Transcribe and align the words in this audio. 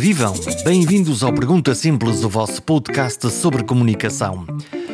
Vivam! 0.00 0.32
Bem-vindos 0.64 1.22
ao 1.22 1.30
Pergunta 1.30 1.74
Simples, 1.74 2.24
o 2.24 2.28
vosso 2.30 2.62
podcast 2.62 3.30
sobre 3.30 3.62
comunicação. 3.62 4.46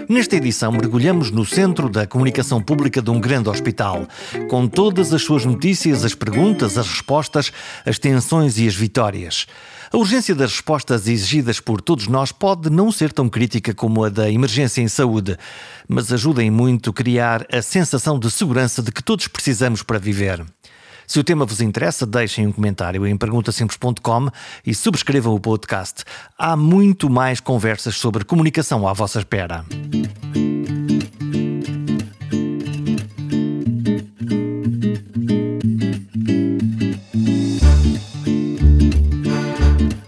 Nesta 0.08 0.34
edição, 0.34 0.72
mergulhamos 0.72 1.30
no 1.30 1.44
centro 1.44 1.88
da 1.88 2.08
comunicação 2.08 2.60
pública 2.60 3.00
de 3.00 3.08
um 3.08 3.20
grande 3.20 3.48
hospital, 3.48 4.08
com 4.50 4.66
todas 4.66 5.14
as 5.14 5.22
suas 5.22 5.44
notícias, 5.44 6.04
as 6.04 6.12
perguntas, 6.12 6.76
as 6.76 6.88
respostas, 6.88 7.52
as 7.84 8.00
tensões 8.00 8.58
e 8.58 8.66
as 8.66 8.74
vitórias. 8.74 9.46
A 9.92 9.96
urgência 9.96 10.34
das 10.34 10.50
respostas 10.50 11.06
exigidas 11.06 11.60
por 11.60 11.80
todos 11.80 12.08
nós 12.08 12.32
pode 12.32 12.68
não 12.68 12.90
ser 12.90 13.12
tão 13.12 13.28
crítica 13.28 13.72
como 13.72 14.02
a 14.02 14.08
da 14.08 14.28
emergência 14.28 14.82
em 14.82 14.88
saúde, 14.88 15.36
mas 15.86 16.12
ajuda 16.12 16.42
em 16.42 16.50
muito 16.50 16.90
a 16.90 16.92
criar 16.92 17.46
a 17.52 17.62
sensação 17.62 18.18
de 18.18 18.28
segurança 18.28 18.82
de 18.82 18.90
que 18.90 19.04
todos 19.04 19.28
precisamos 19.28 19.84
para 19.84 20.00
viver. 20.00 20.44
Se 21.06 21.20
o 21.20 21.24
tema 21.24 21.46
vos 21.46 21.60
interessa, 21.60 22.04
deixem 22.04 22.46
um 22.46 22.52
comentário 22.52 23.06
em 23.06 23.16
perguntasimples.com 23.16 24.28
e 24.66 24.74
subscrevam 24.74 25.34
o 25.34 25.40
podcast. 25.40 26.04
Há 26.36 26.56
muito 26.56 27.08
mais 27.08 27.40
conversas 27.40 27.96
sobre 27.96 28.24
comunicação 28.24 28.88
à 28.88 28.92
vossa 28.92 29.18
espera. 29.18 29.64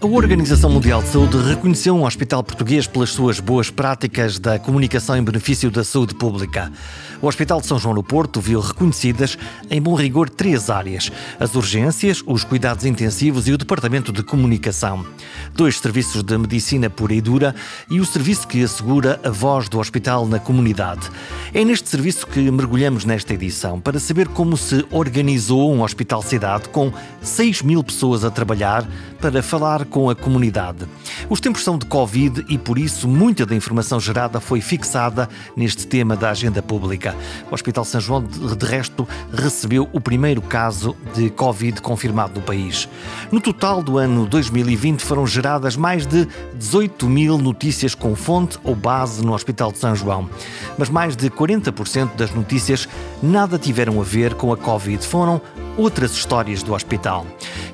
A 0.01 0.05
Organização 0.05 0.69
Mundial 0.69 1.01
de 1.01 1.09
Saúde 1.09 1.37
reconheceu 1.37 1.95
um 1.95 2.03
hospital 2.03 2.43
português 2.43 2.87
pelas 2.87 3.11
suas 3.11 3.39
boas 3.39 3.69
práticas 3.69 4.39
da 4.39 4.57
comunicação 4.57 5.15
em 5.15 5.23
benefício 5.23 5.69
da 5.69 5.83
saúde 5.83 6.15
pública. 6.15 6.71
O 7.21 7.27
Hospital 7.27 7.59
de 7.59 7.67
São 7.67 7.77
João 7.77 7.93
no 7.93 8.01
Porto 8.01 8.39
viu 8.39 8.61
reconhecidas, 8.61 9.37
em 9.69 9.81
bom 9.81 9.93
rigor, 9.93 10.29
três 10.29 10.69
áreas: 10.69 11.11
as 11.37 11.53
urgências, 11.53 12.23
os 12.25 12.45
cuidados 12.45 12.85
intensivos 12.85 13.47
e 13.47 13.51
o 13.51 13.57
Departamento 13.57 14.13
de 14.13 14.23
Comunicação. 14.23 15.05
Dois 15.53 15.77
serviços 15.79 16.23
de 16.23 16.37
medicina 16.37 16.89
pura 16.89 17.13
e 17.13 17.19
dura 17.19 17.53
e 17.89 17.99
o 17.99 18.05
serviço 18.05 18.47
que 18.47 18.63
assegura 18.63 19.19
a 19.23 19.29
voz 19.29 19.67
do 19.67 19.79
hospital 19.79 20.25
na 20.25 20.39
comunidade. 20.39 21.09
É 21.53 21.65
neste 21.65 21.89
serviço 21.89 22.25
que 22.25 22.49
mergulhamos 22.51 23.03
nesta 23.03 23.33
edição 23.33 23.81
para 23.81 23.99
saber 23.99 24.29
como 24.29 24.55
se 24.55 24.85
organizou 24.89 25.73
um 25.73 25.83
hospital-cidade 25.83 26.69
com 26.69 26.91
6 27.21 27.63
mil 27.63 27.83
pessoas 27.83 28.23
a 28.23 28.31
trabalhar 28.31 28.87
para 29.19 29.43
falar 29.43 29.83
com 29.85 30.09
a 30.09 30.15
comunidade. 30.15 30.85
Os 31.29 31.41
tempos 31.41 31.63
são 31.63 31.77
de 31.77 31.85
Covid 31.85 32.45
e, 32.47 32.57
por 32.57 32.77
isso, 32.79 33.07
muita 33.07 33.45
da 33.45 33.55
informação 33.55 33.99
gerada 33.99 34.39
foi 34.39 34.61
fixada 34.61 35.27
neste 35.55 35.85
tema 35.85 36.15
da 36.15 36.29
agenda 36.29 36.61
pública. 36.61 37.08
O 37.49 37.53
Hospital 37.53 37.85
São 37.85 37.99
João, 38.01 38.23
de 38.23 38.65
resto, 38.65 39.07
recebeu 39.33 39.89
o 39.91 39.99
primeiro 39.99 40.41
caso 40.41 40.95
de 41.13 41.29
Covid 41.29 41.81
confirmado 41.81 42.39
no 42.39 42.41
país. 42.41 42.87
No 43.31 43.39
total 43.39 43.81
do 43.81 43.97
ano 43.97 44.25
2020 44.25 45.01
foram 45.01 45.25
geradas 45.25 45.75
mais 45.75 46.05
de 46.05 46.27
18 46.55 47.07
mil 47.07 47.37
notícias 47.37 47.95
com 47.95 48.15
fonte 48.15 48.57
ou 48.63 48.75
base 48.75 49.23
no 49.25 49.33
Hospital 49.33 49.71
de 49.71 49.77
São 49.77 49.95
João. 49.95 50.29
Mas 50.77 50.89
mais 50.89 51.15
de 51.15 51.29
40% 51.29 52.15
das 52.15 52.31
notícias 52.31 52.87
nada 53.21 53.57
tiveram 53.57 53.99
a 53.99 54.03
ver 54.03 54.33
com 54.33 54.51
a 54.53 54.57
Covid. 54.57 55.05
Foram 55.05 55.41
outras 55.77 56.11
histórias 56.11 56.61
do 56.61 56.73
hospital. 56.73 57.25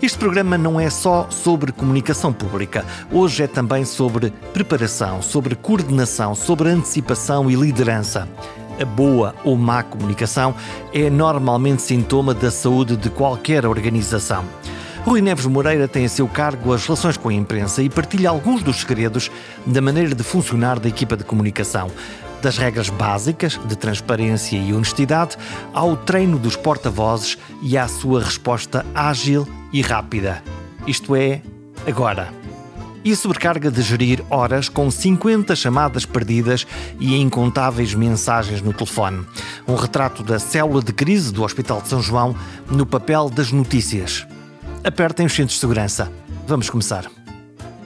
Este 0.01 0.17
programa 0.17 0.57
não 0.57 0.79
é 0.79 0.89
só 0.89 1.27
sobre 1.29 1.71
comunicação 1.71 2.31
pública. 2.31 2.85
Hoje 3.11 3.43
é 3.43 3.47
também 3.47 3.85
sobre 3.85 4.31
preparação, 4.53 5.21
sobre 5.21 5.55
coordenação, 5.55 6.35
sobre 6.35 6.69
antecipação 6.69 7.49
e 7.49 7.55
liderança. 7.55 8.27
A 8.79 8.85
boa 8.85 9.33
ou 9.43 9.55
má 9.55 9.83
comunicação 9.83 10.53
é 10.93 11.09
normalmente 11.09 11.81
sintoma 11.81 12.33
da 12.33 12.51
saúde 12.51 12.95
de 12.97 13.09
qualquer 13.09 13.65
organização. 13.65 14.43
Rui 15.05 15.21
Neves 15.21 15.45
Moreira 15.45 15.87
tem 15.87 16.05
a 16.05 16.09
seu 16.09 16.27
cargo 16.27 16.73
as 16.73 16.83
relações 16.83 17.15
com 17.15 17.29
a 17.29 17.33
imprensa 17.33 17.83
e 17.83 17.89
partilha 17.89 18.29
alguns 18.29 18.63
dos 18.63 18.77
segredos 18.77 19.29
da 19.65 19.79
maneira 19.79 20.15
de 20.15 20.23
funcionar 20.23 20.79
da 20.79 20.89
equipa 20.89 21.15
de 21.15 21.23
comunicação 21.23 21.91
das 22.41 22.57
regras 22.57 22.89
básicas 22.89 23.59
de 23.65 23.75
transparência 23.75 24.57
e 24.57 24.73
honestidade 24.73 25.37
ao 25.73 25.95
treino 25.95 26.37
dos 26.37 26.55
porta-vozes 26.55 27.37
e 27.61 27.77
à 27.77 27.87
sua 27.87 28.23
resposta 28.23 28.85
ágil 28.93 29.47
e 29.73 29.81
rápida. 29.81 30.43
Isto 30.85 31.15
é, 31.15 31.41
agora. 31.87 32.44
E 33.05 33.15
sobrecarga 33.15 33.69
de 33.69 33.83
gerir 33.83 34.23
horas 34.31 34.67
com 34.67 34.89
50 34.89 35.55
chamadas 35.55 36.07
perdidas 36.07 36.65
e 36.99 37.15
incontáveis 37.15 37.93
mensagens 37.93 38.63
no 38.63 38.73
telefone. 38.73 39.23
Um 39.67 39.75
retrato 39.75 40.23
da 40.23 40.39
célula 40.39 40.81
de 40.81 40.91
crise 40.91 41.31
do 41.31 41.43
Hospital 41.43 41.81
de 41.83 41.87
São 41.87 42.01
João 42.01 42.35
no 42.67 42.83
papel 42.83 43.29
das 43.29 43.51
notícias. 43.51 44.25
Apertem 44.83 45.27
os 45.27 45.33
cintos 45.33 45.53
de 45.53 45.61
segurança. 45.61 46.11
Vamos 46.47 46.67
começar. 46.67 47.24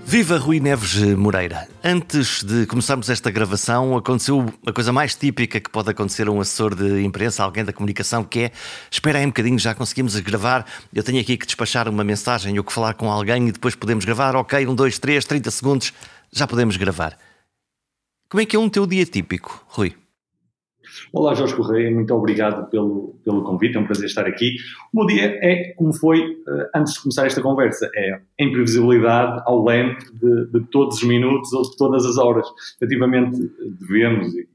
Viva 0.09 0.39
Rui 0.39 0.59
Neves 0.59 0.95
Moreira. 1.15 1.67
Antes 1.83 2.43
de 2.43 2.65
começarmos 2.65 3.11
esta 3.11 3.29
gravação, 3.29 3.95
aconteceu 3.95 4.51
a 4.65 4.73
coisa 4.73 4.91
mais 4.91 5.13
típica 5.13 5.59
que 5.59 5.69
pode 5.69 5.91
acontecer 5.91 6.27
a 6.27 6.31
um 6.31 6.41
assessor 6.41 6.73
de 6.73 7.03
imprensa, 7.03 7.43
alguém 7.43 7.63
da 7.63 7.71
comunicação, 7.71 8.23
que 8.23 8.39
é 8.39 8.51
espera 8.89 9.19
aí 9.19 9.25
um 9.25 9.27
bocadinho, 9.27 9.59
já 9.59 9.75
conseguimos 9.75 10.19
gravar. 10.21 10.65
Eu 10.91 11.03
tenho 11.03 11.21
aqui 11.21 11.37
que 11.37 11.45
despachar 11.45 11.87
uma 11.87 12.03
mensagem 12.03 12.57
ou 12.57 12.63
que 12.63 12.73
falar 12.73 12.95
com 12.95 13.11
alguém 13.11 13.49
e 13.49 13.51
depois 13.51 13.75
podemos 13.75 14.03
gravar. 14.03 14.35
Ok, 14.35 14.65
um, 14.65 14.73
dois, 14.73 14.97
três, 14.97 15.25
30 15.25 15.51
segundos, 15.51 15.93
já 16.31 16.47
podemos 16.47 16.75
gravar. 16.75 17.15
Como 18.27 18.41
é 18.41 18.47
que 18.47 18.55
é 18.55 18.59
um 18.59 18.67
teu 18.67 18.87
dia 18.87 19.05
típico, 19.05 19.63
Rui? 19.67 19.95
Olá, 21.11 21.33
Jorge 21.33 21.55
Correia, 21.55 21.91
muito 21.91 22.13
obrigado 22.13 22.69
pelo, 22.69 23.15
pelo 23.23 23.43
convite, 23.43 23.77
é 23.77 23.79
um 23.79 23.85
prazer 23.85 24.05
estar 24.05 24.25
aqui. 24.25 24.55
O 24.93 24.97
meu 24.97 25.07
dia 25.07 25.37
é 25.41 25.73
como 25.75 25.93
foi 25.93 26.19
uh, 26.19 26.69
antes 26.75 26.93
de 26.93 27.01
começar 27.01 27.25
esta 27.25 27.41
conversa, 27.41 27.89
é 27.95 28.19
imprevisibilidade 28.39 29.41
ao 29.45 29.63
leme 29.63 29.95
de, 30.13 30.47
de, 30.51 30.65
todos 30.71 30.97
os 30.97 31.03
minutos 31.03 31.51
ou 31.53 31.63
de 31.63 31.75
todas 31.77 32.05
as 32.05 32.17
horas. 32.17 32.45
Efetivamente, 32.75 33.37
devemos, 33.79 34.33
e, 34.33 34.47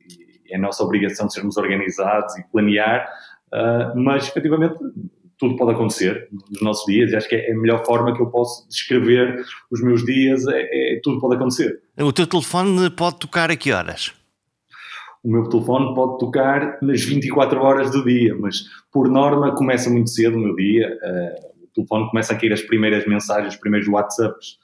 é 0.51 0.59
nossa 0.59 0.83
obrigação 0.85 1.29
sermos 1.29 1.57
organizados 1.57 2.37
e 2.37 2.45
planear, 2.51 3.09
uh, 3.53 3.99
mas 3.99 4.29
efetivamente 4.29 4.77
tudo 5.39 5.57
pode 5.57 5.73
acontecer 5.73 6.29
nos 6.51 6.63
nossos 6.63 6.87
dias 6.87 7.11
e 7.11 7.17
acho 7.17 7.29
que 7.29 7.35
é 7.35 7.53
a 7.53 7.57
melhor 7.57 7.85
forma 7.85 8.15
que 8.15 8.23
eu 8.23 8.27
posso 8.27 8.69
descrever 8.69 9.45
os 9.71 9.83
meus 9.83 10.05
dias, 10.05 10.47
é, 10.47 10.95
é 10.95 11.01
tudo 11.03 11.21
pode 11.21 11.37
acontecer. 11.37 11.81
O 11.99 12.13
teu 12.13 12.27
telefone 12.27 12.89
pode 12.91 13.19
tocar 13.19 13.51
a 13.51 13.57
que 13.57 13.73
horas? 13.73 14.15
O 15.25 15.31
meu 15.31 15.49
telefone 15.49 15.95
pode 15.95 16.19
tocar 16.19 16.79
nas 16.83 17.03
24 17.03 17.59
horas 17.61 17.91
do 17.91 18.05
dia, 18.05 18.37
mas 18.39 18.65
por 18.93 19.09
norma 19.09 19.55
começa 19.55 19.89
muito 19.89 20.11
cedo 20.11 20.37
o 20.37 20.41
meu 20.41 20.55
dia. 20.55 20.99
Uh, 21.03 21.65
o 21.65 21.69
telefone 21.75 22.11
começa 22.11 22.35
a 22.35 22.37
cair 22.37 22.53
as 22.53 22.61
primeiras 22.61 23.07
mensagens, 23.07 23.55
os 23.55 23.61
primeiros 23.61 23.89
WhatsApps 23.89 24.59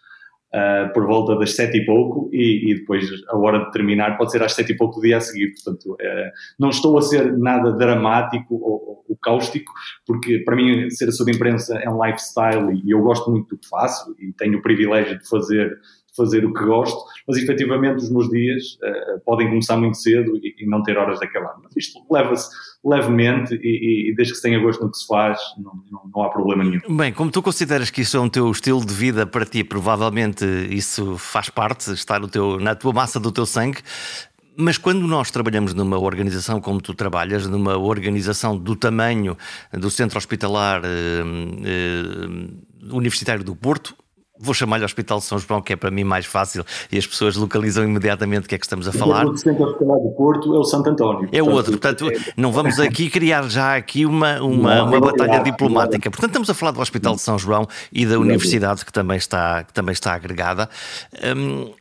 uh, 0.54 0.92
por 0.92 1.06
volta 1.06 1.34
das 1.36 1.54
7 1.54 1.78
e 1.78 1.86
pouco 1.86 2.28
e, 2.30 2.72
e, 2.72 2.74
depois 2.74 3.06
a 3.28 3.36
hora 3.38 3.64
de 3.64 3.72
terminar 3.72 4.18
pode 4.18 4.32
ser 4.32 4.42
às 4.42 4.52
7 4.52 4.72
e 4.72 4.76
pouco 4.76 4.96
do 4.96 5.02
dia 5.02 5.16
a 5.16 5.20
seguir. 5.20 5.54
Portanto, 5.54 5.92
uh, 5.94 6.30
não 6.58 6.68
estou 6.68 6.98
a 6.98 7.02
ser 7.02 7.36
nada 7.38 7.72
dramático 7.72 8.54
ou, 8.54 9.04
ou, 9.08 9.16
cáustico, 9.22 9.70
porque 10.06 10.38
para 10.38 10.56
mim 10.56 10.88
ser 10.90 11.08
a 11.08 11.12
sua 11.12 11.30
imprensa 11.30 11.78
é 11.78 11.90
um 11.90 12.02
lifestyle 12.04 12.80
e 12.84 12.90
eu 12.90 13.02
gosto 13.02 13.30
muito 13.30 13.48
do 13.50 13.58
que 13.58 13.68
faço 13.68 14.14
e 14.18 14.32
tenho 14.32 14.58
o 14.58 14.62
privilégio 14.62 15.18
de 15.18 15.28
fazer 15.28 15.78
fazer 16.16 16.44
o 16.44 16.52
que 16.52 16.64
gosto, 16.64 16.98
mas 17.26 17.38
efetivamente 17.38 17.98
os 17.98 18.10
meus 18.10 18.28
dias 18.28 18.74
uh, 18.82 19.20
podem 19.24 19.48
começar 19.48 19.76
muito 19.76 19.96
cedo 19.96 20.36
e, 20.36 20.54
e, 20.58 20.66
não 20.66 20.82
ter 20.82 20.98
horas 20.98 21.18
de 21.18 21.24
acabar. 21.24 21.54
Mas 21.62 21.76
isto 21.76 22.00
leva-se 22.10 22.48
levemente 22.84 23.54
e, 23.54 24.10
e, 24.10 24.14
desde 24.14 24.32
que 24.32 24.36
se 24.38 24.42
tenha 24.42 24.58
gosto 24.58 24.82
no 24.82 24.90
que 24.90 24.98
se 24.98 25.06
faz, 25.06 25.38
não, 25.58 25.72
não, 25.90 26.10
não, 26.14 26.22
há 26.22 26.30
problema 26.30 26.64
nenhum. 26.64 26.96
Bem, 26.96 27.12
como 27.12 27.30
tu 27.30 27.42
consideras 27.42 27.90
que 27.90 28.00
isso 28.02 28.16
é 28.16 28.20
um 28.20 28.28
teu 28.28 28.50
estilo 28.50 28.84
de 28.84 28.92
vida 28.92 29.26
para 29.26 29.44
ti, 29.44 29.62
provavelmente 29.62 30.44
isso 30.70 31.16
faz 31.18 31.48
parte, 31.48 31.92
está 31.92 32.18
no 32.18 32.28
teu, 32.28 32.58
na 32.58 32.74
tua 32.74 32.92
massa 32.92 33.20
do 33.20 33.30
teu 33.30 33.46
sangue, 33.46 33.80
mas 34.56 34.76
quando 34.76 35.06
nós 35.06 35.30
trabalhamos 35.30 35.72
numa 35.74 35.98
organização 35.98 36.60
como 36.60 36.80
tu 36.80 36.92
trabalhas, 36.92 37.46
numa 37.46 37.78
organização 37.78 38.56
do 38.56 38.76
tamanho 38.76 39.36
do 39.72 39.90
Centro 39.90 40.18
Hospitalar 40.18 40.82
eh, 40.84 41.22
eh, 41.64 42.92
Universitário 42.92 43.42
do 43.42 43.56
Porto, 43.56 43.94
vou 44.40 44.54
chamar-lhe 44.54 44.84
Hospital 44.84 45.18
de 45.18 45.24
São 45.24 45.38
João, 45.38 45.60
que 45.60 45.74
é 45.74 45.76
para 45.76 45.90
mim 45.90 46.02
mais 46.02 46.24
fácil 46.24 46.64
e 46.90 46.96
as 46.96 47.06
pessoas 47.06 47.36
localizam 47.36 47.84
imediatamente 47.84 48.46
o 48.46 48.48
que 48.48 48.54
é 48.54 48.58
que 48.58 48.64
estamos 48.64 48.88
a 48.88 48.92
falar. 48.92 49.26
O 49.26 49.36
centro 49.36 49.64
hospitalar 49.64 49.98
do 49.98 50.10
Porto 50.10 50.54
é 50.54 50.58
o 50.58 50.64
Santo 50.64 50.88
António. 50.88 51.28
É 51.30 51.42
o 51.42 51.50
outro, 51.50 51.72
portanto, 51.72 52.10
é... 52.10 52.32
não 52.36 52.50
vamos 52.50 52.80
aqui 52.80 53.10
criar 53.10 53.48
já 53.48 53.76
aqui 53.76 54.06
uma, 54.06 54.40
uma, 54.40 54.76
não, 54.76 54.86
uma 54.86 54.96
é 54.96 55.00
batalha 55.00 55.36
é 55.36 55.42
diplomática. 55.42 56.10
Portanto, 56.10 56.30
estamos 56.30 56.48
a 56.48 56.54
falar 56.54 56.72
do 56.72 56.80
Hospital 56.80 57.14
de 57.14 57.20
São 57.20 57.38
João 57.38 57.68
e 57.92 58.06
da 58.06 58.18
Universidade, 58.18 58.84
que 58.84 58.92
também 58.92 59.18
está, 59.18 59.62
que 59.64 59.72
também 59.72 59.92
está 59.92 60.14
agregada. 60.14 60.68
Hum, 61.36 61.72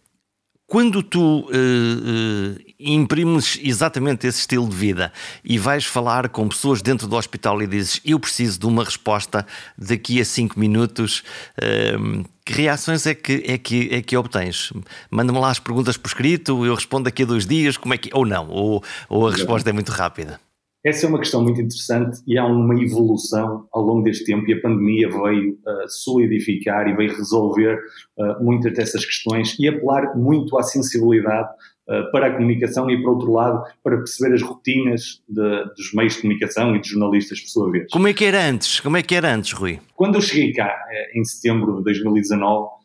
quando 0.69 1.01
tu 1.01 1.39
uh, 1.39 1.45
uh, 1.50 2.56
imprimes 2.79 3.59
exatamente 3.63 4.27
esse 4.27 4.41
estilo 4.41 4.69
de 4.69 4.75
vida 4.75 5.11
e 5.44 5.57
vais 5.57 5.83
falar 5.83 6.29
com 6.29 6.47
pessoas 6.47 6.79
dentro 6.79 7.07
do 7.07 7.15
hospital 7.15 7.59
e 7.63 7.67
dizes 7.67 8.00
eu 8.06 8.19
preciso 8.19 8.59
de 8.59 8.67
uma 8.67 8.83
resposta 8.83 9.45
daqui 9.75 10.21
a 10.21 10.25
cinco 10.25 10.59
minutos, 10.59 11.23
uh, 11.57 12.23
que 12.50 12.62
reações 12.63 13.06
é 13.06 13.13
que, 13.13 13.44
é 13.46 13.57
que, 13.60 13.90
é 13.92 14.01
que 14.01 14.18
obtens? 14.18 14.74
Manda-me 15.12 15.38
lá 15.38 15.51
as 15.51 15.60
perguntas 15.60 15.98
por 15.98 16.07
escrito, 16.07 16.66
eu 16.66 16.74
respondo 16.74 17.04
daqui 17.04 17.22
a 17.22 17.25
dois 17.28 17.46
dias, 17.46 17.78
como 17.78 17.94
é 17.94 17.98
que. 17.98 18.10
Ou 18.12 18.25
não, 18.25 18.50
ou, 18.50 18.84
ou 19.07 19.28
a 19.28 19.31
resposta 19.31 19.69
é 19.69 19.74
muito 19.74 19.92
rápida. 19.92 20.40
Essa 20.84 21.06
é 21.06 21.10
uma 21.10 21.19
questão 21.19 21.44
muito 21.44 21.62
interessante 21.62 22.22
e 22.25 22.40
há 22.40 22.46
uma 22.48 22.74
evolução 22.81 23.68
ao 23.72 23.84
longo 23.84 24.01
deste 24.01 24.24
tempo 24.24 24.50
e 24.50 24.54
a 24.54 24.62
pandemia 24.62 25.10
veio 25.10 25.51
uh, 25.51 25.90
solidificar 25.90 26.88
e 26.88 26.96
veio 26.96 27.16
resolver 27.16 27.78
uh, 28.18 28.44
muitas 28.44 28.74
dessas 28.74 29.06
questões 29.06 29.56
e 29.60 29.68
apelar 29.68 30.18
muito 30.18 30.57
à 30.57 30.63
sensibilidade 30.63 31.50
para 32.12 32.27
a 32.27 32.33
comunicação 32.33 32.89
e, 32.89 33.01
por 33.01 33.12
outro 33.12 33.31
lado, 33.31 33.63
para 33.83 33.97
perceber 33.97 34.36
as 34.36 34.41
rotinas 34.41 35.21
de, 35.27 35.63
dos 35.75 35.94
meios 35.94 36.13
de 36.13 36.21
comunicação 36.21 36.75
e 36.75 36.80
dos 36.80 36.89
jornalistas, 36.89 37.39
por 37.41 37.47
sua 37.47 37.71
vez. 37.71 37.88
Como 37.91 38.07
é 38.07 38.13
que 38.13 38.25
era 38.25 38.45
antes? 38.45 38.80
Como 38.80 38.97
é 38.97 39.01
que 39.01 39.15
era 39.15 39.33
antes, 39.33 39.51
Rui? 39.53 39.80
Quando 39.95 40.15
eu 40.15 40.21
cheguei 40.21 40.53
cá, 40.53 40.75
em 41.15 41.24
setembro 41.24 41.77
de 41.77 41.83
2019, 41.83 42.79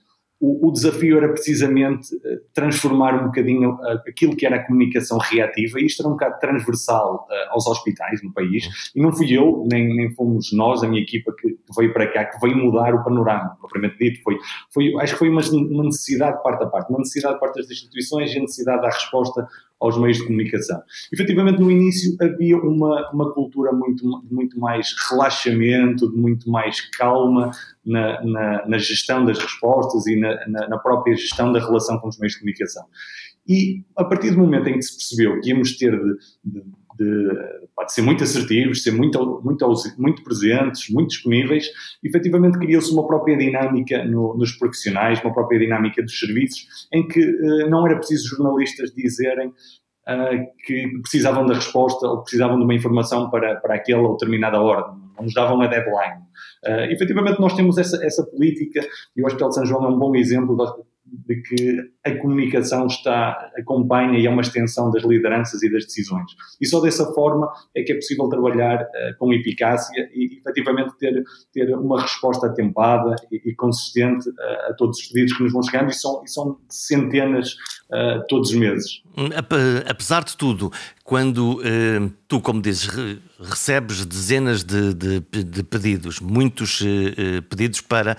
o, 0.44 0.68
o, 0.68 0.72
desafio 0.72 1.16
era 1.16 1.28
precisamente 1.28 2.14
eh, 2.24 2.40
transformar 2.52 3.14
um 3.14 3.26
bocadinho 3.26 3.78
eh, 3.82 4.10
aquilo 4.10 4.36
que 4.36 4.44
era 4.44 4.56
a 4.56 4.66
comunicação 4.66 5.16
reativa, 5.16 5.80
e 5.80 5.86
isto 5.86 6.02
era 6.02 6.08
um 6.08 6.12
bocado 6.12 6.38
transversal 6.38 7.26
uh, 7.30 7.52
aos 7.52 7.66
hospitais 7.66 8.22
no 8.22 8.32
país, 8.32 8.92
e 8.94 9.00
não 9.00 9.10
fui 9.10 9.32
eu, 9.32 9.66
nem, 9.70 9.96
nem 9.96 10.14
fomos 10.14 10.52
nós, 10.52 10.82
a 10.82 10.88
minha 10.88 11.00
equipa 11.00 11.34
que, 11.38 11.56
veio 11.74 11.92
para 11.94 12.06
cá, 12.12 12.26
que 12.26 12.38
veio 12.40 12.56
mudar 12.56 12.94
o 12.94 13.02
panorama, 13.02 13.56
propriamente 13.58 13.96
dito, 13.98 14.22
foi, 14.22 14.36
foi, 14.72 14.92
acho 15.00 15.14
que 15.14 15.18
foi 15.18 15.30
uma, 15.30 15.40
uma 15.40 15.84
necessidade 15.84 16.42
parte 16.42 16.62
a 16.62 16.66
parte, 16.66 16.90
uma 16.90 16.98
necessidade 16.98 17.40
parte 17.40 17.56
das 17.56 17.70
instituições 17.70 18.34
e 18.34 18.38
a 18.38 18.40
necessidade 18.42 18.82
da 18.82 18.88
resposta 18.88 19.48
aos 19.84 19.98
meios 19.98 20.18
de 20.18 20.24
comunicação. 20.24 20.80
Efetivamente, 21.12 21.60
no 21.60 21.70
início 21.70 22.16
havia 22.20 22.56
uma, 22.56 23.10
uma 23.12 23.32
cultura 23.32 23.72
muito, 23.72 24.04
muito 24.30 24.58
mais 24.58 24.94
relaxamento, 25.10 26.10
de 26.10 26.16
muito 26.16 26.50
mais 26.50 26.80
calma 26.96 27.50
na, 27.84 28.24
na, 28.24 28.66
na 28.66 28.78
gestão 28.78 29.24
das 29.24 29.38
respostas 29.38 30.06
e 30.06 30.16
na, 30.16 30.68
na, 30.68 30.78
própria 30.78 31.14
gestão 31.14 31.52
da 31.52 31.60
relação 31.60 31.98
com 31.98 32.08
os 32.08 32.18
meios 32.18 32.32
de 32.34 32.40
comunicação. 32.40 32.84
E 33.46 33.82
a 33.96 34.04
partir 34.04 34.30
do 34.30 34.38
momento 34.38 34.68
em 34.68 34.74
que 34.74 34.82
se 34.82 34.96
percebeu 34.96 35.40
que 35.40 35.50
íamos 35.50 35.76
ter 35.76 35.92
de, 35.92 36.14
de 36.44 36.62
de, 36.96 37.28
de, 37.28 37.92
ser 37.92 38.02
muito 38.02 38.24
assertivos, 38.24 38.82
ser 38.82 38.92
muito, 38.92 39.40
muito, 39.44 39.66
muito 39.98 40.22
presentes, 40.22 40.88
muito 40.90 41.10
disponíveis, 41.10 41.66
efetivamente 42.02 42.58
criou-se 42.58 42.92
uma 42.92 43.06
própria 43.06 43.36
dinâmica 43.36 44.04
no, 44.04 44.36
nos 44.36 44.52
profissionais, 44.52 45.22
uma 45.22 45.32
própria 45.32 45.58
dinâmica 45.58 46.02
dos 46.02 46.18
serviços, 46.18 46.66
em 46.92 47.06
que 47.06 47.20
uh, 47.20 47.68
não 47.68 47.86
era 47.86 47.96
preciso 47.96 48.28
jornalistas 48.28 48.92
dizerem 48.94 49.48
uh, 49.48 50.46
que 50.64 50.98
precisavam 51.02 51.46
da 51.46 51.54
resposta 51.54 52.06
ou 52.06 52.22
precisavam 52.22 52.58
de 52.58 52.64
uma 52.64 52.74
informação 52.74 53.30
para, 53.30 53.56
para 53.56 53.74
aquela 53.74 54.02
ou 54.02 54.12
determinada 54.12 54.60
hora, 54.60 54.86
não 55.16 55.24
nos 55.24 55.34
davam 55.34 55.60
a 55.60 55.66
deadline. 55.66 56.22
Uh, 56.64 56.92
efetivamente 56.92 57.40
nós 57.40 57.54
temos 57.54 57.78
essa, 57.78 58.04
essa 58.04 58.24
política 58.24 58.86
e 59.16 59.22
o 59.22 59.26
Hospital 59.26 59.48
de 59.48 59.54
São 59.56 59.66
João 59.66 59.84
é 59.84 59.88
um 59.88 59.98
bom 59.98 60.14
exemplo 60.14 60.56
de 61.06 61.42
que 61.42 61.78
a 62.04 62.16
comunicação 62.16 62.86
está, 62.86 63.50
acompanha 63.56 64.18
e 64.18 64.26
é 64.26 64.30
uma 64.30 64.42
extensão 64.42 64.90
das 64.90 65.04
lideranças 65.04 65.62
e 65.62 65.70
das 65.70 65.84
decisões. 65.84 66.32
E 66.60 66.66
só 66.66 66.80
dessa 66.80 67.12
forma 67.12 67.50
é 67.74 67.82
que 67.82 67.92
é 67.92 67.94
possível 67.94 68.28
trabalhar 68.28 68.82
uh, 68.82 69.18
com 69.18 69.32
eficácia 69.32 70.08
e 70.14 70.38
efetivamente 70.38 70.96
ter, 70.98 71.22
ter 71.52 71.74
uma 71.74 72.00
resposta 72.00 72.46
atempada 72.46 73.14
e, 73.30 73.50
e 73.50 73.54
consistente 73.54 74.28
uh, 74.28 74.70
a 74.70 74.74
todos 74.74 74.98
os 74.98 75.08
pedidos 75.08 75.36
que 75.36 75.42
nos 75.42 75.52
vão 75.52 75.62
chegando 75.62 75.90
e 75.90 75.94
são, 75.94 76.22
e 76.24 76.30
são 76.30 76.58
centenas 76.68 77.52
uh, 77.90 78.26
todos 78.28 78.50
os 78.50 78.56
meses. 78.56 79.02
Apesar 79.88 80.24
de 80.24 80.36
tudo, 80.36 80.70
quando 81.04 81.60
tu, 82.26 82.40
como 82.40 82.62
dizes, 82.62 82.88
recebes 83.38 84.04
dezenas 84.06 84.64
de, 84.64 84.94
de, 84.94 85.20
de 85.20 85.62
pedidos, 85.62 86.18
muitos 86.18 86.82
pedidos 87.50 87.82
para, 87.82 88.16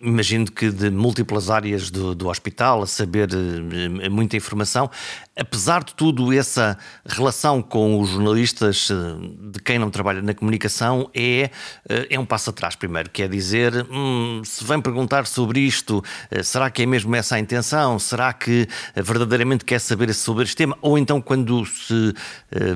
imagino 0.00 0.50
que 0.50 0.70
de 0.70 0.90
múltiplas 0.90 1.50
áreas 1.50 1.90
do, 1.90 2.14
do 2.14 2.28
hospital, 2.28 2.82
a 2.82 2.86
saber 2.86 3.28
eh, 3.32 4.08
muita 4.08 4.36
informação. 4.36 4.90
Apesar 5.36 5.84
de 5.84 5.94
tudo, 5.94 6.32
essa 6.32 6.76
relação 7.06 7.62
com 7.62 8.00
os 8.00 8.10
jornalistas 8.10 8.88
eh, 8.90 9.50
de 9.52 9.60
quem 9.60 9.78
não 9.78 9.90
trabalha 9.90 10.20
na 10.20 10.34
comunicação 10.34 11.10
é, 11.14 11.50
eh, 11.88 12.06
é 12.10 12.18
um 12.18 12.24
passo 12.26 12.50
atrás, 12.50 12.74
primeiro. 12.74 13.10
Quer 13.10 13.28
dizer, 13.28 13.86
hum, 13.90 14.42
se 14.44 14.64
vem 14.64 14.80
perguntar 14.80 15.26
sobre 15.26 15.60
isto, 15.60 16.02
será 16.42 16.70
que 16.70 16.82
é 16.82 16.86
mesmo 16.86 17.14
essa 17.14 17.36
a 17.36 17.38
intenção? 17.38 17.98
Será 17.98 18.32
que 18.32 18.66
verdadeiramente 18.94 19.64
quer 19.64 19.78
saber 19.78 20.12
sobre 20.14 20.44
este 20.44 20.56
tema? 20.56 20.76
Ou 20.80 20.98
então, 20.98 21.20
quando 21.20 21.64
se 21.66 21.94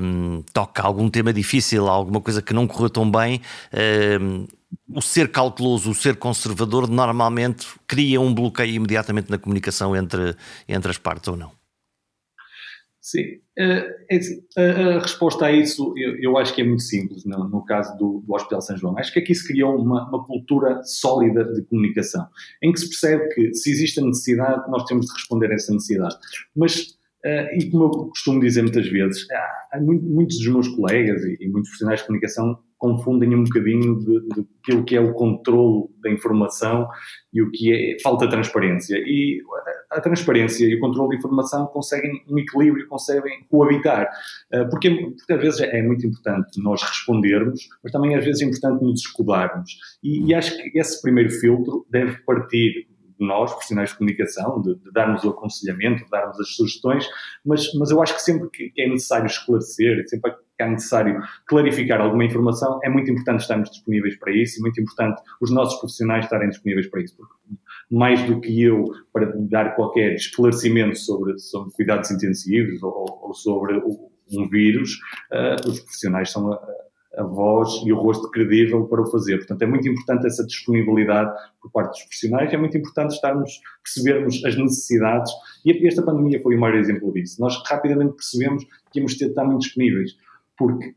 hum, 0.01 0.43
toca 0.53 0.83
algum 0.83 1.09
tema 1.09 1.33
difícil, 1.33 1.87
alguma 1.87 2.21
coisa 2.21 2.41
que 2.41 2.53
não 2.53 2.67
correu 2.67 2.89
tão 2.89 3.09
bem, 3.09 3.41
hum, 4.21 4.47
o 4.89 5.01
ser 5.01 5.31
cauteloso, 5.31 5.91
o 5.91 5.95
ser 5.95 6.17
conservador, 6.17 6.89
normalmente 6.89 7.67
cria 7.87 8.19
um 8.19 8.33
bloqueio 8.33 8.75
imediatamente 8.75 9.29
na 9.29 9.37
comunicação 9.37 9.95
entre, 9.95 10.35
entre 10.67 10.91
as 10.91 10.97
partes 10.97 11.27
ou 11.27 11.37
não? 11.37 11.51
Sim, 13.05 13.39
eh, 13.55 13.87
é 14.09 14.95
a, 14.95 14.99
resposta 14.99 15.45
a 15.45 15.51
isso 15.51 15.93
eu, 15.95 16.15
eu, 16.15 16.37
acho 16.39 16.55
que 16.55 16.61
é 16.61 16.63
muito 16.63 16.81
simples 16.81 17.23
no, 17.23 17.47
no 17.47 17.63
caso 17.63 17.95
do, 17.99 18.23
do, 18.25 18.33
Hospital 18.33 18.61
São 18.61 18.75
João. 18.75 18.97
Acho 18.97 19.13
que 19.13 19.19
aqui 19.19 19.35
se 19.35 19.47
criou 19.47 19.79
uma, 19.79 20.09
uma, 20.09 20.25
cultura 20.25 20.81
sólida 20.83 21.43
de 21.53 21.61
comunicação, 21.65 22.27
em 22.63 22.71
que 22.71 22.79
se 22.79 22.89
percebe 22.89 23.27
que 23.35 23.53
se 23.53 23.69
existe 23.69 23.99
a 23.99 24.03
necessidade, 24.03 24.71
nós 24.71 24.85
temos 24.85 25.05
de 25.05 25.13
responder 25.13 25.51
a 25.51 25.53
essa 25.53 25.71
necessidade. 25.71 26.15
Mas, 26.55 26.97
uh, 27.25 27.59
e 27.59 27.69
como 27.71 27.85
eu 27.85 27.89
costumo 28.07 28.39
dizer 28.39 28.61
muitas 28.61 28.87
vezes, 28.87 29.29
há, 29.31 29.77
há 29.77 29.81
muitos 29.81 30.37
dos 30.37 30.47
meus 30.47 30.67
colegas 30.69 31.23
e, 31.23 31.37
e 31.41 31.47
muitos 31.49 31.69
profissionais 31.69 31.99
de 32.01 32.07
comunicação 32.07 32.59
confundem 32.77 33.33
um 33.35 33.43
bocadinho 33.43 33.97
de, 33.99 34.45
de 34.67 34.83
que 34.83 34.95
é 34.95 34.99
o 34.99 35.13
controle 35.13 35.87
da 36.01 36.11
informação 36.11 36.87
e 37.33 37.41
o 37.41 37.49
que 37.51 37.73
é 37.73 38.01
falta 38.01 38.25
de 38.25 38.31
transparência. 38.31 38.97
E 38.97 39.41
a, 39.91 39.97
a 39.97 40.01
transparência 40.01 40.65
e 40.65 40.75
o 40.75 40.79
controle 40.79 41.09
da 41.09 41.15
informação 41.15 41.65
conseguem 41.67 42.23
um 42.29 42.37
equilíbrio, 42.37 42.87
conseguem 42.87 43.45
coabitar. 43.49 44.09
Uh, 44.53 44.69
porque, 44.69 44.89
porque 44.89 45.33
às 45.33 45.41
vezes 45.41 45.61
é 45.61 45.81
muito 45.81 46.05
importante 46.05 46.61
nós 46.61 46.83
respondermos, 46.83 47.67
mas 47.83 47.91
também 47.91 48.15
às 48.15 48.23
vezes 48.23 48.41
é 48.41 48.45
importante 48.45 48.83
nos 48.83 49.01
escudarmos. 49.01 49.71
E, 50.03 50.27
e 50.27 50.33
acho 50.35 50.55
que 50.55 50.77
esse 50.77 51.01
primeiro 51.01 51.31
filtro 51.31 51.85
deve 51.89 52.17
partir 52.19 52.87
de 52.87 52.94
nós, 53.19 53.51
profissionais 53.51 53.89
de 53.89 53.97
comunicação, 53.97 54.61
de, 54.61 54.75
de, 54.75 54.91
darmos 54.91 55.23
o 55.23 55.29
aconselhamento, 55.29 56.03
de 56.03 56.09
darmos 56.09 56.39
as 56.39 56.49
sugestões, 56.49 57.07
mas, 57.45 57.73
mas 57.73 57.91
eu 57.91 58.01
acho 58.01 58.15
que 58.15 58.21
sempre 58.21 58.49
que, 58.49 58.71
é 58.77 58.89
necessário 58.89 59.25
esclarecer, 59.25 60.07
sempre 60.07 60.31
que 60.31 60.37
é 60.59 60.69
necessário 60.69 61.21
clarificar 61.45 62.01
alguma 62.01 62.23
informação, 62.23 62.79
é 62.83 62.89
muito 62.89 63.11
importante 63.11 63.41
estarmos 63.41 63.69
disponíveis 63.69 64.17
para 64.17 64.31
isso 64.33 64.59
e 64.59 64.61
muito 64.61 64.79
importante 64.79 65.21
os 65.41 65.51
nossos 65.51 65.79
profissionais 65.79 66.25
estarem 66.25 66.49
disponíveis 66.49 66.87
para 66.87 67.01
isso, 67.01 67.15
porque 67.17 67.33
mais 67.91 68.23
do 68.23 68.39
que 68.39 68.63
eu 68.63 68.85
para 69.13 69.31
dar 69.35 69.75
qualquer 69.75 70.13
esclarecimento 70.13 70.97
sobre, 70.97 71.37
sobre 71.39 71.71
cuidados 71.73 72.09
intensivos 72.11 72.81
ou, 72.81 73.19
ou 73.21 73.33
sobre 73.33 73.75
um 74.31 74.49
vírus, 74.49 74.97
uh, 75.31 75.69
os 75.69 75.79
profissionais 75.81 76.31
são 76.31 76.51
a, 76.51 76.55
a 77.17 77.23
voz 77.23 77.81
e 77.85 77.91
o 77.91 77.95
rosto 77.95 78.29
credível 78.29 78.85
para 78.85 79.01
o 79.01 79.05
fazer. 79.11 79.37
Portanto, 79.37 79.61
é 79.61 79.65
muito 79.65 79.87
importante 79.87 80.27
essa 80.27 80.45
disponibilidade 80.45 81.31
por 81.61 81.71
parte 81.71 81.91
dos 81.91 82.01
profissionais, 82.01 82.53
é 82.53 82.57
muito 82.57 82.77
importante 82.77 83.13
estarmos, 83.13 83.59
percebermos 83.83 84.43
as 84.45 84.55
necessidades, 84.55 85.31
e 85.65 85.87
esta 85.87 86.01
pandemia 86.01 86.41
foi 86.41 86.55
o 86.55 86.59
maior 86.59 86.77
exemplo 86.77 87.11
disso. 87.13 87.39
Nós 87.39 87.55
rapidamente 87.67 88.15
percebemos 88.15 88.63
que 88.91 88.99
íamos 88.99 89.17
ter 89.17 89.25
de 89.25 89.31
estar 89.31 89.45
muito 89.45 89.61
disponíveis 89.61 90.11
porque 90.57 90.95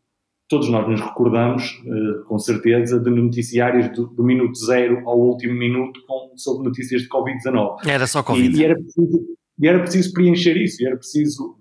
todos 0.48 0.68
nós 0.70 0.88
nos 0.88 1.00
recordamos, 1.00 1.82
uh, 1.84 2.24
com 2.24 2.38
certeza, 2.38 2.98
de 2.98 3.10
noticiários 3.10 3.94
do, 3.94 4.06
do, 4.06 4.24
minuto 4.24 4.56
zero 4.58 5.06
ao 5.06 5.18
último 5.20 5.54
minuto 5.54 6.00
com, 6.06 6.32
sobre 6.36 6.66
notícias 6.66 7.02
de 7.02 7.08
Covid-19. 7.08 7.86
Era 7.86 8.06
só 8.06 8.22
Covid. 8.22 8.56
E, 8.56 8.60
e, 8.60 8.64
era 8.64 8.74
preciso, 8.74 9.26
e 9.58 9.68
era 9.68 9.78
preciso 9.80 10.12
preencher 10.14 10.56
isso, 10.56 10.82
e 10.82 10.86
era 10.86 10.96
preciso 10.96 11.57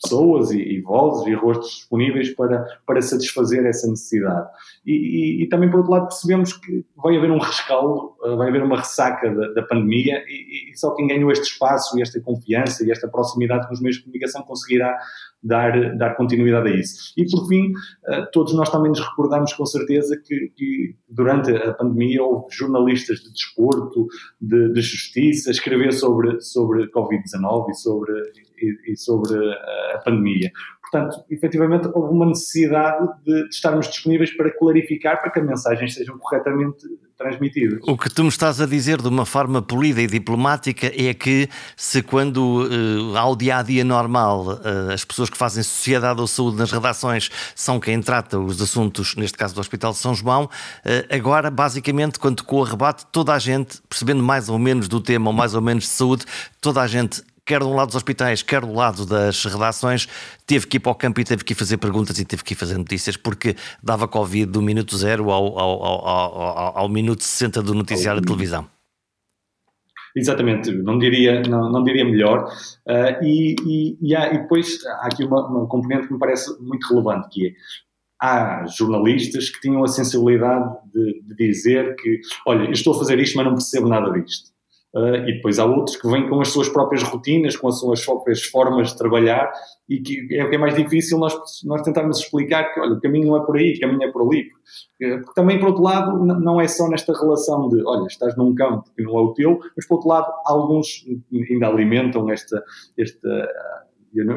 pessoas 0.00 0.50
e, 0.50 0.60
e, 0.60 0.80
vozes 0.80 1.26
e 1.26 1.34
rostos 1.34 1.76
disponíveis 1.76 2.30
para, 2.34 2.64
para 2.86 3.02
satisfazer 3.02 3.66
essa 3.66 3.88
necessidade. 3.88 4.48
E, 4.86 4.92
e, 4.92 5.42
e, 5.42 5.48
também, 5.48 5.70
por 5.70 5.78
outro 5.78 5.92
lado, 5.92 6.08
percebemos 6.08 6.52
que 6.52 6.84
vai 6.96 7.16
haver 7.16 7.30
um 7.30 7.38
rescaldo, 7.38 8.14
eh, 8.24 8.36
vai 8.36 8.48
haver 8.48 8.62
uma 8.62 8.78
ressaca 8.78 9.34
da, 9.34 9.52
da 9.54 9.62
pandemia 9.62 10.22
e, 10.28 10.76
só 10.76 10.94
quem 10.94 11.08
ganhou 11.08 11.30
este 11.32 11.52
espaço 11.52 11.98
e 11.98 12.02
esta 12.02 12.20
confiança 12.20 12.86
e 12.86 12.90
esta 12.90 13.08
proximidade 13.08 13.66
com 13.66 13.74
os 13.74 13.80
meios 13.80 13.96
de 13.96 14.04
comunicação 14.04 14.42
conseguirá 14.42 14.96
dar, 15.42 15.96
dar 15.96 16.16
continuidade 16.16 16.68
a 16.68 16.74
isso. 16.74 17.12
E 17.16 17.24
por 17.30 17.46
fim, 17.48 17.72
eh, 18.06 18.26
todos 18.32 18.54
nós 18.54 18.70
também 18.70 18.90
nos 18.90 19.00
recordamos 19.00 19.52
com 19.52 19.64
certeza 19.64 20.20
que, 20.24 20.52
que 20.56 20.94
durante 21.08 21.54
a 21.54 21.74
pandemia 21.74 22.22
houve 22.22 22.46
jornalistas 22.50 23.20
de 23.20 23.32
desporto, 23.32 24.06
de, 24.40 24.72
de 24.72 24.80
justiça, 24.80 25.50
escrever 25.50 25.92
sobre, 25.92 26.40
sobre 26.40 26.90
Covid-19 26.90 27.70
e 27.70 27.74
sobre, 27.74 28.12
e, 28.60 28.92
e 28.92 28.96
sobre 28.96 29.38
a 29.94 29.98
pandemia. 30.04 30.50
Portanto, 30.90 31.22
efetivamente, 31.28 31.88
houve 31.92 32.14
uma 32.14 32.26
necessidade 32.26 33.06
de, 33.24 33.42
de, 33.42 33.48
estarmos 33.50 33.88
disponíveis 33.88 34.34
para 34.34 34.50
clarificar, 34.50 35.20
para 35.20 35.30
que 35.30 35.38
as 35.38 35.46
mensagens 35.46 35.94
sejam 35.94 36.16
corretamente 36.18 36.78
transmitidas. 37.18 37.80
O 37.82 37.98
que 37.98 38.08
tu 38.08 38.22
me 38.22 38.28
estás 38.28 38.60
a 38.60 38.66
dizer 38.66 39.02
de 39.02 39.08
uma 39.08 39.26
forma 39.26 39.60
polida 39.60 40.00
e 40.00 40.06
diplomática 40.06 40.86
é 40.86 41.12
que, 41.12 41.48
se 41.76 42.00
quando 42.00 42.62
uh, 42.62 43.16
ao 43.18 43.36
dia 43.36 43.58
a 43.58 43.62
dia 43.62 43.84
normal 43.84 44.46
uh, 44.46 44.92
as 44.92 45.04
pessoas 45.04 45.28
que 45.28 45.36
fazem 45.36 45.62
sociedade 45.62 46.20
ou 46.20 46.26
saúde 46.26 46.56
nas 46.56 46.70
redações 46.70 47.28
são 47.54 47.78
quem 47.80 48.00
trata 48.00 48.38
os 48.38 48.62
assuntos, 48.62 49.14
neste 49.16 49.36
caso 49.36 49.54
do 49.54 49.60
Hospital 49.60 49.92
de 49.92 49.98
São 49.98 50.14
João, 50.14 50.44
uh, 50.44 50.48
agora, 51.14 51.50
basicamente, 51.50 52.18
quando 52.18 52.44
com 52.44 52.56
o 52.56 52.62
rebate, 52.62 53.04
toda 53.12 53.34
a 53.34 53.38
gente, 53.38 53.82
percebendo 53.88 54.22
mais 54.22 54.48
ou 54.48 54.58
menos 54.58 54.88
do 54.88 55.00
tema 55.00 55.28
ou 55.28 55.36
mais 55.36 55.54
ou 55.54 55.60
menos 55.60 55.84
de 55.84 55.90
saúde, 55.90 56.24
toda 56.60 56.80
a 56.80 56.86
gente 56.86 57.22
quer 57.48 57.60
do 57.60 57.72
lado 57.72 57.86
dos 57.86 57.96
hospitais, 57.96 58.42
quer 58.42 58.60
do 58.60 58.74
lado 58.74 59.06
das 59.06 59.42
redações, 59.46 60.06
teve 60.46 60.66
que 60.66 60.76
ir 60.76 60.80
para 60.80 60.92
o 60.92 60.94
campo 60.94 61.18
e 61.18 61.24
teve 61.24 61.42
que 61.42 61.54
ir 61.54 61.56
fazer 61.56 61.78
perguntas 61.78 62.18
e 62.18 62.24
teve 62.24 62.44
que 62.44 62.52
ir 62.52 62.56
fazer 62.56 62.76
notícias, 62.76 63.16
porque 63.16 63.56
dava 63.82 64.06
Covid 64.06 64.52
do 64.52 64.60
minuto 64.60 64.94
zero 64.98 65.30
ao, 65.30 65.58
ao, 65.58 65.82
ao, 65.82 66.78
ao 66.78 66.88
minuto 66.90 67.24
60 67.24 67.62
do 67.62 67.72
noticiário 67.72 68.20
de 68.20 68.26
televisão. 68.26 68.68
Exatamente, 70.14 70.70
não 70.72 70.98
diria, 70.98 71.40
não, 71.42 71.70
não 71.70 71.82
diria 71.82 72.04
melhor. 72.04 72.44
Uh, 72.86 73.24
e, 73.24 73.56
e, 73.64 73.98
e, 74.02 74.14
há, 74.14 74.34
e, 74.34 74.38
depois 74.42 74.84
há 74.84 75.06
aqui 75.06 75.24
uma, 75.24 75.46
uma 75.48 75.66
componente 75.68 76.06
que 76.06 76.12
me 76.12 76.18
parece 76.18 76.50
muito 76.60 76.86
relevante, 76.88 77.28
que 77.30 77.46
é 77.46 77.52
há 78.20 78.66
jornalistas 78.66 79.48
que 79.48 79.60
tinham 79.60 79.82
a 79.84 79.88
sensibilidade 79.88 80.76
de, 80.92 81.22
de, 81.22 81.34
dizer 81.34 81.94
que, 81.96 82.20
olha, 82.46 82.64
eu 82.64 82.72
estou 82.72 82.94
a 82.94 82.98
fazer 82.98 83.18
isto, 83.20 83.36
mas 83.36 83.46
não 83.46 83.54
percebo 83.54 83.88
nada 83.88 84.10
disto. 84.10 84.50
Uh, 84.94 85.28
e 85.28 85.34
depois 85.34 85.58
há 85.58 85.66
outros 85.66 85.96
que 85.96 86.08
vêm 86.08 86.26
com 86.26 86.40
as 86.40 86.48
suas 86.48 86.68
próprias 86.68 87.02
rotinas, 87.02 87.54
com 87.56 87.68
as 87.68 87.78
suas 87.78 88.02
próprias 88.02 88.42
formas 88.44 88.88
de 88.88 88.96
trabalhar 88.96 89.52
e 89.86 90.00
que 90.00 90.34
é 90.34 90.42
o 90.42 90.48
que 90.48 90.54
é 90.54 90.58
mais 90.58 90.74
difícil 90.74 91.18
nós, 91.18 91.34
nós 91.64 91.82
tentarmos 91.82 92.20
explicar 92.20 92.72
que, 92.72 92.80
olha, 92.80 92.94
o 92.94 93.00
caminho 93.00 93.28
não 93.28 93.36
é 93.36 93.44
por 93.44 93.58
aí, 93.58 93.74
o 93.74 93.80
caminho 93.80 94.04
é 94.04 94.10
por 94.10 94.22
ali. 94.22 94.44
Porque, 94.44 95.18
porque 95.18 95.34
também, 95.34 95.58
por 95.58 95.68
outro 95.68 95.82
lado, 95.82 96.24
não 96.24 96.58
é 96.58 96.66
só 96.66 96.88
nesta 96.88 97.12
relação 97.12 97.68
de, 97.68 97.82
olha, 97.84 98.06
estás 98.06 98.34
num 98.36 98.54
campo 98.54 98.84
que 98.96 99.02
não 99.02 99.18
é 99.18 99.20
o 99.20 99.34
teu, 99.34 99.58
mas 99.76 99.86
por 99.86 99.96
outro 99.96 100.08
lado, 100.08 100.32
alguns 100.46 101.04
ainda 101.50 101.68
alimentam 101.68 102.30
esta, 102.30 102.62
esta 102.96 103.48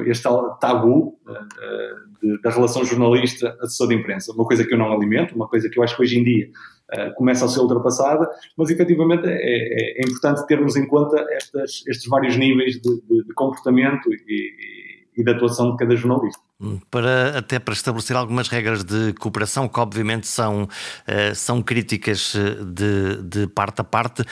este 0.05 0.27
tabu 0.59 1.17
uh, 1.27 2.41
da 2.43 2.49
relação 2.49 2.83
jornalista-assessor 2.83 3.87
de 3.87 3.95
imprensa. 3.95 4.33
Uma 4.33 4.45
coisa 4.45 4.65
que 4.65 4.73
eu 4.73 4.77
não 4.77 4.91
alimento, 4.91 5.33
uma 5.33 5.47
coisa 5.47 5.69
que 5.69 5.79
eu 5.79 5.83
acho 5.83 5.95
que 5.95 6.01
hoje 6.03 6.19
em 6.19 6.23
dia 6.23 6.49
uh, 6.93 7.13
começa 7.15 7.45
a 7.45 7.47
ser 7.47 7.59
ultrapassada, 7.59 8.29
mas 8.57 8.69
efetivamente 8.69 9.25
é, 9.25 9.33
é, 9.33 10.01
é 10.01 10.03
importante 10.03 10.45
termos 10.47 10.75
em 10.75 10.87
conta 10.87 11.23
estas, 11.31 11.83
estes 11.87 12.07
vários 12.07 12.37
níveis 12.37 12.75
de, 12.81 13.01
de, 13.01 13.23
de 13.23 13.33
comportamento 13.33 14.09
e, 14.11 15.01
e, 15.17 15.23
de 15.23 15.31
atuação 15.31 15.71
de 15.71 15.77
cada 15.77 15.95
jornalista. 15.95 16.41
Hum, 16.59 16.79
para, 16.89 17.37
até 17.37 17.59
para 17.59 17.73
estabelecer 17.73 18.15
algumas 18.15 18.47
regras 18.47 18.83
de 18.83 19.13
cooperação 19.13 19.67
que 19.67 19.79
obviamente 19.79 20.27
são, 20.27 20.63
uh, 20.63 21.35
são 21.35 21.61
críticas 21.61 22.35
de, 22.65 23.21
de 23.23 23.47
parte 23.47 23.81
a 23.81 23.83
parte. 23.83 24.23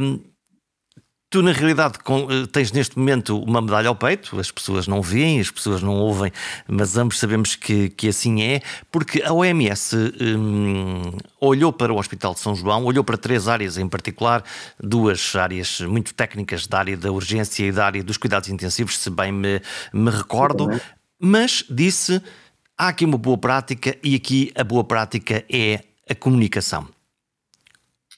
Um, 0.00 0.33
Tu, 1.34 1.42
na 1.42 1.50
realidade, 1.50 1.98
eh, 1.98 2.46
tens 2.46 2.70
neste 2.70 2.96
momento 2.96 3.36
uma 3.42 3.60
medalha 3.60 3.88
ao 3.88 3.96
peito, 3.96 4.38
as 4.38 4.52
pessoas 4.52 4.86
não 4.86 5.02
veem, 5.02 5.40
as 5.40 5.50
pessoas 5.50 5.82
não 5.82 5.96
ouvem, 5.96 6.30
mas 6.68 6.96
ambos 6.96 7.18
sabemos 7.18 7.56
que, 7.56 7.88
que 7.88 8.06
assim 8.06 8.40
é, 8.40 8.62
porque 8.88 9.20
a 9.20 9.32
OMS 9.32 9.96
hum, 9.96 11.02
olhou 11.40 11.72
para 11.72 11.92
o 11.92 11.98
Hospital 11.98 12.34
de 12.34 12.38
São 12.38 12.54
João, 12.54 12.84
olhou 12.84 13.02
para 13.02 13.16
três 13.16 13.48
áreas 13.48 13.76
em 13.78 13.88
particular, 13.88 14.44
duas 14.80 15.34
áreas 15.34 15.80
muito 15.80 16.14
técnicas, 16.14 16.68
da 16.68 16.78
área 16.78 16.96
da 16.96 17.10
urgência 17.10 17.66
e 17.66 17.72
da 17.72 17.84
área 17.84 18.04
dos 18.04 18.16
cuidados 18.16 18.48
intensivos, 18.48 18.96
se 18.96 19.10
bem 19.10 19.32
me, 19.32 19.60
me 19.92 20.12
recordo, 20.12 20.68
mas 21.18 21.64
disse: 21.68 22.22
há 22.78 22.86
aqui 22.86 23.04
uma 23.04 23.18
boa 23.18 23.36
prática 23.36 23.98
e 24.04 24.14
aqui 24.14 24.52
a 24.54 24.62
boa 24.62 24.84
prática 24.84 25.44
é 25.52 25.80
a 26.08 26.14
comunicação. 26.14 26.86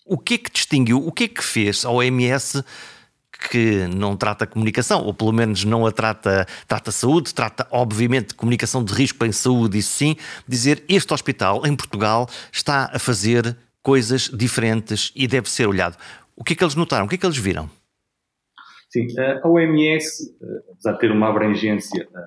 O 0.04 0.18
que 0.18 0.34
é 0.34 0.38
que 0.38 0.52
distinguiu, 0.52 0.98
o 0.98 1.10
que 1.10 1.24
é 1.24 1.28
que 1.28 1.42
fez 1.42 1.82
a 1.86 1.90
OMS? 1.90 2.62
Que 3.50 3.86
não 3.94 4.16
trata 4.16 4.46
comunicação, 4.46 5.04
ou 5.04 5.14
pelo 5.14 5.32
menos 5.32 5.64
não 5.64 5.86
a 5.86 5.92
trata, 5.92 6.46
trata 6.66 6.90
saúde, 6.90 7.34
trata 7.34 7.66
obviamente 7.70 8.34
comunicação 8.34 8.82
de 8.82 8.92
risco 8.92 9.24
em 9.24 9.32
saúde, 9.32 9.78
isso 9.78 9.92
sim, 9.92 10.16
dizer 10.46 10.84
este 10.88 11.12
hospital 11.12 11.66
em 11.66 11.74
Portugal 11.74 12.28
está 12.52 12.90
a 12.92 12.98
fazer 12.98 13.56
coisas 13.82 14.30
diferentes 14.32 15.12
e 15.14 15.26
deve 15.26 15.48
ser 15.48 15.66
olhado. 15.66 15.96
O 16.34 16.42
que 16.42 16.54
é 16.54 16.56
que 16.56 16.64
eles 16.64 16.74
notaram? 16.74 17.06
O 17.06 17.08
que 17.08 17.14
é 17.14 17.18
que 17.18 17.26
eles 17.26 17.38
viram? 17.38 17.70
Sim, 18.88 19.06
a 19.18 19.46
OMS, 19.48 20.36
apesar 20.72 20.92
de 20.92 20.98
ter 20.98 21.10
uma 21.10 21.28
abrangência 21.28 22.02
eh, 22.02 22.18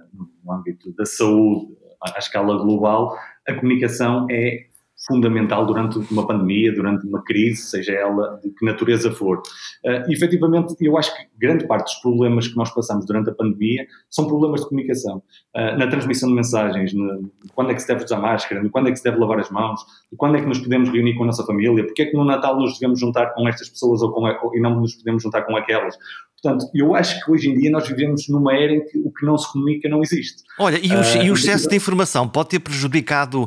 no 0.43 0.53
âmbito 0.53 0.93
da 0.93 1.05
saúde 1.05 1.75
à 2.01 2.19
escala 2.19 2.57
global, 2.57 3.17
a 3.47 3.53
comunicação 3.53 4.27
é 4.29 4.68
fundamental 5.07 5.65
durante 5.65 5.97
uma 6.11 6.27
pandemia, 6.27 6.73
durante 6.73 7.07
uma 7.07 7.23
crise, 7.23 7.61
seja 7.61 7.93
ela 7.93 8.39
de 8.43 8.49
que 8.51 8.65
natureza 8.65 9.11
for. 9.11 9.37
Uh, 9.85 10.11
efetivamente, 10.11 10.75
eu 10.81 10.97
acho 10.97 11.15
que 11.15 11.23
grande 11.39 11.65
parte 11.67 11.85
dos 11.85 12.01
problemas 12.01 12.47
que 12.47 12.57
nós 12.57 12.73
passamos 12.73 13.05
durante 13.05 13.29
a 13.29 13.33
pandemia 13.33 13.85
são 14.09 14.27
problemas 14.27 14.61
de 14.61 14.67
comunicação. 14.67 15.23
Uh, 15.55 15.77
na 15.77 15.87
transmissão 15.87 16.29
de 16.29 16.35
mensagens, 16.35 16.93
no, 16.93 17.31
quando 17.55 17.71
é 17.71 17.73
que 17.73 17.81
se 17.81 17.87
deve 17.87 18.03
usar 18.03 18.19
máscara, 18.19 18.61
no 18.61 18.69
quando 18.69 18.89
é 18.89 18.91
que 18.91 18.97
se 18.97 19.03
deve 19.03 19.17
lavar 19.17 19.39
as 19.39 19.49
mãos, 19.49 19.79
quando 20.17 20.37
é 20.37 20.41
que 20.41 20.47
nos 20.47 20.59
podemos 20.59 20.89
reunir 20.89 21.15
com 21.15 21.23
a 21.23 21.27
nossa 21.27 21.45
família, 21.45 21.85
porque 21.85 22.01
é 22.01 22.05
que 22.05 22.17
no 22.17 22.25
Natal 22.25 22.59
nos 22.59 22.77
devemos 22.77 22.99
juntar 22.99 23.33
com 23.33 23.47
estas 23.47 23.69
pessoas 23.69 24.01
ou 24.01 24.11
com, 24.11 24.21
ou, 24.21 24.55
e 24.55 24.59
não 24.59 24.79
nos 24.81 24.95
podemos 24.95 25.23
juntar 25.23 25.43
com 25.43 25.55
aquelas. 25.55 25.95
Portanto, 26.41 26.69
eu 26.73 26.95
acho 26.95 27.23
que 27.23 27.29
hoje 27.29 27.49
em 27.49 27.53
dia 27.53 27.69
nós 27.69 27.85
vivemos 27.85 28.29
numa 28.29 28.55
era 28.55 28.71
em 28.71 28.85
que 28.85 28.97
o 28.97 29.11
que 29.11 29.25
não 29.25 29.37
se 29.37 29.51
comunica 29.51 29.89
não 29.89 30.01
existe. 30.01 30.41
Olha, 30.57 30.79
e 30.81 30.89
o, 30.89 30.99
uh, 30.99 31.23
e 31.25 31.31
o 31.31 31.33
excesso 31.33 31.67
de 31.67 31.75
informação 31.75 32.29
pode 32.29 32.49
ter 32.49 32.59
prejudicado 32.59 33.45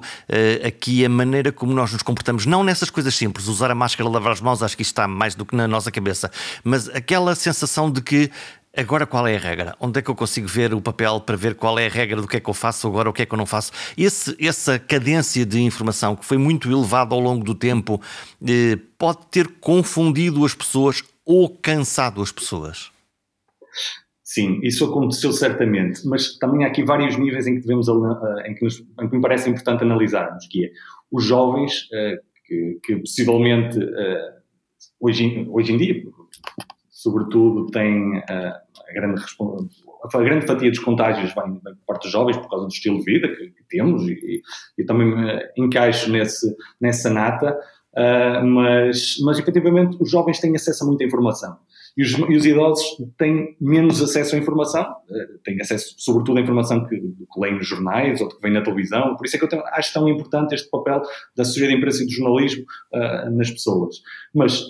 aqui 0.62 1.02
a 1.02 1.08
maneira 1.08 1.41
como 1.50 1.72
nós 1.72 1.92
nos 1.92 2.02
comportamos, 2.02 2.46
não 2.46 2.62
nessas 2.62 2.90
coisas 2.90 3.14
simples, 3.14 3.48
usar 3.48 3.70
a 3.70 3.74
máscara, 3.74 4.08
lavar 4.08 4.32
as 4.32 4.40
mãos, 4.40 4.62
acho 4.62 4.76
que 4.76 4.82
isto 4.82 4.92
está 4.92 5.08
mais 5.08 5.34
do 5.34 5.44
que 5.44 5.56
na 5.56 5.66
nossa 5.66 5.90
cabeça, 5.90 6.30
mas 6.62 6.88
aquela 6.90 7.34
sensação 7.34 7.90
de 7.90 8.02
que 8.02 8.30
Agora 8.74 9.04
qual 9.04 9.28
é 9.28 9.36
a 9.36 9.38
regra? 9.38 9.76
Onde 9.78 9.98
é 9.98 10.02
que 10.02 10.08
eu 10.08 10.14
consigo 10.14 10.48
ver 10.48 10.72
o 10.72 10.80
papel 10.80 11.20
para 11.20 11.36
ver 11.36 11.56
qual 11.56 11.78
é 11.78 11.86
a 11.86 11.90
regra 11.90 12.18
do 12.18 12.26
que 12.26 12.38
é 12.38 12.40
que 12.40 12.48
eu 12.48 12.54
faço 12.54 12.88
agora, 12.88 13.10
o 13.10 13.12
que 13.12 13.20
é 13.20 13.26
que 13.26 13.34
eu 13.34 13.36
não 13.36 13.44
faço? 13.44 13.70
Esse, 13.98 14.34
essa 14.40 14.78
cadência 14.78 15.44
de 15.44 15.60
informação 15.60 16.16
que 16.16 16.24
foi 16.24 16.38
muito 16.38 16.70
elevada 16.70 17.14
ao 17.14 17.20
longo 17.20 17.44
do 17.44 17.54
tempo 17.54 18.00
eh, 18.42 18.78
pode 18.96 19.26
ter 19.30 19.46
confundido 19.60 20.42
as 20.42 20.54
pessoas 20.54 21.04
ou 21.22 21.50
cansado 21.50 22.22
as 22.22 22.32
pessoas? 22.32 22.90
Sim, 24.24 24.58
isso 24.62 24.86
aconteceu 24.86 25.30
certamente, 25.34 26.00
mas 26.06 26.38
também 26.38 26.64
há 26.64 26.68
aqui 26.68 26.82
vários 26.82 27.18
níveis 27.18 27.46
em 27.46 27.56
que 27.56 27.60
devemos, 27.60 27.86
eh, 27.88 28.50
em 28.50 28.54
que, 28.54 28.64
nos, 28.64 28.80
em 28.80 29.06
que 29.06 29.16
me 29.16 29.20
parece 29.20 29.50
importante 29.50 29.82
analisarmos, 29.82 30.48
que 30.50 30.64
é 30.64 30.70
os 31.12 31.24
jovens 31.24 31.82
uh, 31.92 32.18
que, 32.46 32.80
que, 32.82 32.96
possivelmente 32.96 33.78
uh, 33.78 34.32
hoje, 34.98 35.46
hoje 35.48 35.72
em 35.72 35.76
dia, 35.76 36.02
sobretudo, 36.88 37.70
têm 37.70 38.18
uh, 38.18 38.22
a, 38.88 38.92
grande 38.94 39.22
a 40.14 40.22
grande 40.22 40.46
fatia 40.46 40.70
dos 40.70 40.78
contágios 40.78 41.34
vem, 41.34 41.60
vem 41.62 41.74
por 41.74 41.86
parte 41.86 42.04
dos 42.04 42.12
jovens 42.12 42.38
por 42.38 42.48
causa 42.48 42.66
do 42.66 42.72
estilo 42.72 42.98
de 42.98 43.04
vida 43.04 43.28
que, 43.28 43.50
que 43.50 43.64
temos 43.68 44.02
e, 44.08 44.42
e, 44.78 44.84
também 44.84 45.14
me 45.14 45.40
encaixo 45.58 46.10
nesse, 46.10 46.56
nessa 46.80 47.10
nata, 47.10 47.56
mas, 48.44 49.16
mas 49.22 49.38
efetivamente 49.38 49.96
os 50.00 50.10
jovens 50.10 50.40
têm 50.40 50.56
acesso 50.56 50.82
a 50.82 50.86
muita 50.86 51.04
informação. 51.04 51.56
E 51.96 52.02
os, 52.02 52.12
e 52.12 52.36
os 52.36 52.46
idosos 52.46 52.84
têm 53.18 53.56
menos 53.60 54.02
acesso 54.02 54.34
à 54.34 54.38
informação, 54.38 54.82
uh, 54.82 55.38
têm 55.44 55.60
acesso 55.60 55.94
sobretudo 55.98 56.38
à 56.38 56.40
informação 56.40 56.86
que, 56.86 56.96
que 56.96 57.40
leem 57.40 57.56
nos 57.56 57.66
jornais 57.66 58.20
ou 58.20 58.28
que 58.28 58.40
vem 58.40 58.52
na 58.52 58.62
televisão. 58.62 59.16
Por 59.16 59.26
isso 59.26 59.36
é 59.36 59.38
que 59.38 59.44
eu 59.44 59.48
tenho, 59.48 59.62
acho 59.66 59.92
tão 59.92 60.08
importante 60.08 60.54
este 60.54 60.70
papel 60.70 61.02
da 61.36 61.42
assessoria 61.42 61.68
de 61.68 61.76
imprensa 61.76 62.02
e 62.02 62.06
do 62.06 62.12
jornalismo 62.12 62.64
uh, 62.92 63.30
nas 63.36 63.50
pessoas. 63.50 63.96
Mas 64.34 64.62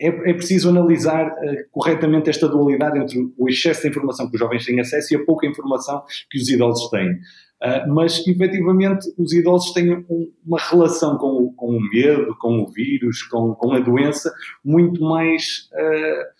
é, 0.00 0.08
é 0.08 0.34
preciso 0.34 0.68
analisar 0.68 1.34
corretamente 1.70 2.28
esta 2.28 2.46
dualidade 2.46 2.98
entre 2.98 3.32
o 3.38 3.48
excesso 3.48 3.80
de 3.80 3.88
informação 3.88 4.28
que 4.28 4.34
os 4.34 4.38
jovens 4.38 4.66
têm 4.66 4.78
acesso 4.78 5.14
e 5.14 5.16
a 5.16 5.24
pouca 5.24 5.46
informação 5.46 6.02
que 6.30 6.38
os 6.38 6.48
idosos 6.50 6.90
têm. 6.90 7.18
Uh, 7.62 7.88
mas 7.88 8.18
efetivamente 8.26 9.10
os 9.16 9.32
idosos 9.32 9.72
têm 9.72 9.90
um, 9.90 10.30
uma 10.44 10.58
relação 10.58 11.16
com 11.16 11.44
o, 11.44 11.52
com 11.54 11.74
o, 11.74 11.80
medo, 11.80 12.36
com 12.38 12.60
o 12.60 12.70
vírus, 12.70 13.22
com, 13.22 13.54
com 13.54 13.72
a 13.72 13.78
doença 13.78 14.30
muito 14.62 15.02
mais, 15.02 15.70
uh, 15.72 16.35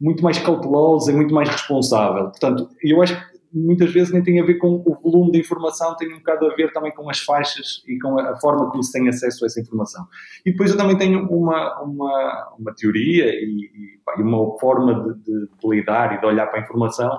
muito 0.00 0.22
mais 0.22 0.38
cautelosa 0.38 1.12
e 1.12 1.14
muito 1.14 1.34
mais 1.34 1.48
responsável. 1.48 2.24
Portanto, 2.24 2.68
eu 2.82 3.02
acho 3.02 3.14
que 3.14 3.40
muitas 3.52 3.92
vezes 3.92 4.12
nem 4.12 4.22
tem 4.22 4.40
a 4.40 4.44
ver 4.44 4.54
com 4.54 4.82
o 4.86 4.94
volume 5.02 5.32
de 5.32 5.40
informação, 5.40 5.96
tem 5.96 6.12
um 6.12 6.18
bocado 6.18 6.46
a 6.46 6.54
ver 6.54 6.72
também 6.72 6.92
com 6.92 7.10
as 7.10 7.18
faixas 7.18 7.82
e 7.86 7.98
com 7.98 8.18
a, 8.18 8.36
forma 8.38 8.70
como 8.70 8.82
se 8.82 8.92
tem 8.92 9.08
acesso 9.08 9.44
a 9.44 9.46
essa 9.46 9.60
informação. 9.60 10.06
E 10.46 10.52
depois 10.52 10.70
eu 10.70 10.76
também 10.76 10.96
tenho 10.96 11.26
uma, 11.28 11.82
uma, 11.82 12.54
uma 12.58 12.74
teoria 12.74 13.26
e, 13.26 13.98
e, 14.18 14.22
uma 14.22 14.58
forma 14.58 14.94
de, 14.94 15.22
de, 15.22 15.48
de 15.48 15.68
lidar 15.68 16.14
e 16.14 16.20
de 16.20 16.26
olhar 16.26 16.46
para 16.46 16.60
a 16.60 16.62
informação 16.62 17.10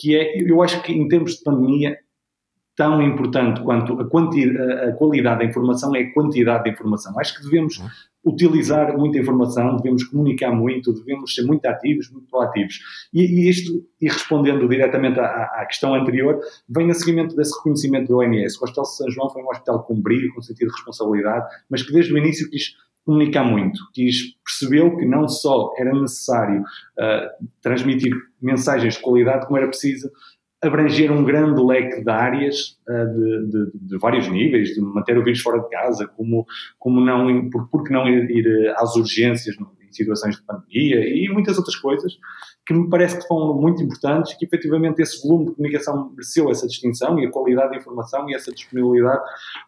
que 0.00 0.16
é, 0.16 0.50
eu 0.50 0.62
acho 0.62 0.82
que 0.82 0.92
em 0.92 1.06
tempos 1.08 1.34
de 1.34 1.42
pandemia 1.44 1.98
tão 2.74 3.02
importante 3.02 3.60
quanto 3.62 4.00
a, 4.00 4.88
a, 4.88 4.92
qualidade 4.92 5.40
da 5.40 5.44
informação 5.44 5.94
é 5.94 6.00
a 6.00 6.14
quantidade 6.14 6.64
de 6.64 6.70
informação. 6.70 7.18
Acho 7.20 7.36
que 7.36 7.44
devemos 7.44 7.78
uhum. 7.78 7.88
Utilizar 8.24 8.96
muita 8.96 9.18
informação, 9.18 9.76
devemos 9.76 10.04
comunicar 10.04 10.50
muito, 10.52 10.92
devemos 10.92 11.34
ser 11.34 11.42
muito 11.42 11.64
ativos, 11.66 12.10
muito 12.10 12.28
proativos. 12.28 12.78
E, 13.12 13.22
e 13.22 13.48
isto, 13.48 13.82
e 14.00 14.08
respondendo 14.08 14.68
diretamente 14.68 15.18
à, 15.18 15.44
à, 15.54 15.66
questão 15.66 15.94
anterior, 15.94 16.38
vem 16.68 16.90
a 16.90 16.94
seguimento 16.94 17.34
desse 17.34 17.56
reconhecimento 17.56 18.08
da 18.08 18.16
OMS. 18.16 18.58
O 18.58 18.64
Hospital 18.64 18.84
de 18.84 18.96
São 18.96 19.10
João 19.10 19.30
foi 19.30 19.42
um 19.42 19.48
hospital 19.48 19.82
com 19.84 20.00
brilho, 20.00 20.32
com 20.34 20.42
sentido 20.42 20.68
de 20.68 20.74
responsabilidade, 20.74 21.46
mas 21.70 21.82
que 21.82 21.92
desde 21.92 22.12
o 22.12 22.18
início 22.18 22.48
quis 22.50 22.74
comunicar 23.04 23.44
muito, 23.44 23.80
quis, 23.94 24.34
percebeu 24.44 24.96
que 24.96 25.06
não 25.06 25.26
só 25.26 25.72
era 25.78 25.90
necessário 25.98 26.60
uh, 26.60 27.46
transmitir 27.62 28.12
mensagens 28.40 28.94
de 28.94 29.00
qualidade, 29.00 29.46
como 29.46 29.56
era 29.56 29.66
preciso 29.66 30.10
abranger 30.62 31.10
um 31.10 31.24
grande 31.24 31.60
leque 31.60 32.02
de 32.02 32.10
áreas 32.10 32.78
uh, 32.88 33.06
de, 33.14 33.46
de, 33.50 33.70
de, 33.74 33.98
vários 33.98 34.28
níveis, 34.28 34.74
de 34.74 34.80
manter 34.80 35.16
o 35.16 35.24
vírus 35.24 35.40
fora 35.40 35.60
de 35.60 35.68
casa, 35.70 36.06
como, 36.06 36.46
como 36.78 37.00
não, 37.00 37.48
por, 37.48 37.68
por 37.68 37.84
que 37.84 37.92
não 37.92 38.06
ir, 38.06 38.30
ir 38.30 38.74
às 38.76 38.94
urgências, 38.96 39.56
em 39.58 39.92
situações 39.92 40.36
de 40.36 40.42
pandemia 40.42 41.00
e 41.00 41.28
muitas 41.28 41.58
outras 41.58 41.76
coisas 41.76 42.18
que 42.66 42.74
me 42.74 42.88
parece 42.88 43.18
que 43.18 43.26
foram 43.26 43.54
muito 43.54 43.82
importantes, 43.82 44.34
que 44.34 44.44
efetivamente 44.44 45.02
esse 45.02 45.26
volume 45.26 45.46
de 45.46 45.56
comunicação 45.56 46.10
mereceu 46.10 46.50
essa 46.50 46.66
distinção 46.66 47.18
e 47.18 47.26
a 47.26 47.30
qualidade 47.30 47.70
da 47.70 47.76
informação 47.76 48.28
e 48.28 48.34
essa 48.34 48.52
disponibilidade, 48.52 49.20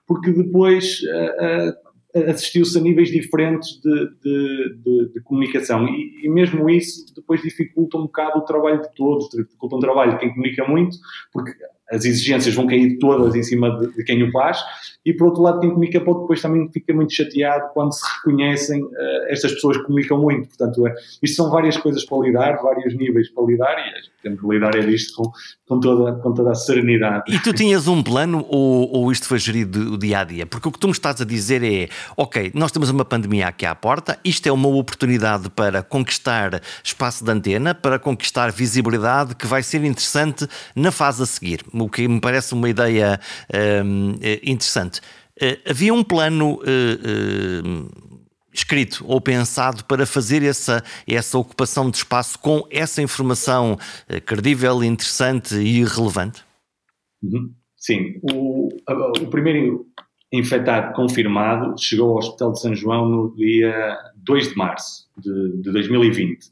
porque 0.06 0.30
depois 0.30 1.00
uh, 1.02 1.70
uh, 1.70 1.91
assistiu-se 2.14 2.76
a 2.78 2.80
níveis 2.80 3.10
diferentes 3.10 3.80
de, 3.80 4.08
de, 4.22 4.76
de, 4.84 5.12
de 5.14 5.20
comunicação. 5.22 5.86
E, 5.88 6.26
e, 6.26 6.28
mesmo 6.28 6.68
isso 6.68 7.06
depois 7.14 7.40
dificulta 7.40 7.96
um 7.96 8.02
bocado 8.02 8.38
o 8.38 8.44
trabalho 8.44 8.82
de 8.82 8.94
todos, 8.94 9.28
dificulta 9.30 9.76
um 9.76 9.80
trabalho 9.80 10.12
de 10.12 10.18
quem 10.18 10.30
comunica 10.30 10.66
muito, 10.66 10.96
porque 11.32 11.52
as 11.92 12.04
exigências 12.04 12.54
vão 12.54 12.66
cair 12.66 12.98
todas 12.98 13.34
em 13.34 13.42
cima 13.42 13.78
de, 13.78 13.94
de, 13.94 14.04
quem 14.04 14.22
o 14.22 14.32
faz, 14.32 14.58
e 15.04 15.12
por 15.12 15.28
outro 15.28 15.42
lado, 15.42 15.60
quem 15.60 15.70
comunica 15.70 16.00
pouco 16.00 16.22
depois 16.22 16.40
também 16.40 16.68
fica 16.72 16.94
muito 16.94 17.12
chateado 17.12 17.70
quando 17.74 17.92
se 17.92 18.02
reconhecem 18.16 18.82
uh, 18.82 18.90
estas 19.28 19.52
pessoas 19.52 19.76
que 19.76 19.84
comunicam 19.84 20.18
muito. 20.18 20.48
Portanto, 20.48 20.86
é, 20.86 20.94
isto 21.22 21.36
são 21.36 21.50
várias 21.50 21.76
coisas 21.76 22.04
para 22.04 22.18
lidar, 22.18 22.62
vários 22.62 22.96
níveis 22.96 23.28
para 23.30 23.44
lidar, 23.44 23.76
e 23.78 24.22
temos 24.22 24.40
que 24.40 24.46
lidar 24.46 24.74
é 24.74 24.80
disto 24.80 25.16
com, 25.16 25.32
com, 25.66 25.80
toda, 25.80 26.12
com 26.20 26.32
toda 26.32 26.52
a 26.52 26.54
serenidade. 26.54 27.24
E 27.28 27.38
tu 27.40 27.52
tinhas 27.52 27.88
um 27.88 28.02
plano 28.02 28.46
ou, 28.48 28.90
ou 28.92 29.12
isto 29.12 29.26
foi 29.26 29.38
gerido 29.38 29.98
dia 29.98 30.20
a 30.20 30.24
dia? 30.24 30.46
Porque 30.46 30.68
o 30.68 30.72
que 30.72 30.78
tu 30.78 30.86
me 30.86 30.92
estás 30.92 31.20
a 31.20 31.24
dizer 31.24 31.62
é: 31.62 31.88
ok, 32.16 32.52
nós 32.54 32.70
temos 32.70 32.88
uma 32.88 33.04
pandemia 33.04 33.48
aqui 33.48 33.66
à 33.66 33.74
porta, 33.74 34.18
isto 34.24 34.46
é 34.46 34.52
uma 34.52 34.68
oportunidade 34.68 35.50
para 35.50 35.82
conquistar 35.82 36.62
espaço 36.82 37.24
de 37.24 37.30
antena, 37.30 37.74
para 37.74 37.98
conquistar 37.98 38.50
visibilidade 38.52 39.34
que 39.34 39.46
vai 39.46 39.62
ser 39.62 39.84
interessante 39.84 40.46
na 40.74 40.92
fase 40.92 41.22
a 41.22 41.26
seguir 41.26 41.64
o 41.82 41.88
que 41.88 42.06
me 42.08 42.20
parece 42.20 42.54
uma 42.54 42.68
ideia 42.68 43.20
uh, 43.50 44.38
interessante. 44.42 45.00
Uh, 45.40 45.70
havia 45.70 45.92
um 45.92 46.04
plano 46.04 46.60
uh, 46.60 48.12
escrito 48.52 49.04
ou 49.06 49.20
pensado 49.20 49.84
para 49.84 50.06
fazer 50.06 50.42
essa, 50.42 50.82
essa 51.06 51.38
ocupação 51.38 51.90
de 51.90 51.96
espaço 51.98 52.38
com 52.38 52.66
essa 52.70 53.00
informação 53.00 53.78
credível, 54.26 54.84
interessante 54.84 55.54
e 55.54 55.82
relevante? 55.84 56.44
Uhum. 57.22 57.50
Sim. 57.76 58.20
O, 58.30 58.68
o 59.20 59.26
primeiro 59.28 59.86
infectado 60.30 60.94
confirmado 60.94 61.74
chegou 61.78 62.10
ao 62.10 62.18
Hospital 62.18 62.52
de 62.52 62.60
São 62.60 62.74
João 62.74 63.08
no 63.08 63.34
dia 63.34 63.96
2 64.16 64.50
de 64.50 64.56
março 64.56 65.08
de, 65.16 65.62
de 65.62 65.72
2020 65.72 66.46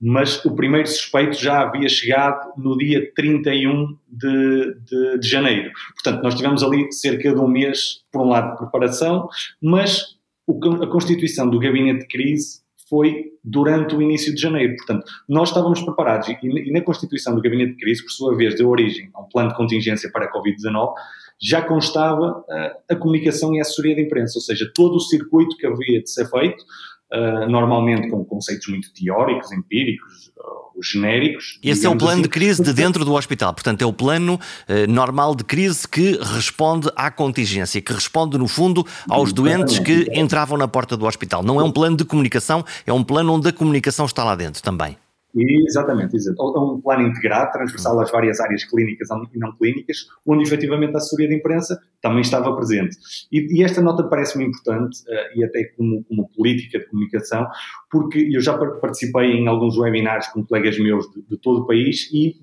mas 0.00 0.44
o 0.44 0.54
primeiro 0.54 0.86
suspeito 0.86 1.36
já 1.36 1.62
havia 1.62 1.88
chegado 1.88 2.52
no 2.56 2.76
dia 2.76 3.12
31 3.14 3.96
de, 4.08 4.74
de, 4.84 5.18
de, 5.18 5.28
janeiro. 5.28 5.72
Portanto, 5.94 6.22
nós 6.22 6.34
tivemos 6.34 6.62
ali 6.62 6.90
cerca 6.92 7.34
de 7.34 7.40
um 7.40 7.48
mês, 7.48 8.02
por 8.12 8.22
um 8.22 8.28
lado, 8.28 8.52
de 8.52 8.58
preparação, 8.58 9.28
mas 9.60 10.16
o, 10.46 10.58
a 10.82 10.86
constituição 10.86 11.48
do 11.50 11.58
gabinete 11.58 12.00
de 12.00 12.06
crise 12.06 12.60
foi 12.88 13.32
durante 13.44 13.94
o 13.94 14.00
início 14.00 14.34
de 14.34 14.40
janeiro. 14.40 14.74
Portanto, 14.76 15.04
nós 15.28 15.48
estávamos 15.48 15.82
preparados 15.82 16.28
e, 16.28 16.38
e 16.42 16.72
na 16.72 16.80
constituição 16.80 17.34
do 17.34 17.42
gabinete 17.42 17.72
de 17.72 17.78
crise, 17.78 18.02
por 18.02 18.10
sua 18.10 18.36
vez, 18.36 18.56
deu 18.56 18.68
origem 18.68 19.10
a 19.14 19.20
um 19.20 19.28
plano 19.28 19.50
de 19.50 19.56
contingência 19.56 20.10
para 20.10 20.26
a 20.26 20.32
Covid-19, 20.32 20.94
já 21.40 21.62
constava 21.62 22.40
uh, 22.40 22.44
a 22.90 22.96
comunicação 22.96 23.54
e 23.54 23.58
a 23.58 23.62
assessoria 23.62 23.94
de 23.94 24.02
imprensa, 24.02 24.38
ou 24.38 24.42
seja, 24.42 24.70
todo 24.74 24.96
o 24.96 25.00
circuito 25.00 25.56
que 25.56 25.66
havia 25.66 26.02
de 26.02 26.10
ser 26.10 26.28
feito, 26.28 26.64
uh, 27.12 27.48
normalmente 27.48 28.08
com 28.08 28.24
conceitos 28.24 28.66
muito 28.68 28.92
teóricos, 28.92 29.50
empíricos, 29.52 30.28
uh, 30.36 30.78
os 30.78 30.88
genéricos. 30.88 31.58
Esse 31.62 31.86
é 31.86 31.88
o 31.88 31.96
plano 31.96 32.14
assim. 32.14 32.22
de 32.22 32.28
crise 32.28 32.62
de 32.62 32.72
dentro 32.72 33.04
do 33.04 33.14
hospital, 33.14 33.52
portanto 33.52 33.82
é 33.82 33.86
o 33.86 33.92
plano 33.92 34.34
uh, 34.34 34.90
normal 34.90 35.34
de 35.34 35.44
crise 35.44 35.86
que 35.86 36.18
responde 36.34 36.88
à 36.94 37.10
contingência, 37.10 37.80
que 37.80 37.92
responde 37.92 38.38
no 38.38 38.48
fundo 38.48 38.86
aos 39.08 39.32
doentes 39.32 39.78
que 39.78 40.08
entravam 40.12 40.56
na 40.58 40.68
porta 40.68 40.96
do 40.96 41.06
hospital. 41.06 41.42
Não 41.42 41.60
é 41.60 41.64
um 41.64 41.72
plano 41.72 41.96
de 41.96 42.04
comunicação, 42.04 42.64
é 42.86 42.92
um 42.92 43.02
plano 43.02 43.32
onde 43.32 43.48
a 43.48 43.52
comunicação 43.52 44.06
está 44.06 44.24
lá 44.24 44.34
dentro 44.34 44.62
também. 44.62 44.96
Exatamente, 45.34 46.16
exatamente. 46.16 46.56
É 46.56 46.60
um 46.60 46.80
plano 46.80 47.06
integrado, 47.06 47.52
transversal 47.52 48.00
às 48.00 48.10
várias 48.10 48.40
áreas 48.40 48.64
clínicas 48.64 49.08
e 49.34 49.38
não 49.38 49.54
clínicas, 49.56 50.06
onde 50.26 50.44
efetivamente 50.44 50.94
a 50.94 50.98
assessoria 50.98 51.28
de 51.28 51.34
imprensa 51.34 51.80
também 52.00 52.20
estava 52.20 52.54
presente. 52.56 52.96
E, 53.30 53.58
e 53.58 53.62
esta 53.62 53.82
nota 53.82 54.04
parece-me 54.04 54.44
importante, 54.44 55.00
uh, 55.02 55.38
e 55.38 55.44
até 55.44 55.64
como, 55.76 56.02
como, 56.04 56.28
política 56.30 56.78
de 56.78 56.86
comunicação, 56.86 57.46
porque 57.90 58.28
eu 58.32 58.40
já 58.40 58.56
participei 58.56 59.32
em 59.32 59.48
alguns 59.48 59.76
webinars 59.76 60.28
com 60.28 60.44
colegas 60.44 60.78
meus 60.78 61.10
de, 61.10 61.22
de 61.22 61.36
todo 61.38 61.62
o 61.62 61.66
país 61.66 62.08
e 62.12 62.36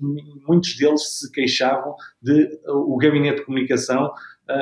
muitos 0.46 0.76
deles 0.76 1.18
se 1.18 1.32
queixavam 1.32 1.94
de 2.22 2.44
uh, 2.66 2.94
o 2.94 2.96
gabinete 2.96 3.38
de 3.38 3.44
comunicação 3.44 4.12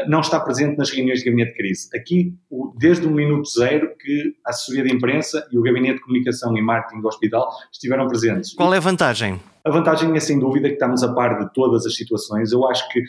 não 0.08 0.20
está 0.20 0.40
presente 0.40 0.78
nas 0.78 0.90
reuniões 0.90 1.20
de 1.20 1.26
gabinete 1.26 1.52
de 1.52 1.56
crise. 1.56 1.88
Aqui, 1.94 2.34
desde 2.78 3.06
o 3.06 3.10
minuto 3.10 3.48
zero, 3.48 3.94
que 3.98 4.34
a 4.46 4.50
assessoria 4.50 4.84
de 4.84 4.94
imprensa 4.94 5.46
e 5.52 5.58
o 5.58 5.62
gabinete 5.62 5.96
de 5.96 6.00
comunicação 6.00 6.56
e 6.56 6.62
marketing 6.62 7.02
do 7.02 7.08
hospital 7.08 7.48
estiveram 7.72 8.06
presentes. 8.06 8.54
Qual 8.54 8.72
é 8.72 8.78
a 8.78 8.80
vantagem? 8.80 9.40
A 9.64 9.70
vantagem 9.70 10.14
é, 10.16 10.20
sem 10.20 10.38
dúvida, 10.38 10.68
que 10.68 10.74
estamos 10.74 11.02
a 11.02 11.12
par 11.12 11.38
de 11.38 11.52
todas 11.52 11.86
as 11.86 11.94
situações. 11.94 12.52
Eu 12.52 12.68
acho 12.68 12.88
que 12.90 13.02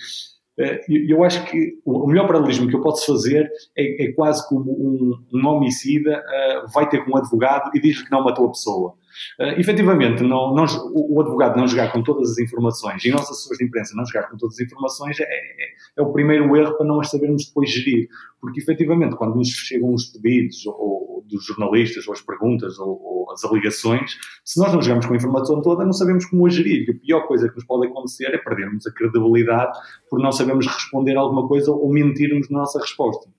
eh, 0.57 0.81
eu 0.87 1.23
acho 1.23 1.45
que 1.45 1.79
o 1.85 2.07
melhor 2.07 2.27
paralelismo 2.27 2.67
que 2.67 2.75
eu 2.75 2.81
posso 2.81 3.05
fazer 3.05 3.49
é, 3.77 4.05
é 4.05 4.13
quase 4.13 4.47
como 4.47 4.71
um, 4.71 5.13
um 5.33 5.47
homicida 5.47 6.23
uh, 6.23 6.71
vai 6.71 6.87
ter 6.87 7.03
com 7.03 7.11
um 7.11 7.17
advogado 7.17 7.71
e 7.73 7.79
diz 7.79 8.01
que 8.01 8.11
não 8.11 8.23
matou 8.23 8.45
a 8.45 8.51
pessoa. 8.51 8.93
Uh, 9.39 9.59
efetivamente, 9.59 10.23
não, 10.23 10.53
não, 10.53 10.65
o, 10.93 11.21
advogado 11.21 11.57
não 11.57 11.67
jogar 11.67 11.91
com 11.91 12.01
todas 12.03 12.31
as 12.31 12.37
informações 12.37 13.03
e 13.03 13.11
nós, 13.11 13.23
assessores 13.23 13.57
de 13.57 13.65
imprensa, 13.65 13.95
não 13.95 14.05
jogar 14.05 14.29
com 14.29 14.37
todas 14.37 14.55
as 14.55 14.65
informações 14.65 15.19
é, 15.19 15.23
é, 15.23 15.67
é, 15.97 16.01
o 16.01 16.11
primeiro 16.11 16.55
erro 16.55 16.77
para 16.77 16.85
não 16.85 16.99
as 16.99 17.09
sabermos 17.09 17.45
depois 17.47 17.69
gerir. 17.69 18.07
Porque, 18.39 18.59
efetivamente, 18.59 19.15
quando 19.15 19.35
nos 19.35 19.49
chegam 19.49 19.93
os 19.93 20.05
pedidos 20.07 20.65
ou, 20.65 21.23
dos 21.27 21.45
jornalistas, 21.45 22.07
ou 22.07 22.13
as 22.13 22.21
perguntas, 22.21 22.77
ou, 22.79 23.01
ou, 23.01 23.31
as 23.31 23.43
alegações, 23.43 24.17
se 24.43 24.59
nós 24.59 24.71
não 24.71 24.81
jogamos 24.81 25.05
com 25.05 25.13
a 25.13 25.17
informação 25.17 25.61
toda, 25.61 25.83
não 25.83 25.93
sabemos 25.93 26.25
como 26.25 26.45
a 26.45 26.49
gerir. 26.49 26.87
E 26.87 26.91
a 26.91 26.99
pior 26.99 27.27
coisa 27.27 27.49
que 27.49 27.55
nos 27.55 27.65
pode 27.65 27.87
acontecer 27.87 28.27
é 28.33 28.37
perdermos 28.37 28.85
a 28.85 28.91
credibilidade 28.91 29.77
por 30.09 30.19
não 30.21 30.31
sabermos 30.31 30.67
responder 30.67 31.17
alguma 31.17 31.47
coisa 31.47 31.71
ou 31.71 31.91
mentirmos 31.91 32.49
na 32.49 32.59
nossa 32.59 32.79
resposta. 32.79 33.29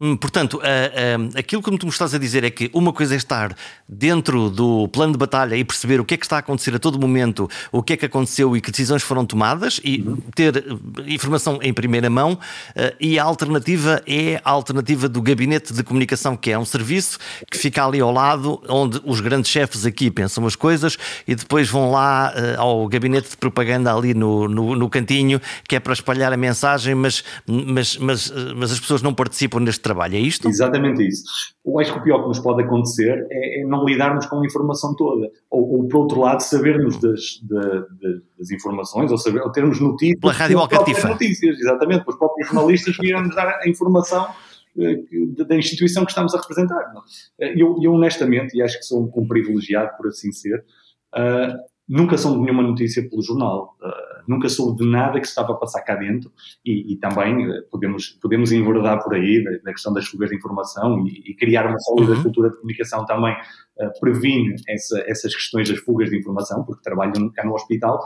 Hum, 0.00 0.16
portanto, 0.16 0.60
aquilo 1.36 1.60
que 1.60 1.76
tu 1.76 1.86
me 1.86 1.90
estás 1.90 2.14
a 2.14 2.18
dizer 2.18 2.44
é 2.44 2.50
que 2.50 2.70
uma 2.72 2.92
coisa 2.92 3.14
é 3.14 3.16
estar 3.16 3.52
dentro 3.88 4.48
do 4.48 4.86
plano 4.86 5.12
de 5.12 5.18
batalha 5.18 5.56
e 5.56 5.64
perceber 5.64 5.98
o 5.98 6.04
que 6.04 6.14
é 6.14 6.16
que 6.16 6.24
está 6.24 6.36
a 6.36 6.38
acontecer 6.38 6.72
a 6.72 6.78
todo 6.78 7.00
momento, 7.00 7.50
o 7.72 7.82
que 7.82 7.94
é 7.94 7.96
que 7.96 8.06
aconteceu 8.06 8.56
e 8.56 8.60
que 8.60 8.70
decisões 8.70 9.02
foram 9.02 9.26
tomadas 9.26 9.80
e 9.82 10.00
uhum. 10.00 10.16
ter 10.36 10.56
eh, 10.56 11.12
informação 11.12 11.58
em 11.62 11.72
primeira 11.72 12.08
mão. 12.08 12.34
Uh, 12.34 12.94
e 13.00 13.18
a 13.18 13.24
alternativa 13.24 14.00
é 14.06 14.40
a 14.44 14.50
alternativa 14.50 15.08
do 15.08 15.20
gabinete 15.20 15.72
de 15.72 15.82
comunicação, 15.82 16.36
que 16.36 16.52
é 16.52 16.58
um 16.58 16.64
serviço 16.64 17.18
que 17.50 17.58
fica 17.58 17.84
ali 17.84 17.98
ao 17.98 18.12
lado, 18.12 18.62
onde 18.68 19.00
os 19.04 19.20
grandes 19.20 19.50
chefes 19.50 19.84
aqui 19.84 20.12
pensam 20.12 20.46
as 20.46 20.54
coisas 20.54 20.96
e 21.26 21.34
depois 21.34 21.68
vão 21.68 21.90
lá 21.90 22.32
ao 22.56 22.86
gabinete 22.86 23.30
de 23.30 23.36
propaganda 23.36 23.92
ali 23.92 24.14
no, 24.14 24.46
no, 24.46 24.76
no, 24.76 24.88
cantinho, 24.88 25.40
que 25.66 25.74
é 25.74 25.80
para 25.80 25.92
espalhar 25.92 26.32
a 26.32 26.36
mensagem, 26.36 26.94
mas, 26.94 27.24
mas, 27.46 27.96
mas, 27.96 28.32
mas 28.54 28.70
as 28.70 28.78
pessoas 28.78 29.02
não 29.02 29.12
participam 29.12 29.58
neste 29.58 29.87
trabalho, 29.88 30.16
é 30.16 30.20
isto? 30.20 30.48
Exatamente 30.48 31.06
isso. 31.06 31.22
Eu 31.64 31.78
acho 31.78 31.92
que 31.92 31.98
o 31.98 32.02
pior 32.02 32.22
que 32.22 32.28
nos 32.28 32.38
pode 32.38 32.62
acontecer 32.62 33.26
é, 33.30 33.60
é 33.60 33.64
não 33.64 33.84
lidarmos 33.84 34.26
com 34.26 34.40
a 34.40 34.46
informação 34.46 34.94
toda. 34.94 35.30
Ou, 35.50 35.78
ou 35.78 35.88
por 35.88 35.98
outro 35.98 36.20
lado, 36.20 36.40
sabermos 36.40 36.98
das, 37.00 37.40
das 37.42 38.50
informações, 38.50 39.10
ou, 39.10 39.18
saber, 39.18 39.42
ou 39.42 39.50
termos 39.50 39.80
notícias. 39.80 40.20
Pela 40.20 40.32
rádio 40.32 40.58
Alcatifa. 40.58 41.08
notícias, 41.08 41.58
exatamente. 41.58 42.04
Os 42.06 42.16
próprios 42.16 42.48
jornalistas 42.48 42.96
virem-nos 42.96 43.34
dar 43.34 43.48
a 43.48 43.68
informação 43.68 44.28
eh, 44.78 45.44
da 45.44 45.56
instituição 45.56 46.04
que 46.04 46.12
estamos 46.12 46.34
a 46.34 46.40
representar. 46.40 46.92
Eh, 47.40 47.54
eu, 47.60 47.76
eu, 47.82 47.92
honestamente, 47.92 48.56
e 48.56 48.62
acho 48.62 48.78
que 48.78 48.84
sou 48.84 49.10
um, 49.14 49.26
privilegiado 49.26 49.96
por 49.96 50.06
assim 50.08 50.30
ser, 50.30 50.64
uh, 51.14 51.58
nunca 51.88 52.16
soube 52.16 52.38
de 52.38 52.44
nenhuma 52.44 52.62
notícia 52.62 53.08
pelo 53.08 53.22
jornal, 53.22 53.76
uh, 53.82 54.07
nunca 54.28 54.48
soube 54.48 54.84
de 54.84 54.90
nada 54.90 55.18
que 55.18 55.26
se 55.26 55.30
estava 55.30 55.52
a 55.52 55.56
passar 55.56 55.82
cá 55.82 55.96
dentro 55.96 56.30
e, 56.64 56.92
e 56.92 56.96
também 56.98 57.48
uh, 57.48 57.62
podemos, 57.70 58.10
podemos 58.20 58.52
enverdar 58.52 59.02
por 59.02 59.14
aí 59.14 59.42
da, 59.42 59.50
da, 59.64 59.72
questão 59.72 59.92
das 59.92 60.06
fugas 60.06 60.28
de 60.28 60.36
informação 60.36 61.06
e, 61.06 61.30
e 61.30 61.34
criar 61.34 61.66
uma 61.66 61.78
sólida 61.80 62.12
uhum. 62.12 62.22
cultura 62.22 62.50
de 62.50 62.56
comunicação 62.56 63.04
também 63.06 63.34
uh, 63.34 64.00
previne 64.00 64.54
essa, 64.68 65.00
essas 65.06 65.34
questões 65.34 65.68
das 65.68 65.78
fugas 65.78 66.10
de 66.10 66.18
informação, 66.18 66.62
porque 66.64 66.82
trabalham 66.82 67.30
cá 67.32 67.44
no 67.44 67.54
hospital 67.54 67.98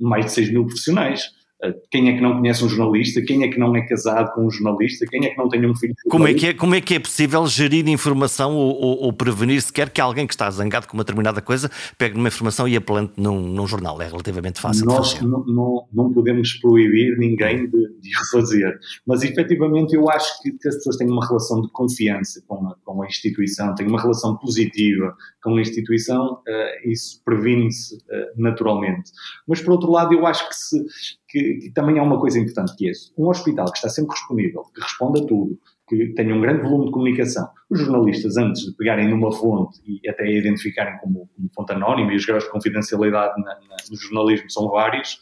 mais 0.00 0.26
de 0.26 0.32
6 0.32 0.50
mil 0.50 0.64
profissionais. 0.64 1.30
Eh, 1.62 1.74
quem 1.90 2.10
é 2.10 2.14
que 2.14 2.20
não 2.20 2.36
conhece 2.36 2.64
um 2.64 2.68
jornalista, 2.68 3.22
quem 3.22 3.42
é 3.42 3.48
que 3.48 3.58
não 3.58 3.74
é 3.74 3.80
casado 3.86 4.32
com 4.34 4.46
um 4.46 4.50
jornalista, 4.50 5.06
quem 5.06 5.24
é 5.24 5.30
que 5.30 5.38
não 5.38 5.48
tem 5.48 5.64
um 5.64 5.74
filho. 5.74 5.94
Como 6.10 6.28
é 6.28 6.34
que 6.34 6.46
é, 6.48 6.54
como 6.54 6.74
é, 6.74 6.80
que 6.80 6.94
é 6.94 6.98
possível 6.98 7.46
gerir 7.46 7.88
informação 7.88 8.54
ou, 8.54 8.74
ou, 8.74 9.02
ou, 9.04 9.12
prevenir 9.12 9.60
sequer 9.62 9.88
que 9.88 10.00
alguém 10.00 10.26
que 10.26 10.34
está 10.34 10.50
zangado 10.50 10.86
com 10.86 10.94
uma 10.94 11.02
determinada 11.02 11.40
coisa 11.40 11.70
pegue 11.96 12.16
uma 12.16 12.28
informação 12.28 12.68
e 12.68 12.76
a 12.76 12.80
plante 12.80 13.14
num, 13.16 13.40
num 13.40 13.66
jornal? 13.66 14.00
É 14.02 14.06
relativamente 14.06 14.60
fácil. 14.60 14.84
Nós 14.84 15.18
não, 15.22 15.44
não, 15.46 15.88
não, 15.92 16.12
podemos 16.12 16.52
proibir 16.54 17.16
ninguém 17.16 17.68
de, 17.70 17.70
de 17.70 18.10
o 18.10 18.30
fazer, 18.32 18.78
mas 19.06 19.22
efetivamente 19.22 19.94
eu 19.94 20.10
acho 20.10 20.42
que, 20.42 20.52
que, 20.52 20.68
as 20.68 20.76
pessoas 20.76 20.96
têm 20.96 21.08
uma 21.08 21.26
relação 21.26 21.62
de 21.62 21.70
confiança 21.70 22.42
com 22.46 22.66
a, 22.68 22.76
com 22.84 23.02
a 23.02 23.06
instituição, 23.06 23.74
têm 23.74 23.86
uma 23.86 24.00
relação 24.00 24.36
positiva 24.36 25.16
com 25.42 25.56
a 25.56 25.60
instituição, 25.60 26.34
uh, 26.34 26.90
isso 26.90 27.22
previne-se 27.24 27.94
uh, 27.94 27.98
naturalmente. 28.36 29.10
Mas 29.48 29.62
por 29.62 29.72
outro 29.72 29.90
lado, 29.90 30.12
eu 30.12 30.26
acho 30.26 30.46
que 30.48 30.54
se 30.54 30.84
que, 31.28 31.54
que, 31.54 31.70
também 31.72 31.98
é 31.98 32.02
uma 32.02 32.20
coisa 32.20 32.38
importante 32.38 32.74
que 32.76 32.88
é 32.88 32.92
um 33.18 33.28
hospital 33.28 33.66
que 33.66 33.78
está 33.78 33.88
sempre 33.88 34.14
disponível, 34.14 34.62
que 34.74 34.80
responde 34.80 35.22
a 35.22 35.26
tudo, 35.26 35.58
que 35.88 36.08
tenham 36.14 36.38
um 36.38 36.40
grande 36.40 36.62
volume 36.62 36.86
de 36.86 36.92
comunicação. 36.92 37.48
Os 37.70 37.80
jornalistas, 37.80 38.36
antes 38.36 38.62
de 38.62 38.72
pegarem 38.76 39.08
numa 39.08 39.32
fonte 39.32 39.80
e 39.86 40.08
até 40.08 40.24
a 40.24 40.30
identificarem 40.30 40.98
como, 40.98 41.28
como 41.34 41.48
fonte 41.54 41.72
anónima, 41.72 42.12
e 42.12 42.16
os 42.16 42.24
graus 42.24 42.44
de 42.44 42.50
confidencialidade 42.50 43.40
na, 43.42 43.54
na, 43.54 43.76
no 43.90 43.96
jornalismo 43.96 44.50
são 44.50 44.68
vários, 44.68 45.18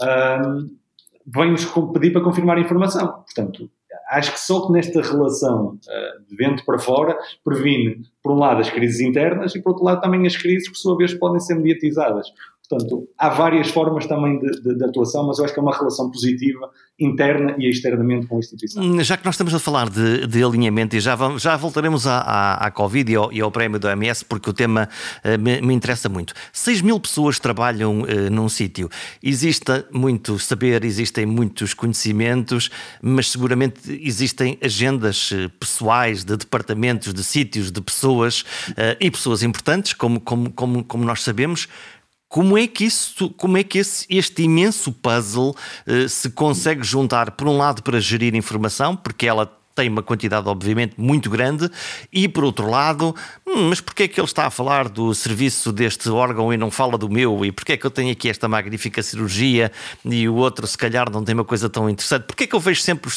um, 0.00 0.76
vêm-nos 1.26 1.64
pedir 1.92 2.12
para 2.12 2.22
confirmar 2.22 2.56
a 2.56 2.60
informação. 2.60 3.24
Portanto, 3.24 3.70
acho 4.10 4.32
que 4.32 4.40
só 4.40 4.66
que 4.66 4.72
nesta 4.72 5.02
relação 5.02 5.74
uh, 5.74 6.28
de 6.28 6.36
vento 6.36 6.64
para 6.64 6.78
fora 6.78 7.16
previne, 7.44 8.02
por 8.22 8.32
um 8.32 8.38
lado, 8.38 8.60
as 8.60 8.70
crises 8.70 9.00
internas 9.00 9.54
e, 9.54 9.62
por 9.62 9.70
outro 9.70 9.84
lado, 9.84 10.00
também 10.00 10.26
as 10.26 10.36
crises 10.36 10.68
que, 10.68 10.74
por 10.74 10.78
sua 10.78 10.96
vez, 10.96 11.14
podem 11.14 11.40
ser 11.40 11.56
mediatizadas. 11.56 12.28
Portanto, 12.68 13.08
há 13.16 13.28
várias 13.28 13.68
formas 13.70 14.06
também 14.06 14.38
de, 14.40 14.60
de, 14.60 14.74
de, 14.76 14.84
atuação, 14.84 15.26
mas 15.26 15.38
eu 15.38 15.44
acho 15.44 15.54
que 15.54 15.60
é 15.60 15.62
uma 15.62 15.76
relação 15.76 16.10
positiva 16.10 16.70
interna 16.98 17.54
e 17.58 17.68
externamente 17.70 18.26
com 18.26 18.36
a 18.36 18.38
instituição. 18.38 19.04
Já 19.04 19.16
que 19.16 19.24
nós 19.24 19.34
estamos 19.34 19.54
a 19.54 19.58
falar 19.58 19.88
de, 19.88 20.26
de 20.26 20.42
alinhamento 20.42 20.96
e 20.96 21.00
já, 21.00 21.14
vamos, 21.14 21.42
já 21.42 21.56
voltaremos 21.56 22.06
à, 22.06 22.18
à, 22.18 22.66
à 22.66 22.70
Covid 22.70 23.12
e 23.12 23.14
ao, 23.14 23.32
e 23.32 23.40
ao, 23.40 23.50
prémio 23.50 23.78
do 23.78 23.86
OMS, 23.86 24.24
porque 24.24 24.50
o 24.50 24.52
tema 24.52 24.88
uh, 25.24 25.38
me, 25.38 25.60
me, 25.60 25.74
interessa 25.74 26.08
muito. 26.08 26.34
6 26.52 26.80
mil 26.80 26.98
pessoas 26.98 27.38
trabalham 27.38 28.00
uh, 28.00 28.30
num 28.30 28.48
sítio. 28.48 28.88
Existe 29.22 29.84
muito 29.92 30.38
saber, 30.38 30.84
existem 30.84 31.26
muitos 31.26 31.74
conhecimentos, 31.74 32.70
mas 33.00 33.30
seguramente 33.30 33.80
existem 34.02 34.58
agendas 34.62 35.30
uh, 35.30 35.50
pessoais 35.60 36.24
de 36.24 36.36
departamentos, 36.36 37.12
de 37.12 37.22
sítios, 37.22 37.70
de 37.70 37.80
pessoas 37.80 38.44
e 39.00 39.10
pessoas 39.10 39.42
importantes, 39.42 39.92
como, 39.92 40.20
como, 40.20 40.50
como, 40.50 40.84
como 40.84 41.04
nós 41.04 41.22
sabemos. 41.22 41.68
Como 42.28 42.58
é 42.58 42.66
que, 42.66 42.84
isso, 42.84 43.30
como 43.30 43.56
é 43.56 43.62
que 43.62 43.78
esse, 43.78 44.06
este 44.10 44.42
imenso 44.42 44.92
puzzle 44.92 45.54
uh, 45.86 46.08
se 46.08 46.30
consegue 46.30 46.82
juntar, 46.82 47.30
por 47.32 47.48
um 47.48 47.56
lado, 47.56 47.82
para 47.82 48.00
gerir 48.00 48.34
informação, 48.34 48.96
porque 48.96 49.26
ela 49.26 49.50
tem 49.76 49.90
uma 49.90 50.02
quantidade, 50.02 50.48
obviamente, 50.48 50.94
muito 50.96 51.28
grande, 51.28 51.70
e 52.10 52.26
por 52.26 52.42
outro 52.42 52.68
lado, 52.68 53.14
hum, 53.46 53.68
mas 53.68 53.78
porquê 53.78 54.04
é 54.04 54.08
que 54.08 54.18
ele 54.18 54.26
está 54.26 54.46
a 54.46 54.50
falar 54.50 54.88
do 54.88 55.14
serviço 55.14 55.70
deste 55.70 56.08
órgão 56.08 56.52
e 56.52 56.56
não 56.56 56.70
fala 56.70 56.96
do 56.96 57.10
meu? 57.10 57.44
E 57.44 57.52
porquê 57.52 57.74
é 57.74 57.76
que 57.76 57.84
eu 57.84 57.90
tenho 57.90 58.10
aqui 58.10 58.30
esta 58.30 58.48
magnífica 58.48 59.02
cirurgia 59.02 59.70
e 60.02 60.26
o 60.26 60.34
outro, 60.34 60.66
se 60.66 60.78
calhar, 60.78 61.10
não 61.10 61.22
tem 61.22 61.34
uma 61.34 61.44
coisa 61.44 61.68
tão 61.68 61.90
interessante? 61.90 62.22
Porquê 62.22 62.44
é 62.44 62.46
que 62.46 62.56
eu 62.56 62.60
vejo 62.60 62.80
sempre 62.80 63.10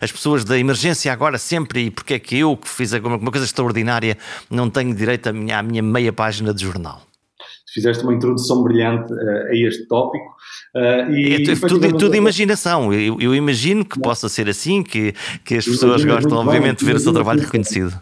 as 0.00 0.12
pessoas 0.12 0.44
da 0.44 0.56
emergência 0.56 1.12
agora 1.12 1.36
sempre 1.36 1.86
e 1.86 1.90
porquê 1.90 2.14
é 2.14 2.18
que 2.20 2.38
eu, 2.38 2.56
que 2.56 2.68
fiz 2.68 2.94
alguma 2.94 3.18
coisa 3.30 3.44
extraordinária, 3.44 4.16
não 4.48 4.70
tenho 4.70 4.94
direito 4.94 5.26
à 5.26 5.32
minha, 5.32 5.58
à 5.58 5.62
minha 5.62 5.82
meia 5.82 6.12
página 6.12 6.54
de 6.54 6.62
jornal? 6.62 7.02
Fizeste 7.74 8.04
uma 8.04 8.14
introdução 8.14 8.62
brilhante 8.62 9.12
uh, 9.12 9.46
a 9.48 9.54
este 9.54 9.86
tópico. 9.86 10.36
Uh, 10.74 11.10
e, 11.12 11.50
é, 11.50 11.68
tudo, 11.68 11.96
tudo 11.98 12.14
imaginação. 12.14 12.92
Eu, 12.94 13.20
eu 13.20 13.34
imagino 13.34 13.84
que 13.84 13.98
não. 13.98 14.02
possa 14.02 14.28
ser 14.28 14.48
assim, 14.48 14.82
que, 14.82 15.12
que 15.44 15.56
as 15.56 15.64
pessoas 15.64 16.04
gostam, 16.04 16.38
obviamente, 16.38 16.78
de 16.78 16.84
ver 16.84 16.94
o 16.94 17.00
seu 17.00 17.12
trabalho 17.12 17.40
reconhecido. 17.40 17.92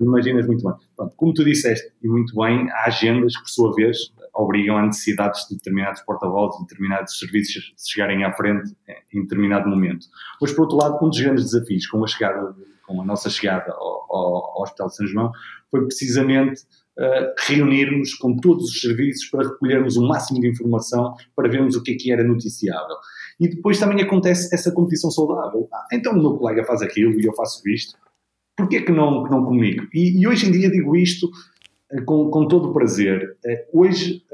Imaginas 0.00 0.46
muito 0.46 0.64
bem. 0.64 0.74
Pronto, 0.96 1.14
como 1.16 1.32
tu 1.32 1.44
disseste, 1.44 1.90
e 2.02 2.08
muito 2.08 2.34
bem, 2.34 2.68
há 2.70 2.86
agendas 2.86 3.36
que, 3.36 3.42
por 3.42 3.48
sua 3.48 3.74
vez, 3.74 4.12
obrigam 4.34 4.76
a 4.76 4.86
necessidades 4.86 5.46
de 5.48 5.56
determinados 5.56 6.00
porta-vozes, 6.02 6.58
de 6.58 6.66
determinados 6.66 7.18
serviços 7.18 7.74
chegarem 7.76 8.24
à 8.24 8.32
frente 8.32 8.72
em 9.12 9.22
determinado 9.22 9.68
momento. 9.68 10.06
Mas, 10.40 10.52
por 10.52 10.62
outro 10.62 10.76
lado, 10.76 11.04
um 11.04 11.08
dos 11.08 11.20
grandes 11.20 11.44
desafios 11.44 11.86
com 11.86 12.04
a 12.04 12.06
chegada, 12.06 12.54
com 12.86 13.00
a 13.00 13.04
nossa 13.04 13.28
chegada 13.28 13.72
ao, 13.72 14.06
ao, 14.08 14.56
ao 14.56 14.62
Hospital 14.62 14.88
de 14.88 14.96
São 14.96 15.06
João, 15.06 15.32
foi 15.70 15.84
precisamente 15.84 16.62
uh, 16.98 17.32
reunirmos 17.46 18.14
com 18.14 18.36
todos 18.36 18.64
os 18.64 18.80
serviços 18.80 19.28
para 19.30 19.48
recolhermos 19.48 19.96
o 19.96 20.06
máximo 20.06 20.40
de 20.40 20.48
informação 20.48 21.14
para 21.34 21.48
vermos 21.48 21.76
o 21.76 21.82
que 21.82 21.92
é 21.92 21.94
que 21.96 22.12
era 22.12 22.24
noticiável. 22.24 22.96
E 23.40 23.48
depois 23.48 23.78
também 23.78 24.02
acontece 24.02 24.52
essa 24.54 24.72
competição 24.72 25.10
saudável. 25.10 25.68
Ah, 25.72 25.86
então 25.92 26.12
o 26.12 26.20
meu 26.20 26.36
colega 26.36 26.64
faz 26.64 26.82
aquilo 26.82 27.18
e 27.20 27.24
eu 27.24 27.34
faço 27.34 27.66
isto. 27.68 27.96
Porquê 28.56 28.82
que 28.82 28.90
não, 28.90 29.22
que 29.22 29.30
não 29.30 29.44
comigo? 29.44 29.86
E, 29.94 30.20
e 30.20 30.26
hoje 30.26 30.48
em 30.48 30.50
dia 30.50 30.68
digo 30.68 30.96
isto 30.96 31.30
uh, 31.92 32.04
com, 32.04 32.30
com 32.30 32.48
todo 32.48 32.70
o 32.70 32.72
prazer. 32.72 33.36
Uh, 33.44 33.80
hoje, 33.80 34.24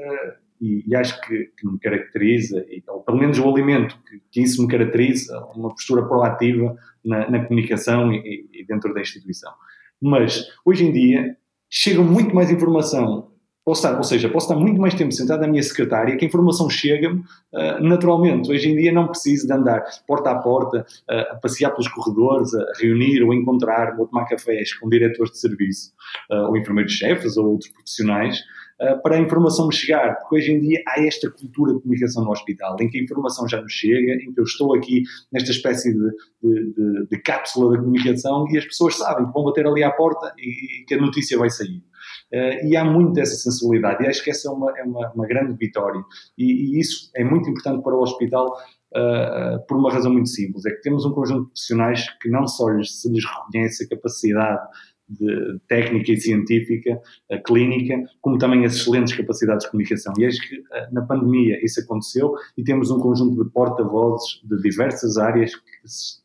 e, 0.59 0.83
e, 0.87 0.95
acho 0.95 1.21
que, 1.21 1.51
que, 1.57 1.67
me 1.67 1.77
caracteriza, 1.77 2.65
e, 2.67 2.81
ou 2.87 3.01
pelo 3.01 3.19
menos 3.19 3.37
o 3.37 3.47
alimento 3.47 3.95
que, 4.09 4.21
que, 4.31 4.41
isso 4.41 4.61
me 4.61 4.67
caracteriza, 4.67 5.37
uma 5.53 5.69
postura 5.69 6.07
proativa 6.07 6.75
na, 7.03 7.29
na 7.29 7.45
comunicação 7.45 8.11
e, 8.11 8.49
e 8.51 8.65
dentro 8.65 8.91
da 8.93 9.01
instituição. 9.01 9.53
Mas 10.01 10.47
hoje 10.65 10.85
em 10.85 10.91
dia 10.91 11.37
chega 11.75 12.01
muito 12.01 12.33
mais 12.33 12.49
informação. 12.49 13.27
Posso 13.65 13.83
estar, 13.83 13.97
ou 13.97 14.03
seja, 14.03 14.29
posso 14.29 14.45
estar 14.45 14.59
muito 14.59 14.79
mais 14.79 14.93
tempo 14.93 15.11
sentado 15.11 15.41
na 15.41 15.47
minha 15.47 15.63
secretária, 15.63 16.15
que 16.15 16.23
a 16.23 16.27
informação 16.27 16.69
chega-me 16.69 17.19
uh, 17.19 17.81
naturalmente. 17.81 18.49
Hoje 18.51 18.69
em 18.69 18.77
dia 18.77 18.91
não 18.91 19.07
preciso 19.07 19.47
de 19.47 19.53
andar 19.53 19.83
porta 20.07 20.29
a 20.29 20.35
porta, 20.35 20.85
uh, 21.09 21.33
a 21.33 21.35
passear 21.35 21.71
pelos 21.71 21.87
corredores, 21.87 22.53
a 22.53 22.63
reunir 22.79 23.23
ou 23.23 23.33
encontrar 23.33 23.99
ou 23.99 24.07
tomar 24.07 24.25
cafés 24.25 24.71
com 24.75 24.87
diretores 24.87 25.31
de 25.31 25.39
serviço, 25.39 25.91
uh, 26.31 26.47
ou 26.47 26.57
enfermeiros-chefes 26.57 27.37
ou 27.37 27.53
outros 27.53 27.71
profissionais, 27.71 28.39
uh, 28.81 29.01
para 29.01 29.15
a 29.15 29.19
informação 29.19 29.67
me 29.67 29.73
chegar, 29.73 30.15
porque 30.19 30.35
hoje 30.35 30.51
em 30.51 30.61
dia 30.61 30.81
há 30.87 31.01
esta 31.01 31.29
cultura 31.29 31.73
de 31.73 31.81
comunicação 31.81 32.23
no 32.23 32.31
hospital, 32.31 32.75
em 32.79 32.89
que 32.89 32.99
a 32.99 33.03
informação 33.03 33.47
já 33.47 33.61
nos 33.61 33.73
chega, 33.73 34.13
em 34.13 34.33
que 34.33 34.39
eu 34.39 34.43
estou 34.43 34.75
aqui 34.75 35.03
nesta 35.31 35.51
espécie 35.51 35.93
de, 35.93 36.09
de, 36.43 36.73
de, 36.73 37.07
de 37.07 37.21
cápsula 37.21 37.75
da 37.75 37.79
comunicação 37.79 38.45
e 38.49 38.57
as 38.57 38.65
pessoas 38.65 38.97
sabem 38.97 39.25
que 39.25 39.33
vão 39.33 39.43
bater 39.43 39.65
ali 39.65 39.83
à 39.83 39.91
porta 39.91 40.33
e, 40.37 40.81
e 40.81 40.85
que 40.85 40.93
a 40.93 41.01
notícia 41.01 41.37
vai 41.37 41.49
sair. 41.49 41.83
Uh, 42.33 42.67
e 42.67 42.75
há 42.75 42.83
muito 42.83 43.13
dessa 43.13 43.35
sensibilidade, 43.35 44.03
e 44.03 44.07
acho 44.07 44.23
que 44.23 44.29
essa 44.29 44.49
é 44.49 44.51
uma, 44.51 44.77
é 44.77 44.83
uma, 44.83 45.11
uma 45.13 45.27
grande 45.27 45.55
vitória, 45.57 46.01
e, 46.37 46.75
e, 46.75 46.79
isso 46.79 47.09
é 47.15 47.23
muito 47.23 47.49
importante 47.49 47.83
para 47.83 47.95
o 47.95 48.01
hospital 48.01 48.55
uh, 48.95 49.65
por 49.67 49.77
uma 49.77 49.91
razão 49.91 50.11
muito 50.11 50.29
simples, 50.29 50.65
é 50.65 50.71
que 50.71 50.81
temos 50.81 51.05
um 51.05 51.11
conjunto 51.11 51.41
de 51.41 51.47
profissionais 51.47 52.05
que 52.21 52.29
não 52.29 52.47
só 52.47 52.69
lhes, 52.69 53.01
se 53.01 53.09
lhes 53.09 53.23
reconhece 53.25 53.85
a 53.85 53.89
capacidade 53.89 54.67
de 55.07 55.59
técnica 55.67 56.11
e 56.11 56.19
científica, 56.19 56.99
clínica, 57.45 58.03
como 58.21 58.37
também 58.37 58.65
as 58.65 58.75
excelentes 58.75 59.15
capacidades 59.15 59.65
de 59.65 59.71
comunicação. 59.71 60.13
E 60.17 60.25
acho 60.25 60.39
que 60.47 60.55
eh, 60.55 60.89
na 60.91 61.01
pandemia 61.03 61.63
isso 61.63 61.79
aconteceu 61.79 62.33
e 62.57 62.63
temos 62.63 62.89
um 62.89 62.99
conjunto 62.99 63.43
de 63.43 63.49
porta-vozes 63.51 64.41
de 64.43 64.61
diversas 64.61 65.17
áreas 65.17 65.55
que 65.55 65.61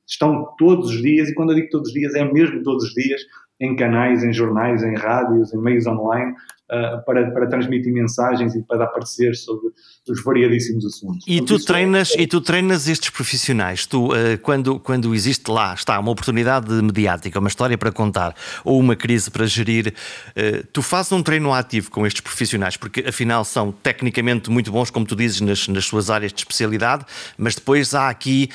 estão 0.07 0.47
todos 0.59 0.91
os 0.91 1.03
dias, 1.03 1.29
e 1.29 1.35
quando 1.35 1.51
eu 1.51 1.57
digo 1.57 1.69
todos 1.71 1.89
os 1.89 1.95
dias, 1.95 2.15
é 2.15 2.25
mesmo 2.31 2.63
todos 2.63 2.85
os 2.85 2.95
dias, 2.95 3.21
em 3.61 3.77
canais, 3.77 4.25
em 4.25 4.33
jornais, 4.33 4.83
em 4.83 4.97
rádios, 4.97 5.53
em 5.53 5.59
meios 5.59 5.87
online, 5.87 6.33
uh, 6.33 7.05
para, 7.05 7.31
para 7.31 7.47
transmitir 7.47 7.93
mensagens 7.93 8.55
e 8.55 8.63
para 8.63 8.85
aparecer 8.85 9.35
sobre 9.35 9.69
os 10.09 10.25
variadíssimos 10.25 10.87
assuntos. 10.87 11.25
E 11.29 11.43
tu, 11.43 11.63
treinas, 11.63 12.15
é... 12.17 12.23
e 12.23 12.27
tu 12.27 12.41
treinas 12.41 12.89
estes 12.89 13.11
profissionais, 13.11 13.85
tu, 13.85 14.13
uh, 14.13 14.39
quando, 14.43 14.81
quando 14.81 15.15
existe 15.15 15.51
lá, 15.51 15.75
está 15.75 15.99
uma 15.99 16.11
oportunidade 16.11 16.73
mediática, 16.83 17.39
uma 17.39 17.49
história 17.49 17.77
para 17.77 17.93
contar, 17.93 18.35
ou 18.65 18.81
uma 18.81 18.97
crise 18.97 19.31
para 19.31 19.45
gerir, 19.47 19.89
uh, 19.89 20.67
tu 20.73 20.81
fazes 20.81 21.13
um 21.13 21.23
treino 21.23 21.53
ativo 21.53 21.91
com 21.91 22.07
estes 22.07 22.23
profissionais, 22.23 22.79
porque 22.79 23.05
afinal 23.07 23.45
são 23.45 23.71
tecnicamente 23.71 24.51
muito 24.51 24.73
bons, 24.73 24.91
como 24.91 25.05
tu 25.05 25.15
dizes, 25.15 25.43
nas, 25.43 25.69
nas 25.69 25.85
suas 25.85 26.09
áreas 26.09 26.33
de 26.33 26.41
especialidade, 26.41 27.05
mas 27.37 27.55
depois 27.55 27.95
há 27.95 28.09
aqui 28.09 28.49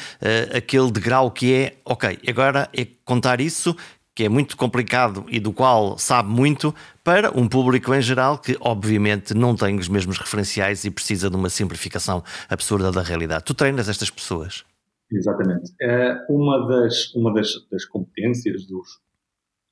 aquele 0.54 0.92
degrau 0.92 1.30
que 1.30 1.54
é, 1.54 1.74
ok, 1.86 2.18
agora 2.28 2.70
é 2.76 2.88
contar 3.04 3.40
isso 3.40 3.76
que 4.16 4.24
é 4.24 4.30
muito 4.30 4.56
complicado 4.56 5.26
e 5.28 5.42
do 5.42 5.52
qual 5.52 5.98
sabe 5.98 6.30
muito, 6.30 6.74
para 7.04 7.38
um 7.38 7.48
público 7.50 7.94
em 7.94 8.02
geral 8.02 8.38
que, 8.38 8.58
obviamente, 8.62 9.34
não 9.34 9.56
tem 9.56 9.78
os 9.78 9.90
mesmos 9.90 10.18
referenciais 10.18 10.86
e 10.86 10.90
precisa 10.90 11.30
de 11.30 11.36
uma 11.36 11.50
simplificação 11.50 12.24
absurda 12.50 12.92
da 12.94 13.02
realidade. 13.02 13.44
Tu 13.44 13.54
treinas 13.54 13.90
estas 13.90 14.10
pessoas? 14.10 14.64
Exatamente. 15.12 15.72
É 15.82 16.16
uma 16.30 16.66
das, 16.66 17.14
uma 17.14 17.34
das, 17.34 17.50
das 17.70 17.86
competências 17.86 18.66
dos, 18.66 18.88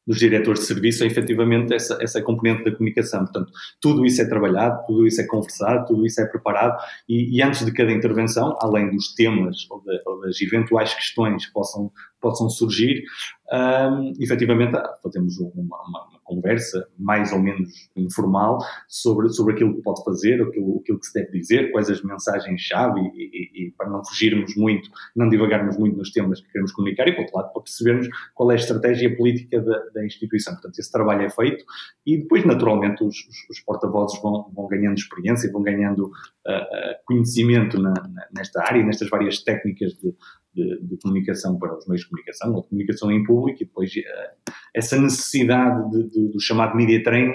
dos 0.05 0.17
diretores 0.17 0.61
de 0.61 0.65
serviço 0.67 1.03
é 1.03 1.07
efetivamente 1.07 1.73
essa, 1.73 1.97
essa 2.01 2.21
componente 2.21 2.63
da 2.63 2.71
comunicação. 2.71 3.21
Portanto, 3.21 3.51
tudo 3.81 4.05
isso 4.05 4.21
é 4.21 4.25
trabalhado, 4.25 4.85
tudo 4.85 5.07
isso 5.07 5.21
é 5.21 5.25
conversado, 5.25 5.87
tudo 5.87 6.05
isso 6.05 6.21
é 6.21 6.25
preparado 6.25 6.77
e, 7.07 7.37
e 7.37 7.41
antes 7.41 7.65
de 7.65 7.71
cada 7.71 7.91
intervenção, 7.91 8.57
além 8.61 8.89
dos 8.89 9.13
temas 9.13 9.65
ou, 9.69 9.81
de, 9.81 10.01
ou 10.05 10.21
das 10.21 10.39
eventuais 10.41 10.93
questões 10.93 11.45
que 11.45 11.53
possam 11.53 11.91
possam 12.23 12.49
surgir, 12.49 13.03
um, 13.51 14.13
efetivamente 14.17 14.71
fazemos 15.03 15.37
uma, 15.37 15.51
uma, 15.53 16.07
uma, 16.07 16.19
conversa 16.33 16.87
mais 16.97 17.31
ou 17.31 17.39
menos 17.39 17.89
informal 17.95 18.59
sobre, 18.87 19.29
sobre 19.29 19.53
aquilo 19.53 19.75
que 19.75 19.81
pode 19.81 20.03
fazer, 20.03 20.41
aquilo, 20.41 20.79
aquilo 20.81 20.99
que 20.99 21.05
se 21.05 21.13
deve 21.13 21.31
dizer, 21.31 21.71
quais 21.71 21.89
as 21.89 22.01
mensagens-chave 22.01 22.99
e, 23.15 23.23
e, 23.23 23.67
e, 23.67 23.71
para 23.71 23.89
não 23.89 24.03
fugirmos 24.03 24.55
muito, 24.55 24.89
não 25.15 25.29
divagarmos 25.29 25.77
muito 25.77 25.97
nos 25.97 26.11
temas 26.11 26.41
que 26.41 26.47
queremos 26.47 26.71
comunicar 26.71 27.07
e, 27.07 27.13
por 27.13 27.21
outro 27.21 27.37
lado, 27.37 27.53
para 27.53 27.61
percebermos 27.61 28.07
qual 28.33 28.51
é 28.51 28.55
a 28.55 28.57
estratégia 28.57 29.15
política 29.15 29.61
da, 29.61 29.79
da 29.93 30.05
instituição. 30.05 30.53
Portanto, 30.53 30.79
esse 30.79 30.91
trabalho 30.91 31.23
é 31.23 31.29
feito 31.29 31.63
e 32.05 32.17
depois, 32.17 32.45
naturalmente, 32.45 33.03
os, 33.03 33.15
os, 33.49 33.59
porta-vozes 33.59 34.21
vão, 34.21 34.49
vão 34.53 34.67
ganhando 34.67 34.97
experiência, 34.97 35.51
vão 35.51 35.61
ganhando 35.61 36.05
uh, 36.07 37.05
conhecimento 37.05 37.79
na, 37.79 37.93
na, 37.93 38.27
nesta 38.33 38.61
área, 38.63 38.83
nestas 38.83 39.09
várias 39.09 39.41
técnicas 39.43 39.93
de, 39.93 40.13
de, 40.53 40.81
de, 40.81 40.97
comunicação 40.97 41.57
para 41.57 41.77
os 41.77 41.87
meios 41.87 42.01
de 42.01 42.09
comunicação, 42.09 42.53
ou 42.53 42.61
de 42.61 42.69
comunicação 42.69 43.11
em 43.11 43.23
público, 43.23 43.61
e 43.61 43.65
depois 43.65 43.91
uh, 43.91 44.51
essa 44.73 44.99
necessidade 44.99 45.89
de, 45.91 46.09
de, 46.09 46.27
do 46.29 46.39
chamado 46.39 46.75
media 46.75 47.01
training 47.03 47.33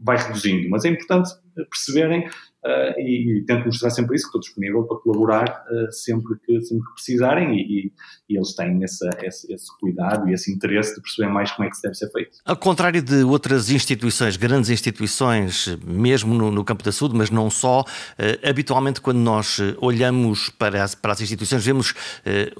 vai 0.00 0.16
reduzindo. 0.16 0.68
Mas 0.70 0.84
é 0.84 0.88
importante 0.88 1.30
perceberem 1.54 2.28
uh, 2.64 2.98
e, 2.98 3.38
e, 3.38 3.44
tento 3.44 3.66
mostrar 3.66 3.90
sempre 3.90 4.16
isso, 4.16 4.24
que 4.24 4.28
estou 4.28 4.40
disponível 4.40 4.84
para 4.84 4.96
colaborar 4.98 5.64
uh, 5.70 5.92
sempre, 5.92 6.36
que, 6.44 6.60
sempre 6.62 6.86
que 6.86 6.94
precisarem 6.94 7.56
e, 7.56 7.92
e 8.28 8.36
eles 8.36 8.54
têm 8.54 8.82
essa, 8.82 9.10
esse, 9.22 9.52
esse, 9.52 9.78
cuidado 9.78 10.28
e 10.28 10.32
esse 10.32 10.52
interesse 10.52 10.94
de 10.94 11.02
perceber 11.02 11.30
mais 11.30 11.50
como 11.52 11.66
é 11.66 11.70
que 11.70 11.76
se 11.76 11.82
deve 11.82 11.94
ser 11.94 12.10
feito. 12.10 12.38
Ao 12.44 12.56
contrário 12.56 13.02
de 13.02 13.22
outras 13.22 13.70
instituições, 13.70 14.36
grandes 14.36 14.70
instituições, 14.70 15.76
mesmo 15.84 16.34
no, 16.34 16.50
no 16.50 16.64
campo 16.64 16.82
da 16.82 16.92
saúde, 16.92 17.16
mas 17.16 17.30
não 17.30 17.50
só, 17.50 17.82
uh, 17.82 18.48
habitualmente 18.48 19.00
quando 19.00 19.18
nós 19.18 19.58
olhamos 19.78 20.48
para 20.50 20.82
as, 20.82 20.94
para 20.94 21.12
as 21.12 21.20
instituições 21.20 21.64
vemos 21.64 21.94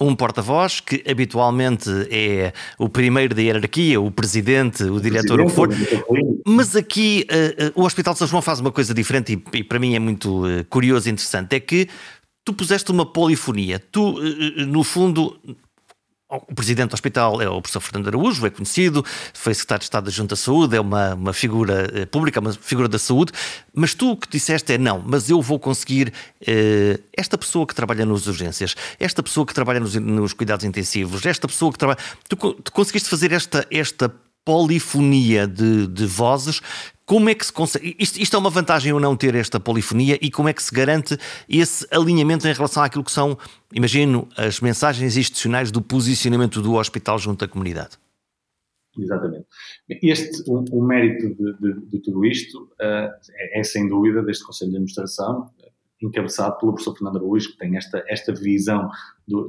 um 0.00 0.14
porta-voz 0.14 0.80
que 0.80 1.02
habitualmente 1.08 1.90
é 2.10 2.52
o 2.78 2.88
primeiro 2.88 3.34
da 3.34 3.42
hierarquia, 3.42 4.00
o 4.00 4.10
presidente, 4.10 4.84
o, 4.84 4.94
o 4.94 5.00
diretor, 5.00 5.40
o 5.40 5.46
que 5.46 5.52
for. 5.52 5.68
Mas 6.44 6.76
aqui 6.76 7.26
o 7.74 7.84
Hospital 7.84 8.12
de 8.12 8.18
São 8.18 8.28
João 8.28 8.42
faz 8.42 8.60
uma 8.60 8.70
coisa 8.70 8.92
diferente 8.92 9.32
e, 9.32 9.58
e 9.58 9.64
para 9.64 9.78
mim 9.78 9.94
é 9.94 9.98
muito 9.98 10.46
uh, 10.46 10.64
curioso 10.66 11.08
e 11.08 11.12
interessante, 11.12 11.54
é 11.56 11.60
que 11.60 11.88
tu 12.44 12.52
puseste 12.52 12.90
uma 12.90 13.06
polifonia. 13.06 13.78
Tu, 13.78 14.00
uh, 14.00 14.66
no 14.66 14.84
fundo, 14.84 15.40
o 16.28 16.54
presidente 16.54 16.90
do 16.90 16.94
hospital 16.94 17.40
é 17.40 17.48
o 17.48 17.60
professor 17.60 17.80
Fernando 17.80 18.08
Araújo, 18.08 18.46
é 18.46 18.50
conhecido, 18.50 19.04
foi 19.32 19.54
secretário 19.54 19.80
de 19.80 19.84
Estado 19.84 20.04
da 20.04 20.10
Junta 20.10 20.34
de 20.34 20.40
Saúde, 20.40 20.76
é 20.76 20.80
uma, 20.80 21.14
uma 21.14 21.32
figura 21.32 21.86
uh, 21.86 22.06
pública, 22.08 22.40
uma 22.40 22.52
figura 22.52 22.88
da 22.88 22.98
saúde, 22.98 23.32
mas 23.74 23.94
tu 23.94 24.10
o 24.10 24.16
que 24.16 24.28
disseste 24.28 24.72
é 24.72 24.78
não, 24.78 25.02
mas 25.04 25.30
eu 25.30 25.40
vou 25.40 25.58
conseguir 25.58 26.08
uh, 26.42 27.02
esta 27.16 27.38
pessoa 27.38 27.66
que 27.66 27.74
trabalha 27.74 28.04
nas 28.04 28.26
urgências, 28.26 28.74
esta 29.00 29.22
pessoa 29.22 29.46
que 29.46 29.54
trabalha 29.54 29.80
nos, 29.80 29.94
nos 29.94 30.32
cuidados 30.32 30.64
intensivos, 30.64 31.24
esta 31.24 31.48
pessoa 31.48 31.72
que 31.72 31.78
trabalha. 31.78 31.98
Tu, 32.28 32.36
tu 32.36 32.72
conseguiste 32.72 33.08
fazer 33.08 33.32
esta, 33.32 33.66
esta 33.70 34.12
polifonia 34.44 35.46
de, 35.46 35.86
de 35.86 36.06
vozes 36.06 36.60
como 37.06 37.28
é 37.28 37.34
que 37.34 37.44
se 37.44 37.52
consegue. 37.52 37.94
Isto, 37.98 38.20
isto, 38.20 38.34
é 38.34 38.38
uma 38.38 38.50
vantagem 38.50 38.92
ou 38.92 39.00
não 39.00 39.16
ter 39.16 39.34
esta 39.34 39.60
polifonia 39.60 40.18
e 40.20 40.30
como 40.30 40.48
é 40.48 40.52
que 40.52 40.62
se 40.62 40.74
garante 40.74 41.18
esse 41.48 41.86
alinhamento 41.90 42.48
em 42.48 42.52
relação 42.52 42.82
àquilo 42.82 43.04
que 43.04 43.12
são, 43.12 43.38
imagino, 43.72 44.26
as 44.36 44.60
mensagens 44.60 45.16
institucionais 45.16 45.70
do 45.70 45.82
posicionamento 45.82 46.62
do 46.62 46.74
hospital 46.74 47.18
junto 47.18 47.44
à 47.44 47.48
comunidade? 47.48 47.98
Exatamente. 48.98 49.46
Este, 50.02 50.42
o, 50.48 50.64
o 50.78 50.82
mérito 50.82 51.28
de, 51.34 51.52
de, 51.58 51.86
de, 51.90 51.98
tudo 52.00 52.24
isto 52.24 52.62
uh, 52.80 53.10
é, 53.34 53.60
é, 53.60 53.62
sem 53.64 53.88
dúvida, 53.88 54.22
deste 54.22 54.44
Conselho 54.44 54.70
de 54.70 54.76
Administração, 54.76 55.50
encabeçado 56.08 56.58
pelo 56.58 56.72
professor 56.72 56.94
Fernando 56.96 57.16
Araújo, 57.16 57.52
que 57.52 57.58
tem 57.58 57.76
esta, 57.76 58.04
esta 58.08 58.34
visão 58.34 58.88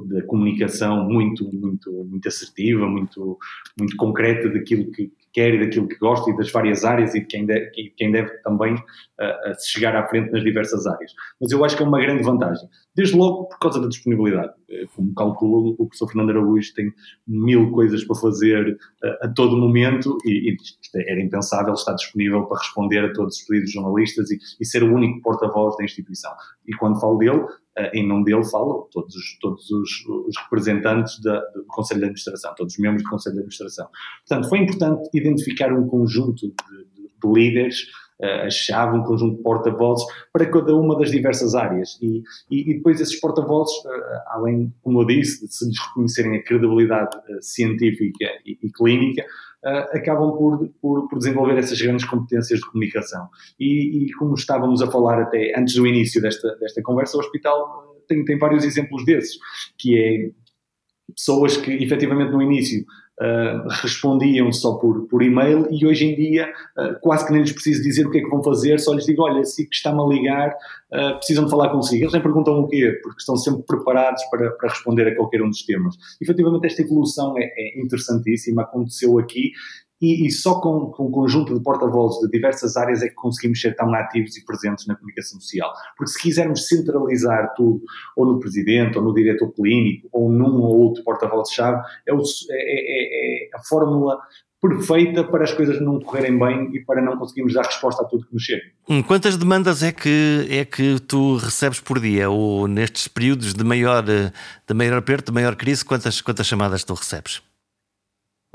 da 0.06 0.22
comunicação 0.26 1.04
muito, 1.04 1.44
muito, 1.52 1.92
muito 2.04 2.28
assertiva, 2.28 2.86
muito, 2.86 3.38
muito 3.78 3.96
concreta 3.96 4.48
daquilo 4.48 4.90
que, 4.90 5.12
quer 5.36 5.52
e 5.52 5.60
daquilo 5.60 5.86
que 5.86 5.98
gosta 5.98 6.30
e 6.30 6.36
das 6.36 6.50
várias 6.50 6.82
áreas 6.82 7.14
e 7.14 7.20
de 7.20 7.26
quem 7.26 7.44
deve, 7.44 7.70
quem 7.94 8.10
deve 8.10 8.30
também 8.38 8.72
uh, 8.72 9.62
chegar 9.62 9.94
à 9.94 10.08
frente 10.08 10.32
nas 10.32 10.42
diversas 10.42 10.86
áreas. 10.86 11.12
Mas 11.38 11.52
eu 11.52 11.62
acho 11.62 11.76
que 11.76 11.82
é 11.82 11.86
uma 11.86 12.00
grande 12.00 12.22
vantagem. 12.22 12.66
Desde 12.94 13.14
logo 13.14 13.44
por 13.44 13.58
causa 13.58 13.78
da 13.78 13.86
disponibilidade. 13.86 14.54
Eh, 14.70 14.86
como 14.96 15.14
calculo, 15.14 15.74
o 15.78 15.86
professor 15.86 16.08
Fernando 16.08 16.30
Araújo 16.30 16.72
tem 16.74 16.90
mil 17.28 17.70
coisas 17.70 18.02
para 18.04 18.16
fazer 18.16 18.66
uh, 18.70 19.26
a 19.26 19.28
todo 19.28 19.58
momento 19.58 20.16
e, 20.24 20.52
e 20.52 20.56
é, 20.96 21.12
era 21.12 21.22
impensável 21.22 21.74
estar 21.74 21.92
disponível 21.92 22.46
para 22.46 22.58
responder 22.58 23.04
a 23.04 23.12
todos 23.12 23.36
os 23.36 23.46
pedidos 23.46 23.72
jornalistas 23.72 24.30
e, 24.30 24.38
e 24.58 24.64
ser 24.64 24.82
o 24.82 24.94
único 24.94 25.20
porta-voz 25.20 25.76
da 25.76 25.84
instituição. 25.84 26.32
E 26.66 26.74
quando 26.74 26.98
falo 26.98 27.18
dele, 27.18 27.44
em 27.92 28.06
nome 28.06 28.24
dele 28.24 28.44
falo 28.44 28.88
todos 28.92 29.14
os, 29.14 29.38
todos 29.38 29.70
os, 29.70 30.06
os 30.26 30.36
representantes 30.44 31.20
da, 31.20 31.40
do 31.54 31.64
Conselho 31.66 32.00
de 32.00 32.06
Administração, 32.06 32.54
todos 32.56 32.74
os 32.74 32.78
membros 32.78 33.02
do 33.02 33.10
Conselho 33.10 33.34
de 33.34 33.40
Administração. 33.40 33.88
Portanto, 34.26 34.48
foi 34.48 34.58
importante 34.60 35.10
identificar 35.12 35.72
um 35.72 35.86
conjunto 35.86 36.46
de, 36.46 36.48
de, 36.48 37.08
de 37.22 37.32
líderes 37.32 37.86
a 38.22 38.48
chave, 38.48 38.96
um 38.96 39.02
conjunto 39.02 39.36
de 39.36 39.42
porta-vozes 39.42 40.06
para 40.32 40.50
cada 40.50 40.74
uma 40.74 40.96
das 40.98 41.10
diversas 41.10 41.54
áreas. 41.54 41.98
E, 42.00 42.22
e, 42.50 42.70
e 42.70 42.74
depois 42.76 43.00
esses 43.00 43.20
porta-vozes, 43.20 43.74
além, 44.28 44.72
como 44.82 45.02
eu 45.02 45.06
disse, 45.06 45.46
de 45.46 45.54
se 45.54 45.66
lhes 45.66 45.78
reconhecerem 45.88 46.36
a 46.36 46.42
credibilidade 46.42 47.14
científica 47.40 48.24
e, 48.44 48.58
e 48.62 48.72
clínica, 48.72 49.24
uh, 49.64 49.96
acabam 49.96 50.36
por, 50.36 50.68
por, 50.80 51.08
por, 51.08 51.18
desenvolver 51.18 51.58
essas 51.58 51.80
grandes 51.80 52.06
competências 52.06 52.60
de 52.60 52.66
comunicação. 52.66 53.28
E, 53.58 54.06
e, 54.06 54.12
como 54.14 54.34
estávamos 54.34 54.82
a 54.82 54.90
falar 54.90 55.20
até 55.22 55.58
antes 55.58 55.74
do 55.74 55.86
início 55.86 56.20
desta, 56.20 56.56
desta 56.56 56.82
conversa, 56.82 57.16
o 57.16 57.20
hospital 57.20 57.96
tem, 58.08 58.24
tem 58.24 58.38
vários 58.38 58.64
exemplos 58.64 59.04
desses, 59.04 59.38
que 59.78 59.98
é 59.98 60.30
pessoas 61.14 61.56
que 61.56 61.70
efetivamente 61.72 62.32
no 62.32 62.42
início 62.42 62.84
uh, 63.20 63.68
respondiam 63.82 64.52
só 64.52 64.74
por, 64.74 65.06
por 65.08 65.22
e-mail 65.22 65.66
e 65.70 65.86
hoje 65.86 66.06
em 66.06 66.14
dia 66.14 66.52
uh, 66.78 66.98
quase 67.00 67.26
que 67.26 67.32
nem 67.32 67.42
lhes 67.42 67.52
preciso 67.52 67.82
dizer 67.82 68.06
o 68.06 68.10
que 68.10 68.18
é 68.18 68.22
que 68.22 68.28
vão 68.28 68.42
fazer, 68.42 68.78
só 68.80 68.92
lhes 68.92 69.06
digo, 69.06 69.22
olha, 69.22 69.44
se 69.44 69.68
está-me 69.70 70.00
a 70.00 70.06
ligar, 70.06 70.50
uh, 70.50 71.16
precisam 71.16 71.44
de 71.44 71.50
falar 71.50 71.70
consigo. 71.70 72.02
Eles 72.02 72.12
nem 72.12 72.22
perguntam 72.22 72.58
o 72.60 72.68
quê, 72.68 72.98
porque 73.02 73.20
estão 73.20 73.36
sempre 73.36 73.62
preparados 73.62 74.22
para, 74.30 74.50
para 74.52 74.68
responder 74.70 75.08
a 75.08 75.16
qualquer 75.16 75.42
um 75.42 75.48
dos 75.48 75.64
temas. 75.64 75.94
Efetivamente 76.20 76.66
esta 76.66 76.82
evolução 76.82 77.34
é, 77.38 77.44
é 77.44 77.80
interessantíssima, 77.80 78.62
aconteceu 78.62 79.18
aqui 79.18 79.52
e, 80.00 80.26
e, 80.26 80.30
só 80.30 80.60
com, 80.60 80.90
com 80.90 81.06
um 81.06 81.10
conjunto 81.10 81.54
de 81.54 81.62
porta-vozes 81.62 82.20
de 82.20 82.28
diversas 82.30 82.76
áreas 82.76 83.02
é 83.02 83.08
que 83.08 83.14
conseguimos 83.14 83.60
ser 83.60 83.74
tão 83.74 83.92
ativos 83.94 84.36
e 84.36 84.44
presentes 84.44 84.86
na 84.86 84.94
comunicação 84.94 85.40
social. 85.40 85.72
Porque 85.96 86.12
se 86.12 86.20
quisermos 86.20 86.66
centralizar 86.66 87.54
tudo, 87.56 87.80
ou 88.16 88.26
no 88.26 88.38
presidente, 88.38 88.98
ou 88.98 89.04
no 89.04 89.14
diretor 89.14 89.52
clínico, 89.52 90.08
ou 90.12 90.30
num 90.30 90.60
ou 90.60 90.78
outro 90.80 91.02
porta-voz-chave, 91.02 91.80
é, 92.06 92.12
é, 92.12 92.14
é, 92.14 93.46
é, 93.46 93.50
a 93.54 93.60
fórmula 93.60 94.18
perfeita 94.60 95.22
para 95.22 95.44
as 95.44 95.52
coisas 95.52 95.80
não 95.80 96.00
correrem 96.00 96.38
bem 96.38 96.70
e 96.74 96.80
para 96.80 97.00
não 97.00 97.16
conseguirmos 97.16 97.54
dar 97.54 97.64
resposta 97.64 98.02
a 98.02 98.06
tudo 98.06 98.26
que 98.26 98.34
nos 98.34 98.42
chega. 98.42 98.62
Hum, 98.88 99.02
quantas 99.02 99.36
demandas 99.36 99.82
é 99.82 99.92
que, 99.92 100.46
é 100.50 100.64
que 100.64 100.98
tu 101.00 101.36
recebes 101.36 101.80
por 101.80 102.00
dia? 102.00 102.28
Ou 102.28 102.66
nestes 102.66 103.08
períodos 103.08 103.54
de 103.54 103.64
maior, 103.64 104.02
de 104.02 104.74
maior 104.74 104.98
aperto, 104.98 105.30
de 105.30 105.34
maior 105.34 105.56
crise, 105.56 105.84
quantas, 105.84 106.20
quantas 106.20 106.46
chamadas 106.46 106.84
tu 106.84 106.94
recebes? 106.94 107.42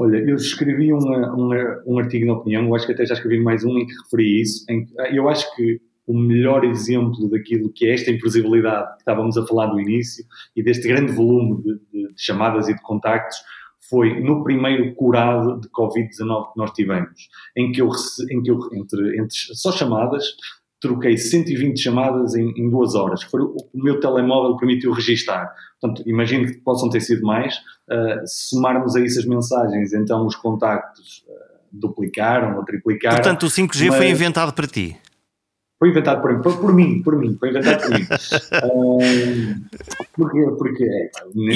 Olha, 0.01 0.17
eu 0.17 0.35
escrevi 0.35 0.91
uma, 0.91 1.31
uma, 1.31 1.83
um 1.85 1.99
artigo 1.99 2.25
na 2.25 2.33
opinião, 2.33 2.65
eu 2.65 2.73
acho 2.73 2.87
que 2.87 2.91
até 2.91 3.05
já 3.05 3.13
escrevi 3.13 3.39
mais 3.39 3.63
um 3.63 3.77
em 3.77 3.85
que 3.85 3.93
referi 4.03 4.41
isso. 4.41 4.65
Em, 4.67 4.87
ah, 4.97 5.15
eu 5.15 5.29
acho 5.29 5.55
que 5.55 5.79
o 6.07 6.17
melhor 6.17 6.65
exemplo 6.65 7.29
daquilo 7.29 7.71
que 7.71 7.85
é 7.85 7.93
esta 7.93 8.09
imprevisibilidade 8.09 8.93
que 8.93 9.01
estávamos 9.01 9.37
a 9.37 9.45
falar 9.45 9.67
no 9.67 9.79
início 9.79 10.25
e 10.55 10.63
deste 10.63 10.87
grande 10.87 11.11
volume 11.11 11.61
de, 11.61 11.73
de, 11.93 12.13
de 12.15 12.21
chamadas 12.21 12.67
e 12.67 12.73
de 12.73 12.81
contactos 12.81 13.37
foi 13.91 14.19
no 14.19 14.43
primeiro 14.43 14.91
curado 14.95 15.59
de 15.59 15.69
Covid-19 15.69 16.51
que 16.51 16.57
nós 16.57 16.71
tivemos, 16.71 17.29
em 17.55 17.71
que 17.71 17.79
eu, 17.79 17.89
em 18.31 18.41
que 18.41 18.49
eu 18.49 18.57
entre, 18.73 19.19
entre 19.19 19.35
só 19.53 19.71
chamadas, 19.71 20.25
troquei 20.82 21.15
120 21.15 21.80
chamadas 21.80 22.36
em, 22.36 22.50
em 22.58 22.70
duas 22.70 22.96
horas. 22.96 23.22
Foi 23.24 23.41
o, 23.41 23.56
o 23.74 23.84
meu 23.84 24.00
telemóvel 24.00 24.58
permitiu 24.58 24.91
registar. 24.91 25.54
Portanto, 25.80 26.04
imagino 26.10 26.48
que 26.48 26.54
possam 26.56 26.89
ter 26.89 27.00
sido 27.02 27.22
mais. 27.22 27.56
Uh, 27.89 28.26
somarmos 28.26 28.96
a 28.96 29.02
isso 29.02 29.20
as 29.20 29.26
mensagens, 29.26 29.94
então 29.94 30.26
os 30.26 30.36
contactos 30.36 31.24
uh, 31.28 31.34
duplicaram 31.72 32.58
ou 32.58 32.65
triplicaram. 32.65 33.17
Portanto, 33.17 33.44
o 33.44 33.50
5G 33.50 33.89
mas... 33.89 33.98
foi 33.98 34.10
inventado 34.10 34.54
para 34.54 34.67
ti? 34.67 34.98
Foi 35.78 35.89
inventado 35.89 36.22
por 36.22 36.32
mim, 36.32 36.41
por, 36.41 36.58
por 36.60 36.74
mim, 36.74 37.02
por 37.02 37.17
mim, 37.17 37.38
foi 37.39 37.50
inventado 37.50 37.82
por 37.82 37.89
mim. 37.91 38.06
uh, 38.63 40.06
porque, 40.15 40.41
porque 40.58 40.84
é, 40.84 41.10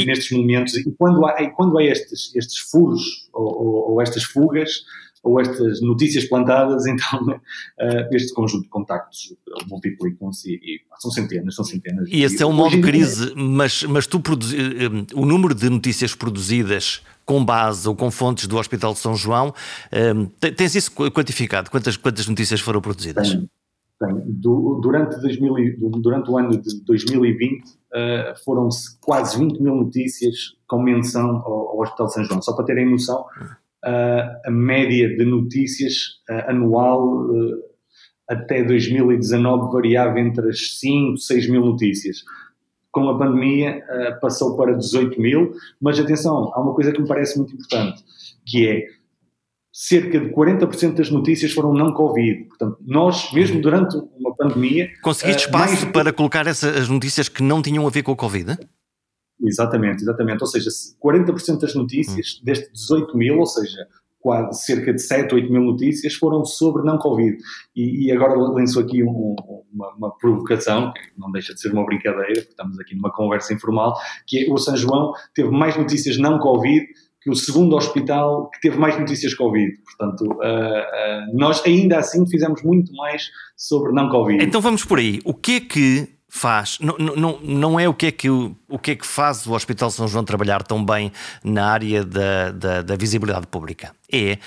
nestes 0.06 0.32
momentos, 0.38 0.76
e 0.76 0.92
quando 0.98 1.26
há, 1.26 1.42
e 1.42 1.52
quando 1.52 1.78
há 1.78 1.84
estes, 1.84 2.36
estes 2.36 2.58
furos 2.58 3.30
ou, 3.32 3.46
ou, 3.46 3.92
ou 3.92 4.02
estas 4.02 4.24
fugas, 4.24 4.84
ou 5.26 5.42
estas 5.42 5.82
notícias 5.82 6.26
plantadas, 6.26 6.86
então 6.88 7.20
uh, 7.24 8.16
este 8.16 8.32
conjunto 8.34 8.64
de 8.64 8.70
contactos 8.70 9.34
multiplicam-se 9.68 10.52
e, 10.52 10.56
e, 10.56 10.82
são 11.00 11.10
centenas, 11.10 11.56
são 11.56 11.66
centenas. 11.66 12.08
E 12.10 12.24
esse 12.24 12.42
é 12.42 12.46
um 12.46 12.54
modo 12.54 12.80
crise, 12.80 13.34
mas, 13.36 13.84
mas 13.84 14.06
tu 14.06 14.20
produzi, 14.20 14.56
eh, 14.56 15.16
o 15.16 15.26
número 15.26 15.56
de 15.56 15.70
notícias 15.70 16.14
produzidas 16.14 17.02
com 17.26 17.44
base 17.44 17.88
ou 17.90 17.96
com 17.96 18.12
fontes 18.12 18.46
do 18.46 18.56
Hospital 18.58 18.94
de 18.94 19.00
São 19.00 19.16
João, 19.16 19.54
um, 20.16 20.30
eh, 20.42 20.52
tens 20.52 20.76
isso 20.76 20.92
quantificado? 21.12 21.72
Quantas, 21.72 21.98
quantas 21.98 22.28
notícias 22.28 22.62
foram 22.62 22.80
produzidas? 22.80 23.30
Tenho, 23.30 23.50
tenho. 24.00 24.24
Du, 24.28 24.80
durante, 24.82 25.20
2000, 25.20 25.80
durante 26.02 26.30
o 26.30 26.38
ano 26.38 26.62
de 26.62 26.82
2020 26.84 27.64
uh, 27.64 28.44
foram 28.44 28.70
quase 29.02 29.40
20 29.40 29.60
mil 29.60 29.76
notícias 29.76 30.56
com 30.68 30.82
menção 30.82 31.38
ao, 31.38 31.70
ao 31.70 31.80
Hospital 31.80 32.08
de 32.08 32.14
São 32.14 32.24
João. 32.24 32.42
Só 32.42 32.54
para 32.54 32.66
terem 32.66 32.90
noção, 32.90 33.26
a 33.86 34.52
média 34.52 35.16
de 35.16 35.24
notícias 35.26 36.22
anual 36.48 37.30
até 38.28 38.64
2019 38.64 39.72
variava 39.72 40.20
entre 40.20 40.50
as 40.50 40.80
5, 40.80 41.18
6 41.18 41.50
mil 41.50 41.66
notícias. 41.66 42.24
Com 42.92 43.10
a 43.10 43.18
pandemia 43.18 43.84
passou 44.22 44.58
para 44.58 44.74
18 44.74 45.22
mil, 45.22 45.54
mas 45.80 46.00
atenção, 46.00 46.52
há 46.54 46.62
uma 46.62 46.74
coisa 46.74 46.92
que 46.92 47.02
me 47.02 47.08
parece 47.08 47.38
muito 47.38 47.54
importante, 47.54 48.04
que 48.46 48.68
é 48.68 48.88
cerca 49.72 50.18
de 50.22 50.30
40% 50.30 50.94
das 50.96 51.12
notícias 51.12 51.52
foram 51.52 51.74
não 51.74 51.94
Covid. 51.94 52.46
Portanto, 52.46 52.78
nós, 52.88 53.34
mesmo 53.34 53.60
durante 53.60 53.98
uma 54.18 54.34
pandemia... 54.34 54.90
Conseguiste 55.02 55.48
espaço 55.48 55.82
mais... 55.82 55.92
para 55.92 56.14
colocar 56.14 56.48
essas 56.48 56.88
notícias 56.88 57.28
que 57.28 57.44
não 57.44 57.62
tinham 57.62 57.86
a 57.86 57.90
ver 57.90 58.02
com 58.02 58.14
a 58.14 58.16
Covid? 58.16 58.58
Exatamente, 59.42 60.02
exatamente. 60.04 60.42
Ou 60.42 60.48
seja, 60.48 60.70
40% 61.04 61.60
das 61.60 61.76
notícias 61.76 62.40
hum. 62.40 62.46
destes 62.46 62.72
18 62.72 63.18
mil, 63.18 63.40
ou 63.40 63.46
seja, 63.46 63.88
quase 64.26 64.66
cerca 64.66 64.92
de 64.92 65.00
7, 65.00 65.36
8 65.36 65.52
mil 65.52 65.62
notícias 65.62 66.16
foram 66.16 66.44
sobre 66.44 66.84
não 66.84 66.98
Covid. 66.98 67.38
E, 67.76 68.08
e 68.08 68.12
agora 68.12 68.34
lanço 68.34 68.80
aqui 68.80 69.04
um, 69.04 69.36
uma, 69.72 69.94
uma, 69.96 70.18
provocação, 70.18 70.92
que 70.94 71.00
não 71.16 71.32
deixa 71.32 71.54
de 71.54 71.62
ser 71.62 71.72
uma 71.72 71.86
brincadeira, 71.86 72.34
porque 72.34 72.50
estamos 72.50 72.80
aqui 72.80 72.96
numa 72.96 73.12
conversa 73.12 73.54
informal, 73.54 73.94
que 74.26 74.46
é 74.46 74.52
o 74.52 74.58
São 74.58 74.76
João 74.76 75.14
teve 75.36 75.52
mais 75.52 75.78
notícias 75.78 76.18
não 76.18 76.40
Covid 76.40 76.88
que 77.22 77.30
o 77.30 77.36
segundo 77.36 77.76
hospital 77.76 78.50
que 78.52 78.62
teve 78.62 78.78
mais 78.78 79.00
notícias 79.00 79.36
Covid. 79.36 79.72
Portanto, 79.84 80.22
uh, 80.22 80.38
uh, 80.38 81.38
nós 81.38 81.64
ainda 81.64 82.00
assim 82.00 82.26
fizemos 82.28 82.64
muito 82.64 82.94
mais 82.94 83.30
sobre 83.56 83.92
não 83.94 84.10
Covid. 84.10 84.44
Então 84.44 84.62
vamos 84.62 84.84
por 84.86 84.98
aí. 84.98 85.20
O 85.24 85.36
que 85.36 85.58
é 85.58 85.60
que 85.60 86.15
faz, 86.36 86.78
não, 86.82 86.98
não, 86.98 87.40
não 87.40 87.80
é 87.80 87.88
o 87.88 87.94
que 87.94 88.08
é 88.08 88.12
que, 88.12 88.30
o, 88.30 88.54
o 88.68 88.78
que 88.78 88.92
é 88.92 88.96
que 88.96 89.08
faz 89.08 89.48
o 89.48 89.54
Hospital 89.54 89.90
São 89.90 90.06
João 90.06 90.26
trabalhar 90.26 90.64
tão 90.64 90.84
bem 90.84 91.10
na 91.42 91.72
área 91.72 92.04
da, 92.04 92.52
da, 92.52 92.82
da 92.82 92.96
visibilidade 92.98 93.48
pública. 93.48 93.96
É 94.12 94.38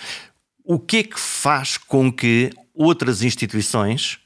o 0.63 0.79
que 0.79 0.99
é 0.99 1.03
que 1.03 1.19
faz 1.19 1.79
com 1.79 2.13
que 2.13 2.51
outras 2.75 3.23
instituições 3.23 4.19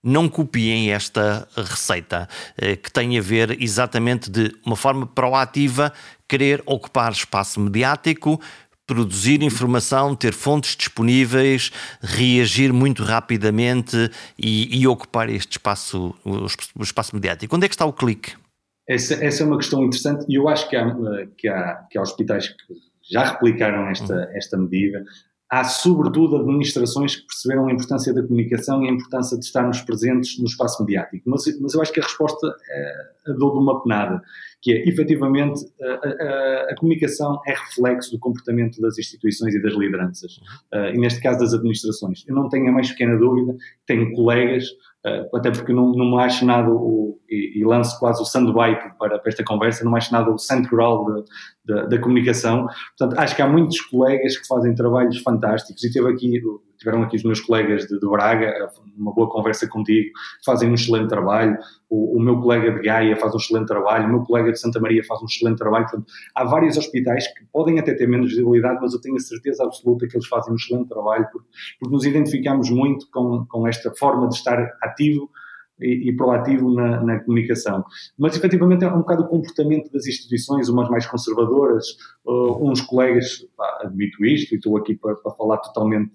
não 0.00 0.28
copiem 0.28 0.92
esta 0.92 1.48
receita, 1.56 2.28
eh, 2.56 2.76
que 2.76 2.90
tem 2.90 3.18
a 3.18 3.20
ver 3.20 3.60
exatamente 3.60 4.30
de 4.30 4.54
uma 4.64 4.76
forma 4.76 5.04
proativa, 5.04 5.92
querer 6.28 6.62
ocupar 6.66 7.10
espaço 7.10 7.58
mediático, 7.58 8.40
produzir 8.86 9.42
informação, 9.42 10.14
ter 10.14 10.32
fontes 10.32 10.76
disponíveis, 10.76 11.70
reagir 12.00 12.72
muito 12.72 13.02
rapidamente 13.02 14.10
e, 14.38 14.80
e 14.80 14.86
ocupar 14.86 15.28
este 15.30 15.52
espaço, 15.52 16.14
o 16.24 16.82
espaço 16.82 17.14
mediático. 17.14 17.54
Onde 17.54 17.66
é 17.66 17.68
que 17.68 17.74
está 17.74 17.86
o 17.86 17.92
clique? 17.92 18.34
Essa, 18.88 19.14
essa, 19.24 19.42
é 19.42 19.46
uma 19.46 19.58
questão 19.58 19.82
interessante 19.84 20.26
e 20.28 20.34
eu 20.34 20.48
acho 20.48 20.68
que 20.68 20.76
há, 20.76 20.94
que 21.36 21.48
há, 21.48 21.86
que 21.90 21.98
há 21.98 22.02
hospitais 22.02 22.48
que 22.48 22.74
já 23.10 23.32
replicaram 23.32 23.88
esta, 23.88 24.14
uhum. 24.14 24.36
esta 24.36 24.56
medida. 24.56 25.04
Há, 25.52 25.64
sobretudo, 25.64 26.36
administrações 26.36 27.14
que 27.14 27.26
perceberam 27.26 27.68
a 27.68 27.72
importância 27.72 28.14
da 28.14 28.22
comunicação 28.22 28.82
e 28.82 28.88
a 28.88 28.90
importância 28.90 29.38
de 29.38 29.44
estarmos 29.44 29.82
presentes 29.82 30.38
no 30.38 30.46
espaço 30.46 30.82
mediático. 30.82 31.28
Mas, 31.28 31.44
mas 31.60 31.74
eu 31.74 31.82
acho 31.82 31.92
que 31.92 32.00
a 32.00 32.02
resposta 32.02 32.56
é 32.70 33.30
a 33.30 33.32
dor 33.34 33.52
de 33.52 33.58
uma 33.58 33.82
penada 33.82 34.22
que 34.62 34.72
é, 34.72 34.88
efetivamente, 34.88 35.60
a, 35.82 36.08
a, 36.08 36.70
a, 36.70 36.76
comunicação 36.76 37.38
é 37.46 37.50
reflexo 37.50 38.12
do 38.12 38.18
comportamento 38.18 38.80
das 38.80 38.96
instituições 38.96 39.54
e 39.54 39.60
das 39.60 39.74
lideranças, 39.74 40.36
uh, 40.72 40.94
e 40.94 40.98
neste 40.98 41.20
caso 41.20 41.40
das 41.40 41.52
administrações. 41.52 42.24
Eu 42.26 42.34
não 42.34 42.48
tenho 42.48 42.68
a 42.68 42.72
mais 42.72 42.88
pequena 42.90 43.18
dúvida, 43.18 43.54
tenho 43.84 44.10
colegas, 44.12 44.68
até 45.34 45.50
porque 45.50 45.72
não, 45.72 45.92
não 45.92 46.16
me 46.16 46.22
acho 46.22 46.44
nada, 46.44 46.70
o, 46.70 47.18
e, 47.28 47.60
e 47.60 47.64
lanço 47.64 47.98
quase 47.98 48.22
o 48.22 48.24
sandbite 48.24 48.96
para, 48.98 49.18
para 49.18 49.28
esta 49.28 49.44
conversa, 49.44 49.84
não 49.84 49.92
me 49.92 49.98
acho 49.98 50.12
nada 50.12 50.30
o 50.30 50.38
central 50.38 51.24
da 51.64 51.98
comunicação, 51.98 52.66
portanto, 52.96 53.18
acho 53.20 53.34
que 53.34 53.42
há 53.42 53.48
muitos 53.48 53.80
colegas 53.80 54.36
que 54.36 54.46
fazem 54.46 54.74
trabalhos 54.74 55.18
fantásticos, 55.18 55.82
e 55.82 55.92
teve 55.92 56.08
aqui 56.08 56.40
tiveram 56.82 57.02
aqui 57.02 57.16
os 57.16 57.22
meus 57.22 57.40
colegas 57.40 57.86
de, 57.86 57.98
de 57.98 58.06
Braga, 58.06 58.70
uma 58.98 59.14
boa 59.14 59.30
conversa 59.30 59.68
contigo, 59.68 60.10
fazem 60.44 60.68
um 60.68 60.74
excelente 60.74 61.08
trabalho, 61.08 61.56
o, 61.88 62.18
o, 62.18 62.20
meu 62.20 62.40
colega 62.40 62.72
de 62.72 62.80
Gaia 62.80 63.16
faz 63.16 63.32
um 63.32 63.38
excelente 63.38 63.68
trabalho, 63.68 64.06
o 64.06 64.08
meu 64.08 64.20
colega 64.24 64.50
de 64.50 64.58
Santa 64.58 64.80
Maria 64.80 65.02
faz 65.04 65.22
um 65.22 65.26
excelente 65.26 65.58
trabalho, 65.58 65.84
portanto, 65.84 66.12
há 66.34 66.44
vários 66.44 66.76
hospitais 66.76 67.26
que 67.28 67.44
podem 67.52 67.78
até 67.78 67.94
ter 67.94 68.08
menos 68.08 68.30
visibilidade, 68.30 68.80
mas 68.82 68.92
eu 68.92 69.00
tenho 69.00 69.14
a 69.14 69.20
certeza 69.20 69.64
absoluta 69.64 70.06
que 70.08 70.16
eles 70.16 70.26
fazem 70.26 70.52
um 70.52 70.56
excelente 70.56 70.88
trabalho, 70.88 71.26
porque, 71.32 71.48
porque 71.78 71.94
nos 71.94 72.04
identificamos 72.04 72.68
muito 72.68 73.08
com, 73.10 73.46
com 73.46 73.66
esta 73.66 73.92
forma 73.94 74.28
de 74.28 74.34
estar 74.34 74.58
ativo 74.82 75.30
e, 75.82 76.08
e 76.08 76.16
proativo 76.16 76.72
na, 76.72 77.02
na, 77.02 77.20
comunicação. 77.20 77.84
Mas, 78.18 78.36
efetivamente, 78.36 78.84
é 78.84 78.88
um 78.88 78.98
bocado 78.98 79.24
o 79.24 79.28
comportamento 79.28 79.90
das 79.90 80.06
instituições, 80.06 80.68
umas 80.68 80.88
mais 80.88 81.06
conservadoras, 81.06 81.86
uh, 82.24 82.70
uns 82.70 82.80
colegas, 82.80 83.46
pá, 83.56 83.80
admito 83.82 84.24
isto, 84.24 84.52
e 84.52 84.56
estou 84.56 84.76
aqui 84.76 84.94
para, 84.94 85.14
para 85.16 85.32
falar 85.32 85.58
totalmente 85.58 86.12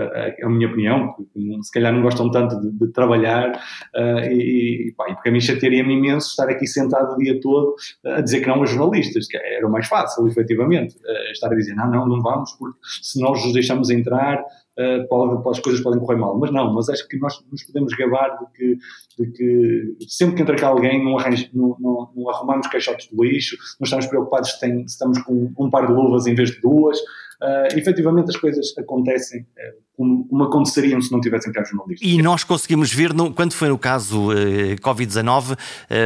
a, 0.00 0.46
a, 0.46 0.48
minha 0.48 0.68
opinião, 0.68 1.14
se 1.62 1.70
calhar 1.70 1.92
não 1.92 2.02
gostam 2.02 2.30
tanto 2.30 2.60
de, 2.60 2.70
de 2.70 2.92
trabalhar 2.92 3.52
uh, 3.94 4.24
e, 4.30 4.94
pá, 4.96 5.10
e 5.10 5.14
porque 5.14 5.28
a 5.28 5.32
mim 5.32 5.40
chatearia-me 5.40 5.94
imenso 5.94 6.30
estar 6.30 6.48
aqui 6.48 6.66
sentado 6.66 7.14
o 7.14 7.18
dia 7.18 7.40
todo 7.40 7.74
a 8.04 8.20
dizer 8.20 8.40
que 8.40 8.46
não 8.48 8.56
aos 8.56 8.70
jornalistas, 8.70 9.26
que 9.26 9.36
era 9.36 9.66
o 9.66 9.70
mais 9.70 9.86
fácil, 9.86 10.26
efetivamente, 10.26 10.96
uh, 10.96 11.32
estar 11.32 11.48
a 11.48 11.54
dizer 11.54 11.74
não, 11.74 11.90
não, 11.90 12.06
não 12.06 12.22
vamos, 12.22 12.52
porque 12.52 12.78
se 13.02 13.20
nós 13.20 13.44
os 13.44 13.52
deixamos 13.52 13.90
entrar, 13.90 14.42
uh, 14.78 15.08
pode, 15.08 15.48
as 15.48 15.60
coisas 15.60 15.82
podem 15.82 16.00
correr 16.00 16.16
mal. 16.16 16.38
Mas 16.38 16.50
não, 16.50 16.72
mas 16.72 16.88
acho 16.88 17.06
que 17.08 17.18
nós 17.18 17.34
nos 17.50 17.62
podemos 17.64 17.94
gabar 17.94 18.38
de 18.38 18.46
que, 18.52 18.78
de 19.18 19.32
que 19.32 19.96
sempre 20.08 20.36
que 20.36 20.42
entra 20.42 20.56
cá 20.56 20.68
alguém 20.68 21.04
não, 21.04 21.18
arranja, 21.18 21.48
não, 21.52 21.76
não, 21.78 22.10
não 22.14 22.30
arrumamos 22.30 22.66
caixotes 22.68 23.08
de 23.08 23.16
lixo, 23.16 23.56
não 23.80 23.84
estamos 23.84 24.06
preocupados 24.06 24.52
se, 24.52 24.60
tem, 24.60 24.86
se 24.86 24.94
estamos 24.94 25.20
com 25.22 25.52
um 25.58 25.70
par 25.70 25.86
de 25.86 25.92
luvas 25.92 26.26
em 26.26 26.34
vez 26.34 26.50
de 26.50 26.60
duas, 26.60 26.98
uh, 27.42 27.76
efetivamente 27.76 28.30
as 28.30 28.36
coisas 28.36 28.72
acontecem 28.78 29.42
uh, 29.42 29.82
como, 29.96 30.24
como, 30.26 30.44
aconteceriam 30.44 31.00
se 31.00 31.10
não 31.10 31.20
tivessem 31.20 31.52
cá 31.52 31.62
jornalistas. 31.64 32.08
E 32.08 32.22
nós 32.22 32.44
conseguimos 32.44 32.92
ver, 32.92 33.12
no, 33.12 33.32
quando 33.32 33.52
foi 33.52 33.68
no 33.68 33.78
caso 33.78 34.30
uh, 34.30 34.76
Covid-19, 34.80 35.58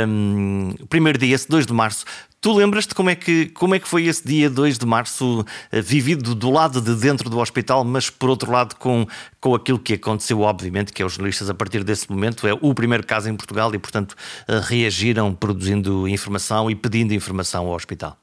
um, 0.08 0.74
primeiro 0.88 1.18
dia, 1.18 1.34
esse 1.34 1.48
2 1.48 1.66
de 1.66 1.72
março, 1.72 2.04
Tu 2.38 2.52
lembras-te 2.52 2.94
como, 2.94 3.10
é 3.10 3.16
que, 3.16 3.46
como 3.46 3.74
é 3.74 3.78
que 3.80 3.88
foi 3.88 4.06
esse 4.06 4.24
dia 4.24 4.48
2 4.48 4.78
de 4.78 4.86
março 4.86 5.40
uh, 5.40 5.44
vivido 5.82 6.32
do 6.32 6.48
lado 6.50 6.80
de 6.80 6.94
dentro 6.94 7.28
do 7.28 7.38
hospital, 7.38 7.82
mas 7.82 8.08
por 8.08 8.28
outro 8.28 8.52
lado 8.52 8.76
com, 8.76 9.04
com 9.40 9.54
aquilo 9.54 9.80
que 9.80 9.94
aconteceu, 9.94 10.40
obviamente, 10.42 10.92
que 10.92 11.02
é 11.02 11.04
os 11.04 11.14
jornalistas 11.14 11.50
a 11.50 11.54
partir 11.54 11.82
desse 11.82 12.08
momento, 12.10 12.46
é 12.46 12.52
o 12.52 12.72
primeiro 12.72 13.04
caso 13.04 13.28
em 13.28 13.34
Portugal 13.34 13.74
e, 13.74 13.78
portanto, 13.78 14.14
reagiram 14.68 15.34
produzindo 15.34 16.06
informação 16.06 16.70
e 16.70 16.76
pedindo 16.76 17.12
informação 17.12 17.66
ao 17.66 17.74
hospital? 17.74 18.16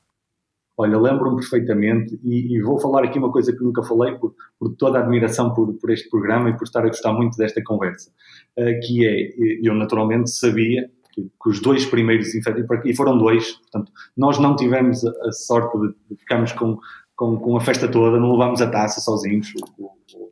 Olha, 0.76 0.98
lembro-me 1.00 1.36
perfeitamente 1.36 2.20
e, 2.24 2.56
e, 2.56 2.62
vou 2.62 2.80
falar 2.80 3.04
aqui 3.04 3.20
uma 3.20 3.32
coisa 3.32 3.54
que 3.54 3.64
nunca 3.64 3.84
falei 3.84 4.16
por, 4.16 4.34
por 4.58 4.76
toda 4.76 4.98
a 4.98 5.02
admiração 5.02 5.54
por, 5.54 5.72
por, 5.74 5.92
este 5.92 6.10
programa 6.10 6.50
e 6.50 6.58
por 6.58 6.64
estar 6.64 6.84
a 6.84 6.88
gostar 6.88 7.14
muito 7.14 7.38
desta 7.38 7.62
conversa, 7.64 8.10
uh, 8.58 8.80
que 8.86 9.06
é, 9.06 9.34
eu 9.62 9.76
naturalmente 9.76 10.32
sabia 10.32 10.90
que, 11.14 11.22
que 11.22 11.50
os 11.50 11.62
dois 11.62 11.86
primeiros 11.86 12.34
infectados, 12.34 12.86
e 12.86 12.96
foram 12.96 13.20
dois, 13.20 13.52
portanto, 13.52 13.92
nós 14.18 14.40
não 14.40 14.56
tivemos 14.56 15.06
a, 15.06 15.12
a 15.28 15.32
sorte 15.32 15.78
de, 15.80 15.88
de 16.10 16.18
ficarmos 16.18 16.52
com, 16.54 16.80
com, 17.16 17.38
com, 17.38 17.56
a 17.56 17.62
festa 17.62 17.88
toda, 17.88 18.20
não 18.20 18.32
levámos 18.32 18.60
a 18.60 18.68
taça 18.68 19.00
sozinhos, 19.00 19.54
o, 19.78 19.84
o, 19.84 19.92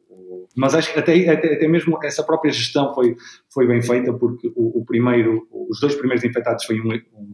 o, 0.09 0.47
mas 0.57 0.73
acho 0.73 0.91
que 0.91 0.99
até, 0.99 1.13
até, 1.29 1.53
até, 1.53 1.67
mesmo 1.67 1.99
essa 2.03 2.23
própria 2.23 2.51
gestão 2.51 2.95
foi, 2.95 3.15
foi 3.53 3.67
bem 3.67 3.81
feita, 3.81 4.11
porque 4.11 4.51
o, 4.55 4.83
primeiro, 4.83 5.47
os 5.69 5.79
dois 5.79 5.93
primeiros 5.93 6.23
infectados 6.23 6.65
foi 6.65 6.81
um, 6.81 6.93
um 7.15 7.31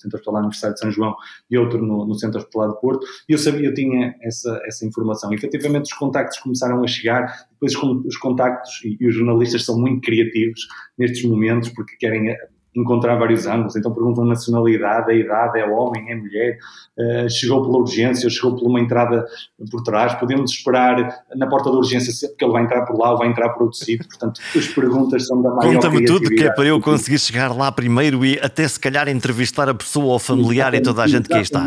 Centro 0.00 0.16
Hospitalar 0.16 0.40
Universitário 0.40 0.74
de 0.74 0.80
São 0.80 0.90
João 0.90 1.14
e 1.50 1.58
outro 1.58 1.80
no, 1.80 2.06
no 2.06 2.14
Centro 2.14 2.38
Hospitalar 2.38 2.70
de 2.70 2.80
Porto, 2.80 3.06
e 3.28 3.32
eu 3.32 3.38
sabia, 3.38 3.68
eu 3.68 3.74
tinha 3.74 4.14
essa, 4.22 4.60
essa 4.66 4.86
informação. 4.86 5.32
E, 5.32 5.36
efetivamente, 5.36 5.92
os 5.92 5.98
contactos 5.98 6.38
começaram 6.38 6.82
a 6.82 6.86
chegar, 6.86 7.46
depois 7.52 7.74
os 8.06 8.16
contactos, 8.16 8.80
e, 8.84 8.96
e 9.00 9.08
os 9.08 9.14
jornalistas 9.14 9.64
são 9.64 9.78
muito 9.78 10.00
criativos 10.00 10.60
nestes 10.98 11.24
momentos, 11.24 11.68
porque 11.70 11.96
querem 11.96 12.34
encontrar 12.74 13.16
vários 13.16 13.46
ângulos, 13.46 13.76
então 13.76 13.92
perguntam 13.92 14.24
nacionalidade, 14.24 15.10
a 15.10 15.14
idade, 15.14 15.58
é 15.58 15.66
homem, 15.66 16.10
é 16.10 16.14
mulher, 16.14 16.58
uh, 16.98 17.30
chegou 17.30 17.62
pela 17.62 17.78
urgência, 17.78 18.28
chegou 18.28 18.56
por 18.56 18.66
uma 18.66 18.80
entrada 18.80 19.24
por 19.70 19.82
trás, 19.82 20.14
podemos 20.14 20.50
esperar 20.50 21.24
na 21.36 21.46
porta 21.46 21.70
da 21.70 21.76
urgência 21.76 22.28
porque 22.28 22.44
ele 22.44 22.52
vai 22.52 22.64
entrar 22.64 22.84
por 22.84 22.98
lá 22.98 23.12
ou 23.12 23.18
vai 23.18 23.28
entrar 23.28 23.50
por 23.50 23.64
outro 23.64 23.78
sítio, 23.78 24.06
portanto 24.08 24.40
as 24.56 24.66
perguntas 24.68 25.26
são 25.26 25.40
da 25.40 25.50
maior 25.50 25.74
Conta-me 25.74 26.04
tudo 26.04 26.30
que 26.30 26.44
é 26.44 26.50
para 26.50 26.66
eu 26.66 26.80
conseguir 26.80 27.18
chegar 27.18 27.54
lá 27.54 27.70
primeiro 27.70 28.24
e 28.24 28.38
até 28.40 28.66
se 28.66 28.78
calhar 28.78 29.08
entrevistar 29.08 29.68
a 29.68 29.74
pessoa 29.74 30.14
ou 30.14 30.18
familiar 30.18 30.74
e 30.74 30.80
toda 30.80 31.02
a 31.02 31.06
gente 31.06 31.28
que 31.28 31.34
aí 31.34 31.42
está. 31.42 31.64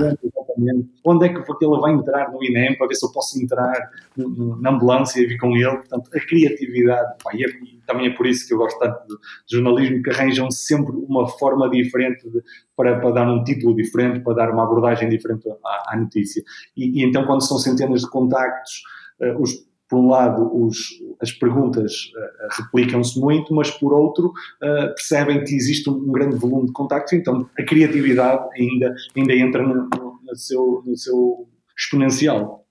Exatamente. 0.57 0.89
Onde 1.05 1.25
é 1.25 1.29
que 1.29 1.65
ele 1.65 1.79
vai 1.79 1.93
entrar 1.93 2.31
no 2.31 2.43
INEM 2.43 2.77
para 2.77 2.87
ver 2.87 2.95
se 2.95 3.05
eu 3.05 3.11
posso 3.11 3.41
entrar 3.41 3.91
na 4.15 4.71
ambulância 4.71 5.21
e 5.21 5.25
vir 5.25 5.37
com 5.37 5.55
ele? 5.55 5.77
Portanto, 5.77 6.09
a 6.13 6.19
criatividade, 6.19 7.15
pá, 7.23 7.31
e, 7.33 7.43
e, 7.43 7.77
também 7.85 8.07
é 8.07 8.09
por 8.09 8.25
isso 8.25 8.47
que 8.47 8.53
eu 8.53 8.57
gosto 8.57 8.77
tanto 8.79 9.07
de 9.07 9.55
jornalismo, 9.55 10.01
que 10.01 10.09
arranjam 10.09 10.49
sempre 10.51 10.93
uma 10.95 11.27
forma 11.27 11.69
diferente 11.69 12.29
de, 12.29 12.41
para, 12.75 12.99
para, 12.99 13.11
dar 13.11 13.29
um 13.29 13.43
título 13.43 13.75
diferente, 13.75 14.19
para 14.19 14.33
dar 14.33 14.51
uma 14.51 14.63
abordagem 14.63 15.07
diferente 15.09 15.47
à, 15.49 15.93
à 15.93 15.97
notícia. 15.97 16.43
E, 16.75 17.01
e, 17.01 17.05
então, 17.05 17.25
quando 17.25 17.47
são 17.47 17.57
centenas 17.57 18.01
de 18.01 18.09
contactos, 18.09 18.81
uh, 19.21 19.41
os, 19.41 19.65
por 19.89 19.99
um 19.99 20.09
lado, 20.09 20.51
os, 20.53 20.77
as 21.21 21.31
perguntas 21.31 21.93
uh, 21.93 22.61
replicam-se 22.61 23.17
muito, 23.19 23.53
mas 23.53 23.71
por 23.71 23.93
outro, 23.93 24.27
uh, 24.27 24.93
percebem 24.95 25.43
que 25.45 25.55
existe 25.55 25.89
um, 25.89 25.93
um, 25.93 26.11
grande 26.11 26.35
volume 26.35 26.67
de 26.67 26.73
contactos, 26.73 27.13
então 27.13 27.49
a 27.57 27.63
criatividade 27.63 28.45
ainda, 28.59 28.93
ainda 29.15 29.33
entra 29.33 29.63
no, 29.63 29.87
no, 30.27 30.35
seu, 30.35 30.83
no 30.85 30.97
seu 30.97 31.47
exponencial. 31.77 32.67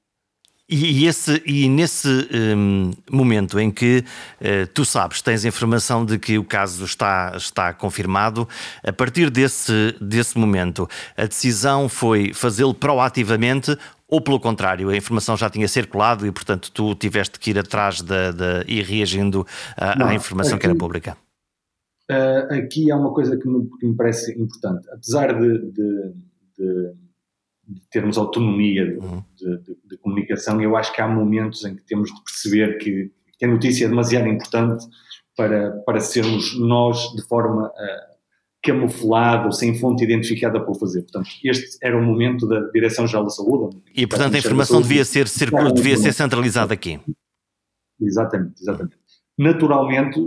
E, 0.69 1.07
esse, 1.07 1.41
e 1.47 1.69
nesse 1.69 2.09
um, 2.09 2.91
momento 3.09 3.61
em 3.61 3.71
que 3.71 4.03
uh, 4.41 4.67
tu 4.75 4.85
sabes, 4.85 5.23
tens 5.23 5.45
informação 5.45 6.05
de 6.05 6.19
que 6.19 6.39
o 6.39 6.45
caso 6.45 6.85
está, 6.85 7.35
está 7.37 7.73
confirmado, 7.73 8.49
a 8.85 8.93
partir 8.93 9.31
desse, 9.31 9.95
desse 10.01 10.37
momento, 10.37 10.89
a 11.17 11.25
decisão 11.25 11.89
foi 11.89 12.33
fazê-lo 12.35 12.75
proativamente 12.75 13.79
ou 14.09 14.21
pelo 14.21 14.41
contrário, 14.41 14.89
a 14.89 14.97
informação 14.97 15.37
já 15.37 15.51
tinha 15.51 15.67
circulado 15.67 16.27
e, 16.27 16.33
portanto, 16.33 16.71
tu 16.73 16.95
tiveste 16.95 17.41
que 17.41 17.51
ir 17.51 17.59
atrás 17.59 18.01
de, 18.01 18.33
de 18.33 18.73
ir 18.73 18.85
reagindo 18.85 19.47
à, 19.77 19.97
Não, 19.97 20.07
à 20.07 20.15
informação 20.15 20.55
aqui, 20.55 20.61
que 20.61 20.67
era 20.67 20.77
pública? 20.77 21.17
Uh, 22.11 22.55
aqui 22.55 22.91
há 22.91 22.97
uma 22.97 23.13
coisa 23.13 23.37
que 23.37 23.49
me, 23.49 23.69
que 23.81 23.87
me, 23.87 23.97
parece 23.97 24.33
importante. 24.41 24.89
Apesar 24.93 25.33
de, 25.33 25.73
de, 25.73 26.15
de 26.57 26.95
de 27.67 27.81
termos 27.91 28.17
autonomia 28.17 28.87
de, 28.87 28.99
uhum. 28.99 29.23
de, 29.37 29.59
de, 29.59 29.77
de, 29.85 29.99
comunicação. 29.99 30.61
Eu 30.61 30.77
acho 30.77 30.93
que 30.93 31.01
há 31.01 31.09
momentos 31.09 31.65
em 31.65 31.75
que 31.75 31.83
temos 31.83 32.13
de 32.15 32.23
perceber 32.23 32.79
que, 32.79 33.11
que 33.39 33.45
a 33.45 33.49
notícia 33.49 33.87
é 33.87 33.89
demasiado 33.89 34.29
importante 34.29 34.87
para, 35.37 35.73
para 35.85 36.01
sermos 36.01 36.59
nós 36.59 37.13
de 37.15 37.23
forma 37.27 37.67
uh, 37.67 38.17
camuflada 38.63 39.47
ou 39.47 39.53
sem 39.53 39.79
fonte 39.79 40.03
identificada 40.05 40.61
para 40.61 40.71
o 40.71 40.75
fazer. 40.75 41.03
Portanto, 41.03 41.29
este 41.45 41.79
era 41.83 41.97
o 41.97 42.03
momento 42.03 42.47
da 42.49 42.61
Direção-Geral 42.71 43.25
da 43.25 43.31
Saúde. 43.31 43.77
E, 43.95 44.07
portanto, 44.07 44.35
a 44.35 44.39
informação 44.39 44.81
devia 44.81 45.05
ser, 45.05 45.29
ser, 45.29 45.51
devia 45.75 45.97
ser 45.97 46.13
centralizada 46.13 46.75
aqui. 46.75 47.01
Exatamente, 48.01 48.61
exatamente. 48.61 48.97
Naturalmente, 49.39 50.21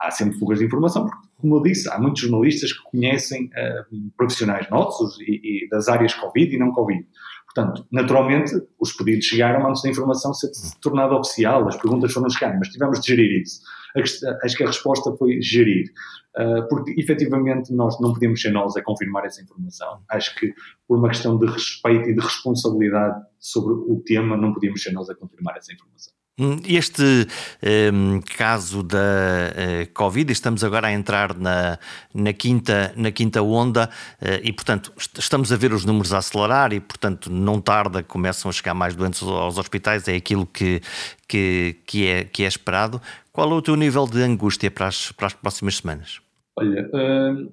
há 0.00 0.10
sempre 0.10 0.38
fugas 0.38 0.58
de 0.58 0.64
informação, 0.64 1.06
porque, 1.06 1.25
como 1.40 1.56
eu 1.56 1.62
disse, 1.62 1.88
há 1.90 1.98
muitos 1.98 2.22
jornalistas 2.22 2.72
que 2.72 2.82
conhecem 2.84 3.46
uh, 3.46 4.10
profissionais 4.16 4.68
nossos 4.70 5.18
e, 5.20 5.64
e, 5.64 5.68
das 5.68 5.88
áreas 5.88 6.14
Covid 6.14 6.54
e 6.54 6.58
não 6.58 6.72
Covid. 6.72 7.06
Portanto, 7.44 7.86
naturalmente, 7.90 8.52
os 8.78 8.92
pedidos 8.92 9.26
chegaram 9.26 9.66
antes 9.66 9.82
da 9.82 9.88
informação 9.88 10.32
ser 10.34 10.50
tornada 10.80 11.14
oficial, 11.14 11.66
as 11.68 11.76
perguntas 11.76 12.12
foram 12.12 12.28
chegando, 12.28 12.58
mas 12.58 12.68
tivemos 12.68 13.00
de 13.00 13.06
gerir 13.06 13.42
isso. 13.42 13.60
Acho 14.42 14.56
que 14.56 14.62
a 14.62 14.66
resposta 14.66 15.10
foi 15.16 15.40
gerir, 15.40 15.86
uh, 16.38 16.68
porque 16.68 16.94
efetivamente 17.00 17.72
nós 17.72 17.98
não 18.00 18.12
podemos 18.12 18.40
ser 18.40 18.50
nós 18.50 18.76
a 18.76 18.82
confirmar 18.82 19.24
essa 19.24 19.42
informação. 19.42 20.02
Acho 20.10 20.34
que 20.36 20.52
por 20.86 20.98
uma 20.98 21.08
questão 21.08 21.38
de 21.38 21.46
respeito 21.46 22.10
e 22.10 22.14
de 22.14 22.20
responsabilidade 22.20 23.24
sobre 23.38 23.72
o 23.72 24.02
tema, 24.04 24.36
não 24.36 24.52
podíamos 24.52 24.82
ser 24.82 24.92
nós 24.92 25.08
a 25.08 25.14
confirmar 25.14 25.56
essa 25.56 25.72
informação. 25.72 26.12
Hum, 26.38 26.58
este 26.68 27.02
um, 27.94 28.20
caso 28.36 28.82
da 28.82 28.98
uh, 28.98 29.92
Covid, 29.94 30.30
estamos 30.30 30.62
agora 30.62 30.88
a 30.88 30.92
entrar 30.92 31.34
na, 31.34 31.78
na, 32.12 32.30
quinta, 32.34 32.92
na 32.94 33.10
quinta 33.10 33.42
onda 33.42 33.88
uh, 34.20 34.40
e, 34.42 34.52
portanto, 34.52 34.92
estamos 35.18 35.50
a 35.50 35.56
ver 35.56 35.72
os 35.72 35.86
números 35.86 36.12
a 36.12 36.18
acelerar 36.18 36.74
e, 36.74 36.80
portanto, 36.80 37.32
não 37.32 37.58
tarda, 37.58 38.02
começam 38.02 38.50
a 38.50 38.52
chegar 38.52 38.74
mais 38.74 38.94
doentes 38.94 39.22
aos 39.22 39.56
hospitais, 39.56 40.06
é 40.08 40.14
aquilo 40.14 40.44
que, 40.44 40.82
que, 41.26 41.76
que, 41.86 42.06
é, 42.06 42.24
que 42.24 42.44
é 42.44 42.46
esperado. 42.46 43.00
Qual 43.32 43.50
é 43.50 43.54
o 43.54 43.62
teu 43.62 43.74
nível 43.74 44.06
de 44.06 44.20
angústia 44.20 44.70
para 44.70 44.88
as, 44.88 45.10
para 45.12 45.28
as 45.28 45.32
próximas 45.32 45.78
semanas? 45.78 46.20
Olha, 46.58 46.86
uh, 46.92 47.50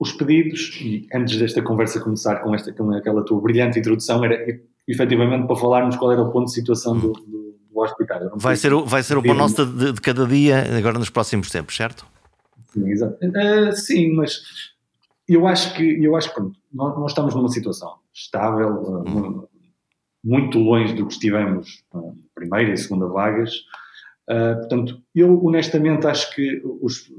os 0.00 0.10
pedidos, 0.14 0.80
e 0.80 1.06
antes 1.12 1.36
desta 1.36 1.60
conversa 1.60 2.00
começar 2.00 2.36
com, 2.36 2.54
esta, 2.54 2.72
com 2.72 2.90
aquela 2.92 3.22
tua 3.22 3.42
brilhante 3.42 3.78
introdução, 3.78 4.24
era 4.24 4.42
efetivamente 4.88 5.46
para 5.46 5.56
falarmos 5.56 5.96
qual 5.96 6.12
era 6.12 6.22
o 6.22 6.32
ponto 6.32 6.46
de 6.46 6.54
situação 6.54 6.98
do, 6.98 7.12
do 7.12 7.43
do 7.74 7.80
hospital. 7.80 8.30
Vai 8.34 8.56
ser, 8.56 8.72
o, 8.72 8.84
vai 8.84 9.02
ser 9.02 9.18
o 9.18 9.22
pão 9.22 9.34
nosso 9.34 9.66
de, 9.66 9.92
de, 9.92 10.00
cada 10.00 10.26
dia 10.26 10.76
agora 10.76 10.98
nos 10.98 11.10
próximos 11.10 11.50
tempos, 11.50 11.76
certo? 11.76 12.06
Sim, 12.72 12.88
exato. 12.88 13.18
Uh, 13.22 13.72
sim, 13.72 14.12
mas 14.14 14.40
eu 15.28 15.46
acho 15.46 15.74
que, 15.74 16.04
eu 16.04 16.16
acho 16.16 16.28
que 16.28 16.34
pronto, 16.34 16.58
nós, 16.72 16.98
nós 16.98 17.10
estamos 17.10 17.34
numa 17.34 17.48
situação 17.48 17.94
estável, 18.12 18.74
uh, 18.82 19.08
hum. 19.08 19.46
muito 20.22 20.58
longe 20.58 20.94
do 20.94 21.06
que 21.06 21.12
estivemos 21.12 21.82
na 21.92 22.02
primeira 22.34 22.72
e 22.72 22.76
segunda 22.76 23.06
vagas. 23.06 23.54
Uh, 24.28 24.56
portanto, 24.60 25.02
eu 25.14 25.44
honestamente 25.44 26.06
acho 26.06 26.34
que 26.34 26.62
os, 26.80 27.10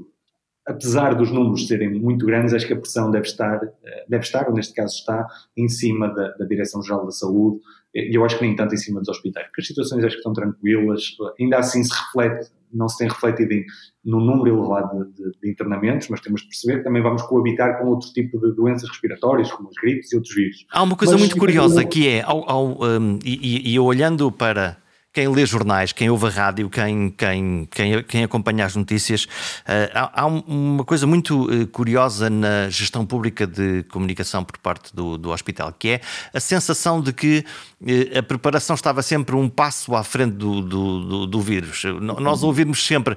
apesar 0.66 1.14
dos 1.14 1.30
números 1.30 1.66
serem 1.68 1.90
muito 1.90 2.26
grandes, 2.26 2.52
acho 2.52 2.66
que 2.66 2.72
a 2.72 2.76
pressão 2.76 3.10
deve 3.10 3.26
estar, 3.26 3.60
deve 4.08 4.24
estar, 4.24 4.48
ou 4.48 4.54
neste 4.54 4.74
caso 4.74 4.94
está, 4.96 5.26
em 5.56 5.68
cima 5.68 6.08
da, 6.12 6.30
da 6.32 6.44
Direção-Geral 6.44 7.04
da 7.04 7.12
Saúde, 7.12 7.60
e 7.94 8.14
eu 8.14 8.24
acho 8.24 8.36
que 8.36 8.44
nem 8.44 8.54
tanto 8.54 8.74
em 8.74 8.78
cima 8.78 9.00
dos 9.00 9.08
hospitais, 9.08 9.46
porque 9.46 9.62
as 9.62 9.66
situações 9.66 10.04
acho 10.04 10.14
que 10.14 10.18
estão 10.18 10.32
tranquilas, 10.32 11.02
ainda 11.40 11.58
assim 11.58 11.82
se 11.84 11.92
reflete, 11.94 12.50
não 12.72 12.88
se 12.88 12.98
tem 12.98 13.08
refletido 13.08 13.52
em, 13.52 13.64
no 14.04 14.20
número 14.20 14.58
elevado 14.58 15.04
de, 15.04 15.12
de, 15.12 15.38
de, 15.40 15.50
internamentos, 15.50 16.08
mas 16.08 16.20
temos 16.20 16.42
de 16.42 16.48
perceber 16.48 16.78
que 16.78 16.84
também 16.84 17.02
vamos 17.02 17.22
coabitar 17.22 17.78
com 17.78 17.86
outro 17.86 18.12
tipo 18.12 18.38
de 18.38 18.54
doenças 18.54 18.88
respiratórias, 18.88 19.50
como 19.52 19.68
as 19.68 19.74
gripes 19.80 20.12
e 20.12 20.16
outros 20.16 20.34
vírus. 20.34 20.66
Há 20.70 20.82
uma 20.82 20.96
coisa 20.96 21.12
mas, 21.14 21.22
muito 21.22 21.36
curiosa 21.38 21.84
que 21.84 22.08
é, 22.08 22.22
ao, 22.22 22.50
ao, 22.50 22.84
um, 22.84 23.18
e, 23.24 23.70
e 23.70 23.74
eu 23.74 23.84
olhando 23.84 24.30
para 24.30 24.76
quem 25.16 25.28
lê 25.28 25.46
jornais, 25.46 25.92
quem 25.92 26.10
ouve 26.10 26.26
a 26.26 26.28
rádio, 26.28 26.68
quem, 26.68 27.08
quem, 27.08 27.66
quem, 27.70 28.02
quem 28.02 28.22
acompanha 28.22 28.66
as 28.66 28.76
notícias, 28.76 29.24
uh, 29.24 29.90
há, 29.94 30.20
há, 30.20 30.26
uma 30.26 30.84
coisa 30.84 31.06
muito 31.06 31.50
uh, 31.50 31.66
curiosa 31.68 32.28
na 32.28 32.68
gestão 32.68 33.06
pública 33.06 33.46
de 33.46 33.82
comunicação 33.84 34.44
por 34.44 34.58
parte 34.58 34.94
do, 34.94 35.16
do 35.16 35.30
hospital, 35.30 35.72
que 35.72 35.88
é 35.88 36.00
a 36.34 36.38
sensação 36.38 37.00
de 37.00 37.14
que 37.14 37.42
uh, 37.80 38.18
a 38.18 38.22
preparação 38.22 38.74
estava 38.74 39.00
sempre 39.00 39.34
um 39.34 39.48
passo 39.48 39.94
à 39.94 40.04
frente 40.04 40.34
do, 40.34 40.60
do, 40.60 41.04
do, 41.06 41.26
do 41.26 41.40
vírus. 41.40 41.82
Nós 41.98 42.42
ouvimos 42.42 42.86
sempre 42.86 43.16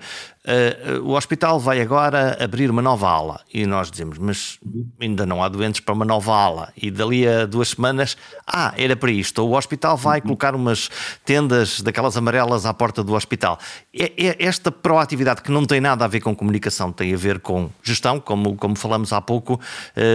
Uh, 0.49 1.03
o 1.03 1.15
hospital 1.15 1.59
vai 1.59 1.79
agora 1.79 2.35
abrir 2.43 2.71
uma 2.71 2.81
nova 2.81 3.07
ala. 3.07 3.41
E 3.53 3.67
nós 3.67 3.91
dizemos, 3.91 4.17
mas 4.17 4.57
ainda 4.99 5.23
não 5.23 5.43
há 5.43 5.47
doentes 5.47 5.79
para 5.79 5.93
uma 5.93 6.03
nova 6.03 6.33
ala. 6.33 6.73
E 6.75 6.89
dali 6.89 7.27
a 7.27 7.45
duas 7.45 7.69
semanas, 7.69 8.17
ah, 8.47 8.73
era 8.75 8.95
para 8.95 9.11
isto. 9.11 9.45
O 9.45 9.55
hospital 9.55 9.95
vai 9.95 10.21
colocar 10.21 10.55
umas 10.55 10.89
tendas 11.23 11.81
daquelas 11.81 12.17
amarelas 12.17 12.65
à 12.65 12.73
porta 12.73 13.03
do 13.03 13.13
hospital. 13.13 13.59
É, 13.93 14.11
é 14.17 14.43
esta 14.43 14.71
proatividade 14.71 15.43
que 15.43 15.51
não 15.51 15.65
tem 15.65 15.79
nada 15.79 16.03
a 16.03 16.07
ver 16.07 16.21
com 16.21 16.35
comunicação, 16.35 16.91
tem 16.91 17.13
a 17.13 17.17
ver 17.17 17.39
com 17.39 17.69
gestão, 17.83 18.19
como, 18.19 18.55
como 18.55 18.75
falamos 18.75 19.13
há 19.13 19.21
pouco, 19.21 19.61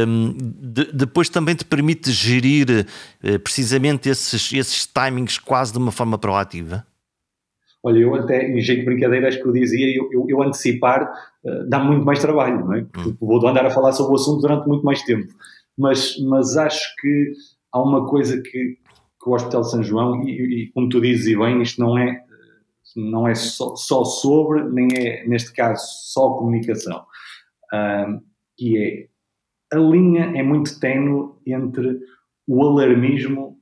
um, 0.09 0.35
de, 0.37 0.93
depois 0.93 1.29
também 1.29 1.55
te 1.55 1.65
permite 1.65 2.11
gerir 2.11 2.87
uh, 3.23 3.39
precisamente 3.39 4.09
esses, 4.09 4.53
esses 4.53 4.85
timings 4.85 5.39
quase 5.39 5.71
de 5.71 5.79
uma 5.79 5.93
forma 5.93 6.19
proativa. 6.19 6.85
Olha, 7.85 7.99
eu 7.99 8.15
até, 8.15 8.49
em 8.49 8.59
jeito 8.63 8.81
de 8.81 8.87
brincadeira, 8.87 9.29
acho 9.29 9.43
que 9.43 9.47
eu 9.47 9.53
dizia, 9.53 9.95
eu, 9.95 10.09
eu, 10.11 10.25
eu 10.27 10.43
antecipar 10.43 11.03
uh, 11.45 11.69
dá 11.69 11.79
muito 11.79 12.03
mais 12.03 12.19
trabalho, 12.19 12.65
não 12.65 12.75
é? 12.75 12.83
Porque 12.85 13.11
hum. 13.11 13.17
vou 13.21 13.47
andar 13.47 13.67
a 13.67 13.71
falar 13.71 13.93
sobre 13.93 14.13
o 14.13 14.15
assunto 14.15 14.41
durante 14.41 14.67
muito 14.67 14.83
mais 14.87 15.03
tempo. 15.03 15.31
Mas, 15.77 16.19
mas 16.21 16.57
acho 16.57 16.83
que 16.99 17.33
há 17.71 17.83
uma 17.83 18.07
coisa 18.07 18.41
que, 18.41 18.51
que 18.51 19.29
o 19.29 19.35
Hospital 19.35 19.61
de 19.61 19.71
São 19.71 19.83
João, 19.83 20.27
e, 20.27 20.63
e, 20.63 20.73
como 20.73 20.89
tu 20.89 20.99
dizes 20.99 21.27
e 21.27 21.37
bem, 21.37 21.61
isto 21.61 21.79
não 21.79 21.99
é, 21.99 22.23
não 22.97 23.29
é 23.29 23.35
só, 23.35 23.77
só 23.77 24.03
sobre, 24.03 24.63
nem 24.65 24.89
é, 24.97 25.27
neste 25.27 25.53
caso, 25.53 25.85
só 26.11 26.31
comunicação. 26.39 27.05
Uh, 27.71 28.19
que 28.57 28.79
é, 28.79 29.77
a 29.77 29.79
linha 29.79 30.33
é 30.35 30.43
muito 30.43 30.81
tenue 30.81 31.35
entre 31.47 32.01
o 32.47 32.65
alarmismo 32.65 33.54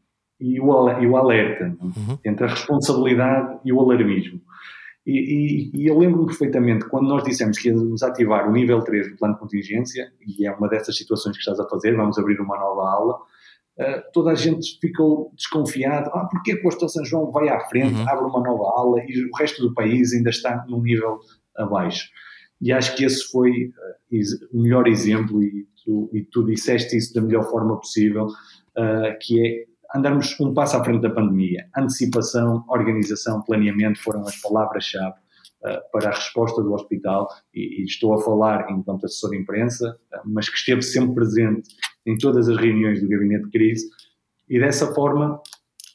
e 0.43 0.61
o, 0.61 1.17
alerta, 1.17 1.77
uhum. 1.81 2.19
entre 2.25 2.45
a 2.45 2.49
responsabilidade 2.49 3.61
e 3.65 3.73
o 3.73 3.81
alarmismo. 3.81 4.41
E, 5.07 5.71
e, 5.75 5.83
e 5.83 5.87
eu 5.87 5.99
lembro-me 5.99 6.27
perfeitamente 6.27 6.87
quando 6.89 7.09
nós 7.09 7.25
dissemos 7.25 7.59
que 7.59 7.69
íamos 7.69 8.03
ativar 8.03 8.49
o 8.49 8.53
nível 8.53 8.81
3 8.81 9.11
do 9.11 9.17
plano 9.17 9.35
de 9.35 9.41
contingência, 9.41 10.13
e 10.27 10.47
é 10.47 10.53
uma 10.53 10.69
dessas 10.69 10.97
situações 10.97 11.37
que 11.37 11.41
estás 11.41 11.59
a 11.59 11.69
fazer, 11.69 11.97
vamos 11.97 12.19
abrir 12.19 12.41
uma 12.41 12.57
nova 12.57 12.89
aula, 12.89 13.15
uh, 13.17 14.03
toda 14.13 14.31
a 14.31 14.35
gente 14.35 14.79
ficou 14.81 15.33
desconfiada, 15.35 16.11
ah, 16.13 16.29
porquê 16.31 16.57
que 16.57 16.65
o 16.65 16.69
Hospital 16.69 16.89
São 16.89 17.05
João 17.05 17.31
vai 17.33 17.49
à 17.49 17.61
frente, 17.61 17.95
uhum. 17.95 18.09
abre 18.09 18.25
uma 18.25 18.41
nova 18.41 18.65
aula 18.77 19.01
e 19.07 19.25
o 19.25 19.37
resto 19.37 19.63
do 19.63 19.75
país 19.75 20.13
ainda 20.13 20.31
está 20.31 20.65
num 20.69 20.83
nível 20.83 21.19
abaixo? 21.57 22.09
E 22.61 22.73
acho 22.73 22.95
que 22.97 23.05
esse 23.05 23.29
foi 23.31 23.51
uh, 23.51 24.49
o 24.53 24.63
melhor 24.63 24.87
exemplo, 24.87 25.43
e 25.43 25.67
tu, 25.85 26.11
e 26.13 26.23
tu 26.23 26.45
disseste 26.45 26.97
isso 26.97 27.13
da 27.13 27.21
melhor 27.21 27.45
forma 27.51 27.77
possível, 27.77 28.27
uh, 28.27 29.19
que 29.21 29.45
é 29.45 29.72
andarmos 29.95 30.39
um 30.41 30.55
passo 30.55 30.77
à 30.77 30.85
frente 30.85 31.03
da 31.03 31.11
pandemia. 31.11 31.69
Antecipação, 31.77 32.65
organização, 32.69 33.43
planeamento 33.43 34.03
foram 34.03 34.23
as 34.23 34.41
palavras-chave 34.41 35.15
uh, 35.65 35.91
para 35.93 36.09
a 36.09 36.15
resposta 36.15 36.63
do 36.63 36.73
hospital 36.73 37.29
e, 37.55 37.83
estou 37.85 38.15
a 38.15 38.23
falar 38.23 38.71
enquanto 38.71 39.07
assessor 39.07 39.31
de 39.31 39.39
imprensa, 39.39 39.97
uh, 40.13 40.21
mas 40.25 40.49
que 40.49 40.57
esteve 40.57 40.83
sempre 40.83 41.15
presente 41.15 41.69
em 42.07 42.17
todas 42.17 42.49
as 42.49 42.57
reuniões 42.57 43.01
do 43.01 43.09
gabinete 43.09 43.45
de 43.45 43.51
crise 43.51 43.89
e 44.49 44.59
dessa 44.59 44.93
forma 44.95 45.41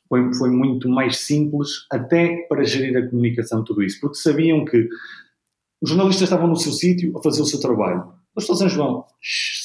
foi, 0.07 0.33
foi 0.33 0.49
muito 0.49 0.87
mais 0.89 1.17
simples 1.17 1.85
até 1.91 2.45
para 2.47 2.63
gerir 2.63 2.97
a 2.97 3.07
comunicação 3.07 3.59
de 3.59 3.65
tudo 3.65 3.83
isso, 3.83 3.99
porque 3.99 4.17
sabiam 4.17 4.63
que 4.63 4.87
os 5.81 5.89
jornalistas 5.89 6.23
estavam 6.23 6.47
no 6.47 6.55
seu 6.55 6.71
sítio 6.71 7.15
a 7.17 7.21
fazer 7.21 7.41
o 7.41 7.45
seu 7.45 7.59
trabalho. 7.59 8.11
Mas 8.35 8.45
São 8.45 8.69
João 8.69 9.03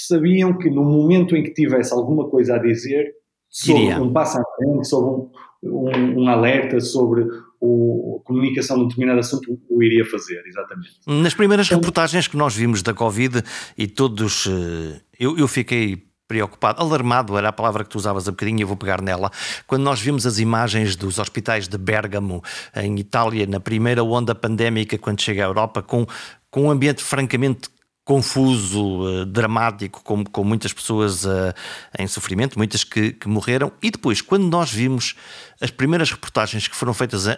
sabiam 0.08 0.56
que 0.56 0.70
no 0.70 0.82
momento 0.82 1.36
em 1.36 1.42
que 1.42 1.52
tivesse 1.52 1.92
alguma 1.92 2.28
coisa 2.28 2.56
a 2.56 2.58
dizer, 2.58 3.14
sobre 3.52 3.94
um 4.00 4.12
passo 4.12 4.38
à 4.38 4.42
frente, 4.56 4.88
sobre 4.88 5.10
um, 5.10 5.30
um, 5.62 6.22
um 6.22 6.28
alerta, 6.28 6.80
sobre 6.80 7.26
o, 7.60 8.20
a 8.20 8.26
comunicação 8.26 8.76
de 8.78 8.84
um 8.84 8.88
determinado 8.88 9.20
assunto, 9.20 9.60
o 9.70 9.82
iria 9.82 10.04
fazer, 10.06 10.42
exatamente. 10.46 10.90
Nas 11.06 11.34
primeiras 11.34 11.66
então, 11.66 11.78
reportagens 11.78 12.26
que 12.26 12.36
nós 12.36 12.54
vimos 12.54 12.82
da 12.82 12.94
Covid, 12.94 13.42
e 13.76 13.86
todos, 13.86 14.48
eh, 14.48 15.00
eu, 15.20 15.38
eu 15.38 15.46
fiquei 15.46 16.10
preocupado, 16.26 16.80
alarmado 16.80 17.36
era 17.36 17.50
a 17.50 17.52
palavra 17.52 17.84
que 17.84 17.90
tu 17.90 17.98
usavas 17.98 18.26
há 18.26 18.30
bocadinho 18.30 18.60
e 18.60 18.62
eu 18.62 18.66
vou 18.66 18.76
pegar 18.76 19.02
nela. 19.02 19.30
Quando 19.66 19.82
nós 19.82 20.00
vimos 20.00 20.26
as 20.26 20.38
imagens 20.38 20.96
dos 20.96 21.18
hospitais 21.18 21.68
de 21.68 21.76
Bergamo, 21.76 22.42
em 22.74 22.98
Itália, 22.98 23.46
na 23.46 23.60
primeira 23.60 24.02
onda 24.02 24.34
pandémica, 24.34 24.96
quando 24.96 25.20
chega 25.20 25.44
à 25.44 25.46
Europa, 25.46 25.82
com, 25.82 26.06
com 26.50 26.62
um 26.62 26.70
ambiente 26.70 27.02
francamente 27.02 27.68
confuso, 28.04 29.02
uh, 29.02 29.26
dramático, 29.26 30.02
com, 30.02 30.24
com 30.24 30.42
muitas 30.42 30.72
pessoas 30.72 31.24
uh, 31.24 31.54
em 31.98 32.06
sofrimento, 32.06 32.58
muitas 32.58 32.82
que, 32.82 33.12
que, 33.12 33.28
morreram. 33.28 33.72
E 33.80 33.90
depois, 33.90 34.20
quando 34.20 34.44
nós 34.48 34.72
vimos 34.72 35.14
as 35.60 35.70
primeiras 35.70 36.10
reportagens 36.10 36.66
que 36.66 36.74
foram 36.74 36.92
feitas 36.92 37.26
uh, 37.26 37.30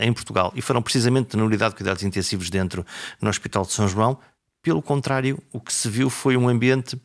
em 0.00 0.12
Portugal 0.12 0.52
e 0.54 0.62
foram 0.62 0.80
precisamente 0.80 1.36
na 1.36 1.44
unidade 1.44 1.70
de 1.70 1.78
cuidados 1.78 2.02
intensivos 2.02 2.48
dentro 2.48 2.86
no 3.20 3.28
Hospital 3.28 3.64
de 3.64 3.72
São 3.72 3.88
João, 3.88 4.18
pelo 4.62 4.82
contrário, 4.82 5.42
o 5.52 5.60
que 5.60 5.72
se 5.72 5.88
viu 5.88 6.08
foi 6.08 6.36
um 6.36 6.48
ambiente 6.48 7.00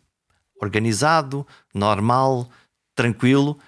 organizado, 0.62 1.46
normal, 1.74 2.50
tranquilo. 2.96 3.60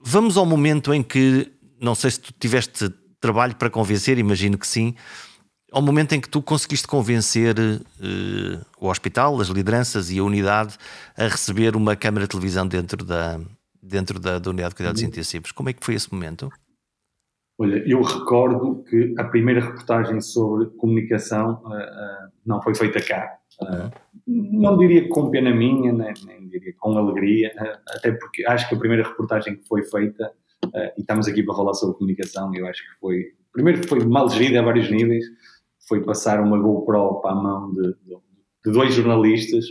Vamos 0.00 0.36
ao 0.36 0.44
momento 0.44 0.92
em 0.92 1.02
que, 1.02 1.52
não 1.80 1.94
sei 1.94 2.10
se 2.10 2.20
tu 2.20 2.32
tiveste 2.32 2.92
trabalho 3.20 3.56
para 3.56 3.70
convencer, 3.70 4.18
imagino 4.18 4.56
que 4.58 4.66
sim, 4.66 4.94
ao 5.72 5.82
momento 5.82 6.14
em 6.14 6.20
que 6.20 6.28
tu 6.28 6.40
conseguiste 6.40 6.86
convencer 6.86 7.54
uh, 7.58 8.66
o 8.80 8.88
hospital, 8.88 9.40
as 9.40 9.48
lideranças 9.48 10.10
e 10.10 10.18
a 10.18 10.24
unidade 10.24 10.76
a 11.16 11.24
receber 11.24 11.76
uma 11.76 11.94
câmara 11.94 12.24
de 12.24 12.30
televisão 12.30 12.66
dentro 12.66 13.04
da, 13.04 13.38
dentro 13.82 14.18
da, 14.18 14.38
da 14.38 14.50
unidade 14.50 14.70
de 14.70 14.76
cuidados 14.76 15.02
uhum. 15.02 15.08
intensivos. 15.08 15.52
Como 15.52 15.68
é 15.68 15.72
que 15.72 15.84
foi 15.84 15.94
esse 15.94 16.12
momento? 16.12 16.50
Olha, 17.60 17.82
eu 17.86 18.00
recordo 18.02 18.84
que 18.84 19.14
a 19.18 19.24
primeira 19.24 19.60
reportagem 19.60 20.20
sobre 20.20 20.66
comunicação 20.76 21.60
uh, 21.64 21.68
uh, 21.68 22.32
não 22.46 22.62
foi 22.62 22.74
feita 22.74 23.00
cá. 23.00 23.36
Uh, 23.60 23.90
não 24.26 24.78
diria 24.78 25.08
com 25.08 25.28
pena 25.30 25.52
minha, 25.52 25.92
nem, 25.92 26.14
nem 26.24 26.48
diria 26.48 26.72
com 26.78 26.96
alegria, 26.96 27.50
até 27.88 28.12
porque 28.12 28.46
acho 28.46 28.68
que 28.68 28.76
a 28.76 28.78
primeira 28.78 29.02
reportagem 29.02 29.56
que 29.56 29.66
foi 29.66 29.82
feita, 29.84 30.30
e 30.96 31.00
estamos 31.00 31.26
aqui 31.26 31.42
para 31.42 31.54
falar 31.54 31.74
sobre 31.74 31.96
comunicação, 31.96 32.54
eu 32.54 32.66
acho 32.66 32.82
que 32.82 33.00
foi. 33.00 33.32
Primeiro 33.52 33.88
foi 33.88 34.04
mal 34.04 34.28
gerida 34.28 34.60
a 34.60 34.62
vários 34.62 34.88
níveis, 34.90 35.24
foi 35.88 36.04
passar 36.04 36.40
uma 36.40 36.58
GoPro 36.58 37.20
para 37.20 37.32
a 37.32 37.34
mão 37.34 37.72
de, 37.72 37.94
de, 38.64 38.72
dois 38.72 38.92
jornalistas 38.94 39.64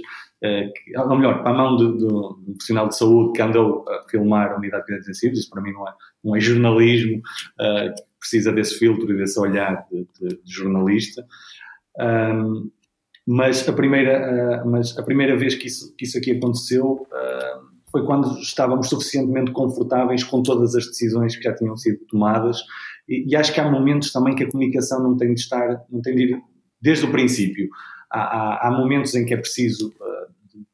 eh, 0.43 0.72
ou 0.97 1.18
melhor, 1.18 1.41
para 1.41 1.51
a 1.51 1.57
mão 1.57 1.76
de, 1.76 2.05
um 2.05 2.53
profissional 2.53 2.88
de 2.88 2.95
saúde 2.95 3.34
que 3.34 3.41
andou 3.41 3.84
a 3.89 4.07
filmar 4.09 4.51
a 4.51 4.57
unidade 4.57 4.84
de 4.84 4.88
cuidados 4.88 5.07
intensivos, 5.07 5.39
isso 5.39 5.49
para 5.49 5.61
mim 5.61 5.72
não 5.72 5.88
é, 5.88 5.93
não 6.24 6.36
é 6.36 6.39
jornalismo, 6.39 7.18
uh, 7.18 7.93
precisa 8.20 8.51
desse 8.51 8.78
filtro 8.78 9.11
e 9.11 9.18
desse 9.18 9.39
olhar 9.39 9.86
de, 9.91 10.39
jornalista. 10.45 11.26
Um, 11.99 12.70
mas, 13.26 13.68
a 13.68 13.74
primeira, 13.74 14.63
uh, 14.63 14.70
mas 14.70 14.95
a 14.97 15.03
primeira 15.03 15.36
vez 15.36 15.55
que 15.55 15.68
isso, 15.68 15.95
que 15.97 16.05
isso 16.05 16.18
aqui 16.18 16.32
aconteceu 16.32 16.86
uh, 16.91 17.66
foi 17.92 18.06
quando 18.06 18.40
estávamos 18.40 18.90
suficientemente 18.90 19.52
confortáveis 19.52 20.24
com 20.24 20.44
todas 20.44 20.76
as 20.76 20.86
decisões 20.86 21.36
que 21.36 21.44
já 21.44 21.56
tinham 21.56 21.76
sido 21.78 22.00
tomadas 22.10 22.58
e, 23.08 23.32
e 23.32 23.36
acho 23.36 23.54
que 23.54 23.60
há 23.60 23.70
momentos 23.70 24.12
também 24.12 24.36
que 24.36 24.44
a 24.44 24.52
comunicação 24.52 25.02
não 25.02 25.16
tem 25.16 25.34
de 25.34 25.40
estar, 25.40 25.86
não 25.90 26.02
tem 26.02 26.16
de 26.16 26.24
ir 26.24 26.42
desde 26.82 27.06
o 27.06 27.12
princípio. 27.12 27.70
Há, 28.12 28.20
há, 28.20 28.68
há 28.68 28.72
momentos 28.72 29.14
em 29.16 29.26
que 29.26 29.34
é 29.34 29.38
preciso 29.38 29.94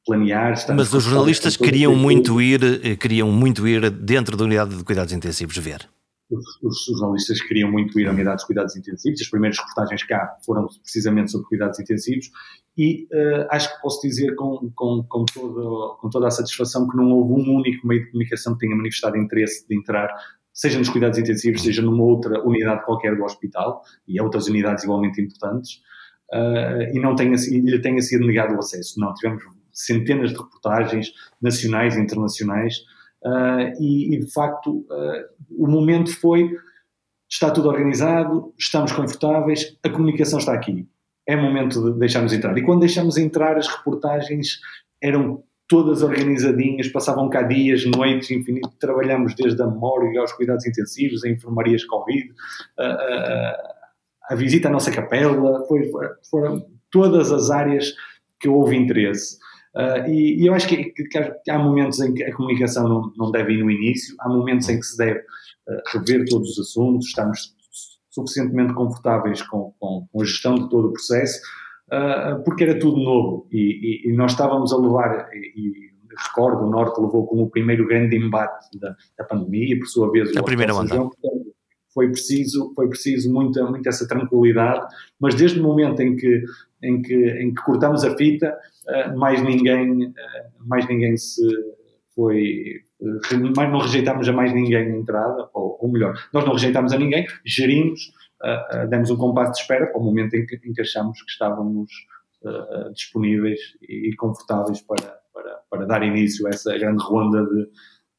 planear. 0.05 0.53
Mas 0.75 0.93
os 0.93 1.03
jornalistas 1.03 1.55
queriam 1.57 1.95
muito 1.95 2.41
ir, 2.41 2.61
eh, 2.63 2.95
queriam 2.95 3.31
muito 3.31 3.67
ir 3.67 3.89
dentro 3.89 4.35
da 4.35 4.43
unidade 4.43 4.75
de 4.75 4.83
cuidados 4.83 5.13
intensivos 5.13 5.57
ver. 5.57 5.87
Os, 6.29 6.45
os, 6.63 6.99
jornalistas 6.99 7.41
queriam 7.41 7.71
muito 7.71 7.99
ir 7.99 8.07
à 8.07 8.11
unidade 8.11 8.41
de 8.41 8.45
cuidados 8.47 8.75
intensivos. 8.75 9.21
As 9.21 9.29
primeiras 9.29 9.57
reportagens 9.57 10.03
cá 10.03 10.35
foram 10.45 10.67
precisamente 10.81 11.31
sobre 11.31 11.47
cuidados 11.47 11.79
intensivos 11.79 12.29
e 12.77 13.07
uh, 13.11 13.47
acho 13.49 13.73
que 13.73 13.81
posso 13.81 14.01
dizer 14.01 14.35
com, 14.35 14.71
com, 14.75 15.03
com, 15.03 15.25
todo, 15.25 15.97
com 16.01 16.09
toda 16.09 16.27
a 16.27 16.31
satisfação 16.31 16.87
que 16.87 16.97
não 16.97 17.11
houve 17.11 17.33
um 17.33 17.55
único 17.55 17.85
meio 17.85 18.03
de 18.03 18.11
comunicação 18.11 18.53
que 18.53 18.59
tenha 18.59 18.75
manifestado 18.75 19.17
interesse 19.17 19.67
de 19.67 19.75
entrar 19.75 20.09
seja 20.51 20.77
nos 20.77 20.89
cuidados 20.89 21.17
intensivos, 21.17 21.63
seja 21.63 21.81
numa 21.81 22.03
outra 22.03 22.41
unidade 22.45 22.85
qualquer 22.85 23.15
do 23.15 23.23
hospital, 23.23 23.81
e 24.07 24.21
outras 24.21 24.47
unidades 24.47 24.83
igualmente 24.83 25.19
importantes, 25.19 25.81
uh, 26.31 26.95
e 26.95 26.99
não 26.99 27.15
tenha, 27.15 27.35
lhe 27.35 27.79
tenha 27.81 28.01
sido 28.01 28.25
negado 28.25 28.53
o 28.53 28.59
acesso. 28.59 28.99
Não, 28.99 29.13
tivemos 29.15 29.43
centenas 29.71 30.31
de 30.31 30.37
reportagens 30.37 31.11
nacionais 31.41 31.95
e 31.95 32.01
internacionais, 32.01 32.77
uh, 33.25 33.73
e, 33.81 34.15
e, 34.15 34.19
de 34.19 34.31
facto 34.31 34.85
o 35.57 35.67
momento 35.67 36.15
foi: 36.15 36.51
está 37.27 37.49
tudo 37.49 37.67
organizado, 37.67 38.53
estamos 38.57 38.91
confortáveis, 38.91 39.75
a 39.83 39.89
comunicação 39.89 40.37
está 40.37 40.53
aqui. 40.53 40.87
É 41.25 41.35
momento 41.35 41.93
de 41.93 41.99
deixarmos 41.99 42.33
entrar. 42.33 42.57
E 42.57 42.63
quando 42.63 42.81
deixamos 42.81 43.17
entrar, 43.17 43.57
as 43.57 43.67
reportagens 43.67 44.59
eram 45.01 45.43
todas 45.67 46.03
organizadinhas, 46.03 46.87
passavam 46.89 47.29
cá 47.29 47.41
dias, 47.41 47.85
noites, 47.85 48.29
infinito, 48.31 48.69
trabalhamos 48.79 49.33
desde 49.35 49.61
a 49.61 49.67
morgue 49.67 50.17
aos 50.17 50.33
cuidados 50.33 50.65
intensivos, 50.65 51.23
a 51.23 51.29
enfermarias 51.29 51.83
Covid, 51.85 52.29
a, 52.77 52.85
a, 52.85 53.73
a 54.29 54.35
visita 54.35 54.67
à 54.67 54.71
nossa 54.71 54.91
capela, 54.91 55.65
foi, 55.65 55.89
foram 56.29 56.65
todas 56.91 57.31
as 57.31 57.49
áreas 57.49 57.93
que 58.39 58.49
houve 58.49 58.75
interesse. 58.75 59.37
Uh, 59.75 60.07
e, 60.07 60.43
e, 60.43 60.45
eu 60.45 60.53
acho 60.53 60.67
que, 60.67 60.91
que, 60.91 61.03
que, 61.05 61.49
há 61.49 61.57
momentos 61.57 61.99
em 61.99 62.13
que 62.13 62.23
a 62.23 62.35
comunicação 62.35 62.87
não, 62.87 63.11
não 63.17 63.31
deve 63.31 63.53
ir 63.53 63.63
no 63.63 63.71
início, 63.71 64.15
há 64.19 64.29
momentos 64.29 64.69
em 64.69 64.79
que 64.79 64.85
se 64.85 64.95
deve 64.95 65.19
uh, 65.19 65.97
rever 65.97 66.25
todos 66.29 66.51
os 66.51 66.69
assuntos, 66.69 67.07
estamos 67.07 67.55
suficientemente 68.13 68.73
confortáveis 68.73 69.41
com, 69.41 69.73
com, 69.79 70.07
com 70.11 70.21
a 70.21 70.25
gestão 70.25 70.55
de 70.55 70.69
todo 70.69 70.89
o 70.89 70.93
processo, 70.93 71.41
uh, 71.87 72.43
porque 72.43 72.63
era 72.63 72.77
tudo 72.77 73.01
novo 73.01 73.47
e, 73.51 74.03
e, 74.05 74.09
e, 74.09 74.13
nós 74.13 74.31
estávamos 74.31 74.71
a 74.71 74.77
levar, 74.77 75.29
e, 75.33 75.91
recordo, 76.27 76.63
o 76.63 76.69
Norte 76.69 77.01
levou 77.01 77.25
como 77.25 77.43
o 77.43 77.49
primeiro 77.49 77.87
grande 77.87 78.15
embate 78.15 78.77
da, 78.79 78.95
da 79.17 79.23
pandemia, 79.23 79.77
por 79.79 79.87
sua 79.87 80.11
vez, 80.11 80.35
a 80.37 80.43
primeira 80.43 80.75
onda. 80.75 81.09
Foi 81.91 82.07
preciso, 82.09 82.71
foi 82.75 82.87
preciso 82.87 83.31
muita, 83.31 83.63
muita 83.65 83.89
essa 83.89 84.07
tranquilidade, 84.07 84.83
mas 85.19 85.35
desde 85.35 85.59
o 85.59 85.63
momento 85.63 86.01
em 86.01 86.15
que, 86.15 86.43
em 86.81 87.01
que, 87.01 87.15
em 87.15 87.53
que 87.53 87.61
cortamos 87.61 88.03
a 88.03 88.15
fita, 88.17 88.55
eh, 88.89 89.13
mais 89.13 89.39
ninguém, 89.43 90.05
eh, 90.05 90.47
mais 90.65 90.87
ninguém 90.87 91.15
se 91.15 91.43
foi, 92.15 92.81
mais 93.55 93.71
não 93.71 93.79
rejeitámos 93.79 94.27
a 94.27 94.31
mais 94.31 94.53
ninguém 94.53 94.77
a 94.77 94.97
entrada, 94.97 95.49
ou, 95.53 95.77
ou 95.81 95.91
melhor, 95.91 96.13
nós 96.31 96.45
não 96.45 96.53
rejeitámos 96.53 96.93
a 96.93 96.97
ninguém, 96.97 97.25
gerimos, 97.45 98.11
uh, 98.41 98.85
uh, 98.85 98.87
demos 98.87 99.09
um 99.09 99.17
compasso 99.17 99.53
de 99.53 99.59
espera 99.59 99.87
para 99.87 99.99
o 99.99 100.03
momento 100.03 100.35
em 100.35 100.45
que, 100.45 100.55
em 100.63 100.73
que 100.73 100.81
achamos 100.81 101.21
que 101.21 101.31
estávamos 101.31 101.91
uh, 102.43 102.93
disponíveis 102.93 103.59
e, 103.81 104.09
e 104.09 104.15
confortáveis 104.15 104.81
para, 104.81 105.19
para, 105.33 105.59
para, 105.69 105.85
dar 105.85 106.03
início 106.03 106.47
a 106.47 106.51
essa 106.51 106.77
grande 106.77 107.03
ronda 107.03 107.45
de, 107.45 107.69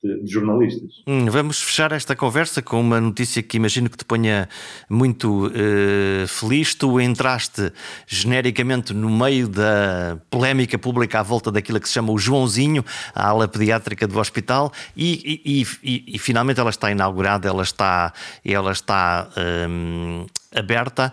de, 0.05 0.31
jornalistas. 0.31 1.03
Hum, 1.07 1.27
vamos 1.31 1.63
fechar 1.63 1.93
esta 1.93 2.15
conversa 2.15 2.61
com 2.61 2.81
uma 2.81 3.01
notícia 3.01 3.43
que 3.43 3.57
imagino 3.57 3.89
que 3.89 3.97
te 3.97 4.05
ponha 4.05 4.49
muito 4.89 5.47
uh, 5.47 6.29
feliz. 6.29 6.75
Tu 6.75 7.01
entraste 7.01 7.73
genericamente 8.07 8.93
no 8.93 9.09
meio 9.09 9.49
da 9.49 10.19
polémica 10.31 10.79
pública 10.79 11.21
à 11.21 11.23
volta 11.23 11.51
daquilo 11.51 11.81
que 11.81 11.89
se 11.89 11.95
chama 11.95 12.13
o 12.13 12.19
Joãozinho, 12.19 12.85
a 13.15 13.29
ala 13.29 13.49
pediátrica 13.49 14.07
do 14.07 14.19
hospital, 14.19 14.73
e, 14.97 15.41
e, 15.45 15.67
e, 15.83 16.15
e 16.15 16.19
finalmente 16.19 16.61
ela 16.61 16.71
está 16.71 16.91
inaugurada, 16.91 17.49
ela 17.49 17.63
está, 17.63 18.13
ela 18.45 18.73
está 18.73 19.29
um, 19.69 20.27
aberta 20.55 21.13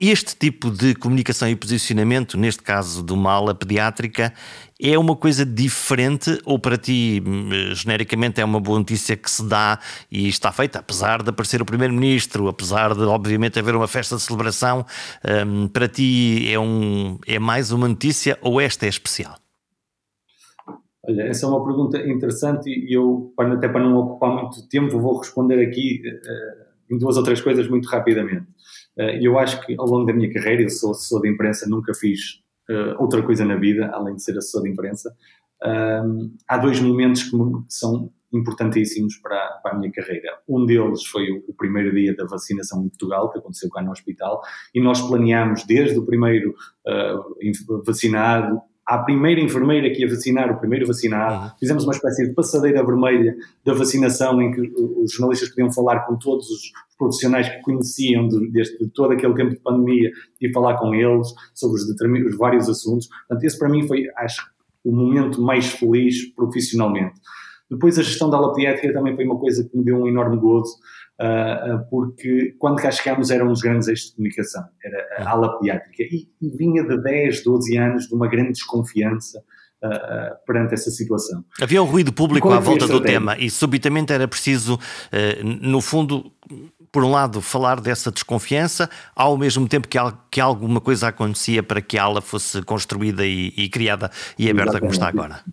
este 0.00 0.36
tipo 0.36 0.70
de 0.70 0.94
comunicação 0.94 1.48
e 1.48 1.56
posicionamento, 1.56 2.38
neste 2.38 2.62
caso 2.62 3.04
uma 3.10 3.32
ala 3.32 3.52
pediátrica, 3.52 4.32
é 4.80 4.96
uma 4.96 5.16
coisa 5.16 5.44
diferente 5.44 6.40
ou 6.44 6.56
para 6.56 6.76
ti, 6.76 7.20
hum, 7.26 7.74
genericamente, 7.74 8.40
é 8.40 8.44
uma 8.44 8.60
boa 8.60 8.78
notícia 8.78 9.16
que 9.16 9.28
se 9.28 9.44
dá 9.48 9.80
e 10.10 10.28
está 10.28 10.52
feita, 10.52 10.78
apesar 10.78 11.20
de 11.20 11.30
aparecer 11.30 11.60
o 11.60 11.64
Primeiro-Ministro, 11.64 12.46
apesar 12.46 12.94
de, 12.94 13.02
obviamente, 13.02 13.58
haver 13.58 13.74
uma 13.74 13.88
festa 13.88 14.14
de 14.14 14.22
celebração, 14.22 14.86
um, 15.46 15.66
para 15.66 15.88
ti 15.88 16.48
é, 16.48 16.58
um, 16.60 17.18
é 17.26 17.40
mais 17.40 17.72
uma 17.72 17.88
notícia 17.88 18.38
ou 18.40 18.60
esta 18.60 18.86
é 18.86 18.88
especial? 18.88 19.34
Olha, 21.02 21.22
essa 21.22 21.44
é 21.44 21.48
uma 21.48 21.64
pergunta 21.64 21.98
interessante 22.06 22.70
e 22.70 22.94
eu, 22.94 23.32
até 23.36 23.68
para 23.68 23.82
não 23.82 23.96
ocupar 23.96 24.30
muito 24.30 24.68
tempo, 24.68 25.00
vou 25.00 25.18
responder 25.18 25.60
aqui 25.66 26.02
uh, 26.06 26.94
em 26.94 26.98
duas 26.98 27.16
ou 27.16 27.22
três 27.24 27.40
coisas 27.40 27.68
muito 27.68 27.88
rapidamente. 27.88 28.46
Uh, 28.98 29.16
eu 29.20 29.38
acho 29.38 29.64
que 29.64 29.74
ao 29.78 29.86
longo 29.86 30.06
da 30.06 30.12
minha 30.12 30.32
carreira, 30.32 30.62
eu 30.62 30.70
sou 30.70 30.90
assessor 30.90 31.22
de 31.22 31.28
imprensa, 31.28 31.68
nunca 31.68 31.94
fiz 31.94 32.42
uh, 32.70 33.00
outra 33.00 33.22
coisa 33.22 33.44
na 33.44 33.56
vida, 33.56 33.90
além 33.92 34.16
de 34.16 34.22
ser 34.22 34.36
assessor 34.36 34.62
de 34.62 34.70
imprensa. 34.70 35.14
Há 36.46 36.56
dois 36.58 36.80
momentos 36.80 37.24
que, 37.24 37.36
são 37.68 38.12
importantíssimos 38.32 39.16
para, 39.16 39.58
para, 39.62 39.74
a 39.74 39.78
minha 39.78 39.90
carreira. 39.90 40.38
Um 40.48 40.66
deles 40.66 41.04
foi 41.06 41.30
o, 41.30 41.44
o, 41.48 41.54
primeiro 41.54 41.94
dia 41.94 42.14
da 42.14 42.26
vacinação 42.26 42.84
em 42.84 42.88
Portugal, 42.88 43.30
que 43.30 43.38
aconteceu 43.38 43.70
cá 43.70 43.82
no 43.82 43.90
hospital, 43.90 44.42
e 44.74 44.80
nós 44.80 45.00
planeámos 45.00 45.64
desde 45.64 45.98
o 45.98 46.04
primeiro 46.04 46.54
uh, 46.86 47.82
vacinado 47.84 48.60
à 48.88 48.96
primeira 48.96 49.38
enfermeira 49.38 49.90
que 49.90 50.00
ia 50.00 50.08
vacinar 50.08 50.50
o 50.50 50.58
primeiro 50.58 50.86
vacinado, 50.86 51.52
fizemos 51.60 51.84
uma 51.84 51.92
espécie 51.92 52.26
de 52.26 52.32
passadeira 52.32 52.82
vermelha 52.82 53.36
da 53.62 53.74
vacinação 53.74 54.40
em 54.40 54.50
que 54.50 54.62
os 54.62 55.12
jornalistas 55.12 55.50
podiam 55.50 55.70
falar 55.70 56.06
com 56.06 56.16
todos 56.16 56.48
os 56.48 56.72
profissionais 56.96 57.46
que 57.50 57.60
conheciam 57.60 58.26
de, 58.26 58.50
deste, 58.50 58.78
de 58.82 58.90
todo 58.90 59.12
aquele 59.12 59.34
tempo 59.34 59.50
de 59.50 59.60
pandemia 59.60 60.10
e 60.40 60.50
falar 60.50 60.78
com 60.78 60.94
eles 60.94 61.28
sobre 61.54 61.76
os, 61.76 61.84
os 61.84 62.38
vários 62.38 62.66
assuntos. 62.66 63.08
Portanto, 63.08 63.44
esse 63.44 63.58
para 63.58 63.68
mim 63.68 63.86
foi, 63.86 64.06
acho, 64.16 64.50
o 64.82 64.90
momento 64.90 65.42
mais 65.42 65.66
feliz 65.66 66.34
profissionalmente. 66.34 67.20
Depois 67.70 67.98
a 67.98 68.02
gestão 68.02 68.30
da 68.30 68.36
ala 68.36 68.54
pediátrica 68.54 68.92
também 68.92 69.14
foi 69.14 69.24
uma 69.24 69.38
coisa 69.38 69.68
que 69.68 69.76
me 69.76 69.84
deu 69.84 69.96
um 69.96 70.08
enorme 70.08 70.38
gozo, 70.38 70.72
uh, 71.20 71.88
porque 71.90 72.54
quando 72.58 72.80
cá 72.80 72.90
chegámos 72.90 73.30
eram 73.30 73.50
os 73.50 73.60
grandes 73.60 73.88
eixos 73.88 74.10
de 74.10 74.16
comunicação, 74.16 74.64
era 74.82 75.24
a 75.24 75.30
ala 75.30 75.58
pediátrica, 75.58 76.02
e, 76.02 76.28
e 76.40 76.56
vinha 76.56 76.82
de 76.82 77.00
10, 77.02 77.44
12 77.44 77.76
anos 77.76 78.08
de 78.08 78.14
uma 78.14 78.28
grande 78.28 78.52
desconfiança 78.52 79.42
Uh, 79.80 80.34
perante 80.44 80.74
essa 80.74 80.90
situação. 80.90 81.44
Havia 81.62 81.80
um 81.80 81.86
ruído 81.86 82.12
público 82.12 82.50
à 82.50 82.58
volta 82.58 82.88
do 82.88 83.00
tema 83.00 83.38
e 83.38 83.48
subitamente 83.48 84.12
era 84.12 84.26
preciso, 84.26 84.74
uh, 84.74 85.44
no 85.44 85.80
fundo, 85.80 86.32
por 86.90 87.04
um 87.04 87.12
lado, 87.12 87.40
falar 87.40 87.80
dessa 87.80 88.10
desconfiança, 88.10 88.90
ao 89.14 89.38
mesmo 89.38 89.68
tempo 89.68 89.86
que, 89.86 89.96
que 90.32 90.40
alguma 90.40 90.80
coisa 90.80 91.06
acontecia 91.06 91.62
para 91.62 91.80
que 91.80 91.96
a 91.96 92.02
ala 92.02 92.20
fosse 92.20 92.60
construída 92.62 93.24
e, 93.24 93.54
e 93.56 93.68
criada 93.68 94.10
e 94.36 94.50
aberta 94.50 94.78
Exatamente. 94.78 94.80
como 94.80 94.92
está 94.92 95.08
agora. 95.08 95.44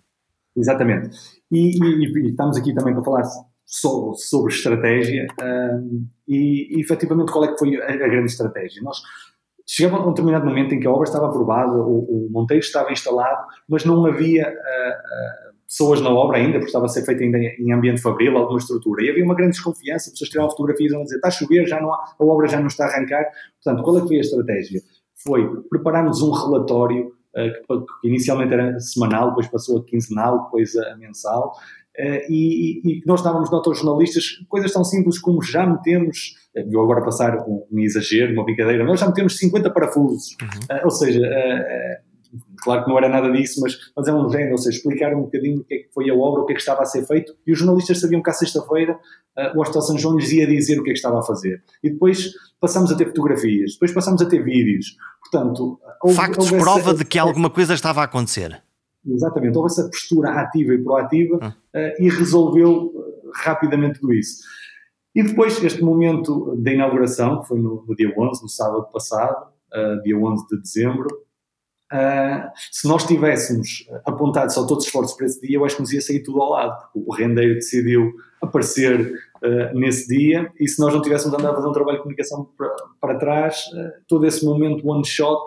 Exatamente. 0.56 1.35
E, 1.50 1.78
e, 1.78 2.04
e, 2.04 2.28
estamos 2.30 2.56
aqui 2.56 2.74
também 2.74 2.94
para 2.94 3.04
falar 3.04 3.22
sobre, 3.64 4.16
sobre 4.18 4.52
estratégia 4.52 5.26
um, 5.40 6.06
e, 6.26 6.76
e 6.76 6.80
efetivamente 6.80 7.32
qual 7.32 7.44
é 7.44 7.52
que 7.52 7.58
foi 7.58 7.76
a, 7.80 7.86
a 7.86 8.08
grande 8.08 8.30
estratégia. 8.30 8.82
Nós 8.82 8.98
chegamos 9.66 10.00
a 10.00 10.06
um 10.06 10.10
determinado 10.10 10.46
momento 10.46 10.74
em 10.74 10.80
que 10.80 10.86
a 10.86 10.90
obra 10.90 11.04
estava 11.04 11.26
aprovada, 11.28 11.72
o, 11.72 12.26
o 12.26 12.28
Monteiro 12.30 12.62
estava 12.62 12.92
instalado, 12.92 13.46
mas 13.68 13.84
não 13.84 14.06
havia 14.06 14.48
uh, 14.48 14.50
uh, 14.50 15.56
pessoas 15.66 16.00
na 16.00 16.10
obra 16.10 16.38
ainda, 16.38 16.52
porque 16.54 16.66
estava 16.66 16.86
a 16.86 16.88
ser 16.88 17.04
feita 17.04 17.22
ainda 17.22 17.38
em 17.38 17.72
ambiente 17.72 18.00
fabril, 18.00 18.36
alguma 18.36 18.58
estrutura. 18.58 19.04
E 19.04 19.10
havia 19.10 19.24
uma 19.24 19.34
grande 19.34 19.52
desconfiança, 19.52 20.10
pessoas 20.10 20.30
tiravam 20.30 20.50
fotografias 20.50 20.92
e 20.92 20.94
iam 20.94 21.02
dizer, 21.02 21.16
está 21.16 21.28
a 21.28 21.32
chover, 21.32 21.66
já 21.66 21.80
não 21.80 21.92
há, 21.92 22.14
a 22.18 22.24
obra 22.24 22.46
já 22.46 22.60
não 22.60 22.68
está 22.68 22.86
a 22.86 22.88
arrancar. 22.88 23.24
Portanto, 23.62 23.84
qual 23.84 23.98
é 23.98 24.00
que 24.02 24.06
foi 24.08 24.16
a 24.16 24.20
estratégia? 24.20 24.80
Foi 25.24 25.62
prepararmos 25.68 26.22
um 26.22 26.30
relatório 26.30 27.12
que, 27.36 27.78
que, 28.00 28.08
inicialmente 28.08 28.52
era 28.52 28.78
semanal, 28.80 29.28
depois 29.28 29.46
passou 29.48 29.78
a 29.78 29.84
quinzenal, 29.84 30.44
depois 30.44 30.76
a, 30.76 30.96
mensal, 30.96 31.52
Uh, 31.98 32.30
e, 32.30 32.80
e, 32.84 33.02
nós 33.06 33.22
dávamos 33.22 33.50
nota 33.50 33.70
aos 33.70 33.78
jornalistas 33.78 34.24
coisas 34.50 34.70
tão 34.70 34.84
simples 34.84 35.18
como 35.18 35.42
já 35.42 35.66
metemos, 35.66 36.34
vou 36.70 36.84
agora 36.84 37.02
passar 37.02 37.38
um, 37.48 37.64
um 37.72 37.80
exagero, 37.80 38.34
uma 38.34 38.44
brincadeira, 38.44 38.84
nós 38.84 39.00
já 39.00 39.06
metemos 39.06 39.38
50 39.38 39.70
parafusos. 39.70 40.36
Uhum. 40.42 40.76
Uh, 40.76 40.84
ou 40.84 40.90
seja, 40.90 41.22
claro 42.62 42.84
que 42.84 42.90
não 42.90 42.98
era 42.98 43.08
nada 43.08 43.30
disso, 43.32 43.62
mas, 43.62 43.78
mas 43.96 44.08
é 44.08 44.12
um 44.12 44.28
género, 44.28 44.52
ou 44.52 44.58
seja, 44.58 44.76
explicar 44.76 45.14
um 45.14 45.22
bocadinho 45.22 45.60
o 45.60 45.64
que 45.64 45.74
é 45.74 45.78
que 45.78 45.88
foi 45.94 46.10
a 46.10 46.14
obra, 46.14 46.42
o 46.42 46.44
que 46.44 46.52
é 46.52 46.56
que 46.56 46.60
estava 46.60 46.82
a 46.82 46.84
ser 46.84 47.06
feito, 47.06 47.34
e 47.46 47.52
os 47.52 47.58
jornalistas 47.58 47.98
sabiam 47.98 48.22
que 48.22 48.28
à 48.28 48.34
sexta-feira 48.34 48.98
o 49.54 49.60
Hospital 49.60 49.82
São 49.82 49.98
João 49.98 50.16
lhes 50.16 50.32
ia 50.32 50.46
dizer 50.46 50.78
o 50.78 50.82
que 50.82 50.90
é 50.90 50.92
que 50.92 50.98
estava 50.98 51.18
a 51.18 51.22
fazer. 51.22 51.62
E 51.82 51.90
depois 51.90 52.32
passamos 52.60 52.90
a 52.90 52.96
ter 52.96 53.06
fotografias, 53.06 53.72
depois 53.72 53.92
passamos 53.92 54.20
a 54.22 54.26
ter 54.26 54.42
vídeos. 54.42 54.96
Portanto, 55.36 55.80
houve, 56.02 56.16
Factos 56.16 56.50
houve 56.50 56.62
prova 56.62 56.90
essa, 56.90 56.94
de 56.94 57.04
que 57.04 57.18
alguma 57.18 57.50
coisa 57.50 57.74
estava 57.74 58.00
a 58.00 58.04
acontecer. 58.04 58.62
Exatamente, 59.06 59.56
houve 59.56 59.70
essa 59.70 59.84
postura 59.88 60.30
ativa 60.40 60.74
e 60.74 60.82
proativa 60.82 61.36
uh, 61.36 62.02
e 62.02 62.08
resolveu 62.08 62.92
rapidamente 63.34 64.00
tudo 64.00 64.14
isso. 64.14 64.42
E 65.14 65.22
depois, 65.22 65.62
este 65.62 65.82
momento 65.82 66.56
da 66.56 66.72
inauguração, 66.72 67.40
que 67.40 67.48
foi 67.48 67.58
no, 67.58 67.84
no 67.86 67.94
dia 67.94 68.12
11, 68.16 68.42
no 68.42 68.48
sábado 68.48 68.86
passado, 68.92 69.46
uh, 69.72 70.02
dia 70.02 70.18
11 70.18 70.46
de 70.48 70.60
dezembro, 70.60 71.08
uh, 71.92 72.50
se 72.70 72.86
nós 72.86 73.04
tivéssemos 73.04 73.86
apontado 74.04 74.52
só 74.52 74.66
todos 74.66 74.84
os 74.84 74.86
esforços 74.86 75.16
para 75.16 75.26
esse 75.26 75.40
dia, 75.40 75.56
eu 75.56 75.64
acho 75.64 75.76
que 75.76 75.82
nos 75.82 75.92
ia 75.92 76.00
sair 76.00 76.22
tudo 76.22 76.40
ao 76.40 76.50
lado, 76.50 76.76
porque 76.92 77.08
o 77.08 77.12
rendeiro 77.12 77.54
decidiu 77.54 78.12
aparecer 78.40 79.12
uh, 79.42 79.78
nesse 79.78 80.08
dia, 80.08 80.50
e 80.58 80.68
se 80.68 80.80
nós 80.80 80.92
não 80.92 81.02
tivéssemos 81.02 81.36
andado 81.38 81.52
a 81.52 81.56
fazer 81.56 81.68
um 81.68 81.72
trabalho 81.72 81.96
de 81.98 82.02
comunicação 82.02 82.48
para, 82.56 82.74
para 83.00 83.18
trás, 83.18 83.64
todo 84.06 84.26
esse 84.26 84.44
momento 84.44 84.88
one 84.88 85.04
shot 85.04 85.40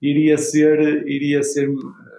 iria 0.00 0.36
ser, 0.36 1.06
iria 1.06 1.42
ser 1.42 1.68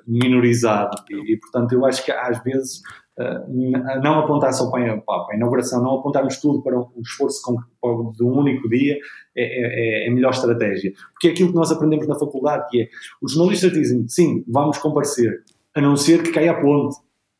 minorizado. 0.07 0.97
E, 1.09 1.33
e, 1.33 1.37
portanto, 1.37 1.73
eu 1.73 1.85
acho 1.85 2.03
que 2.03 2.11
às 2.11 2.43
vezes 2.43 2.81
uh, 3.19 4.01
não 4.03 4.19
apontar 4.19 4.53
só 4.53 4.69
para 4.69 4.93
a, 4.93 4.97
para 4.97 5.33
a, 5.33 5.35
inauguração, 5.35 5.81
não 5.81 5.99
apontarmos 5.99 6.37
tudo 6.37 6.61
para 6.61 6.79
um 6.79 7.01
esforço 7.01 7.41
com, 7.43 8.11
de 8.11 8.23
um 8.23 8.37
único 8.37 8.67
dia 8.69 8.97
é, 9.35 9.43
é, 9.43 10.05
é, 10.05 10.09
a 10.09 10.13
melhor 10.13 10.31
estratégia. 10.31 10.93
Porque 11.11 11.27
é 11.27 11.31
aquilo 11.31 11.49
que 11.49 11.55
nós 11.55 11.71
aprendemos 11.71 12.07
na 12.07 12.15
faculdade, 12.15 12.67
que 12.69 12.83
é, 12.83 12.87
os 13.21 13.33
jornalistas 13.33 13.71
dizem, 13.71 14.07
sim, 14.07 14.43
vamos 14.47 14.77
comparecer, 14.77 15.43
a 15.75 15.81
não 15.81 15.95
ser 15.95 16.23
que 16.23 16.31
caia 16.31 16.51
a 16.51 16.61
ponte 16.61 16.97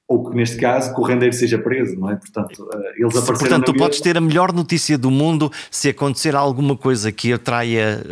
ou 0.08 0.30
que 0.30 0.36
neste 0.36 0.58
caso 0.58 0.94
que 0.94 1.02
o 1.02 1.04
rendeiro 1.04 1.34
seja 1.34 1.58
preso, 1.58 2.00
não 2.00 2.12
é? 2.12 2.16
Portanto, 2.16 2.68
eh, 2.74 2.94
eles 3.00 3.20
Portanto, 3.22 3.66
tu 3.66 3.74
podes 3.74 4.00
ter 4.00 4.16
a 4.16 4.22
melhor 4.22 4.54
notícia 4.54 4.98
do 4.98 5.10
mundo 5.10 5.52
se 5.72 5.90
acontecer 5.90 6.36
alguma 6.36 6.78
coisa 6.78 7.12
que 7.12 7.34
atraia 7.34 8.04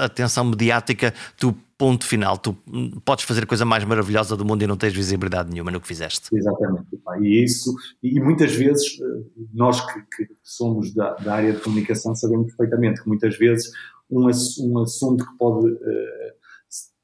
a 0.00 0.04
atenção 0.04 0.44
mediática, 0.44 1.14
tu 1.38 1.56
ponto 1.78 2.04
final. 2.04 2.36
Tu 2.38 2.56
podes 3.04 3.24
fazer 3.24 3.44
a 3.44 3.46
coisa 3.46 3.64
mais 3.64 3.84
maravilhosa 3.84 4.36
do 4.36 4.44
mundo 4.44 4.62
e 4.62 4.66
não 4.66 4.76
tens 4.76 4.92
visibilidade 4.92 5.50
nenhuma 5.50 5.70
no 5.70 5.80
que 5.80 5.86
fizeste. 5.86 6.34
Exatamente. 6.34 6.95
E 7.22 7.44
isso, 7.44 7.74
e 8.02 8.20
muitas 8.20 8.54
vezes, 8.54 9.00
eh, 9.00 9.44
nós 9.54 9.80
que, 9.92 10.00
que 10.00 10.28
somos 10.42 10.94
da, 10.94 11.14
da, 11.14 11.34
área 11.34 11.52
de 11.52 11.60
comunicação 11.60 12.14
sabemos 12.14 12.46
perfeitamente 12.48 13.02
que 13.02 13.08
muitas 13.08 13.36
vezes 13.36 13.70
um, 14.10 14.26
um 14.60 14.78
assunto 14.78 15.26
que 15.26 15.36
pode 15.38 15.72
uh, 15.72 16.36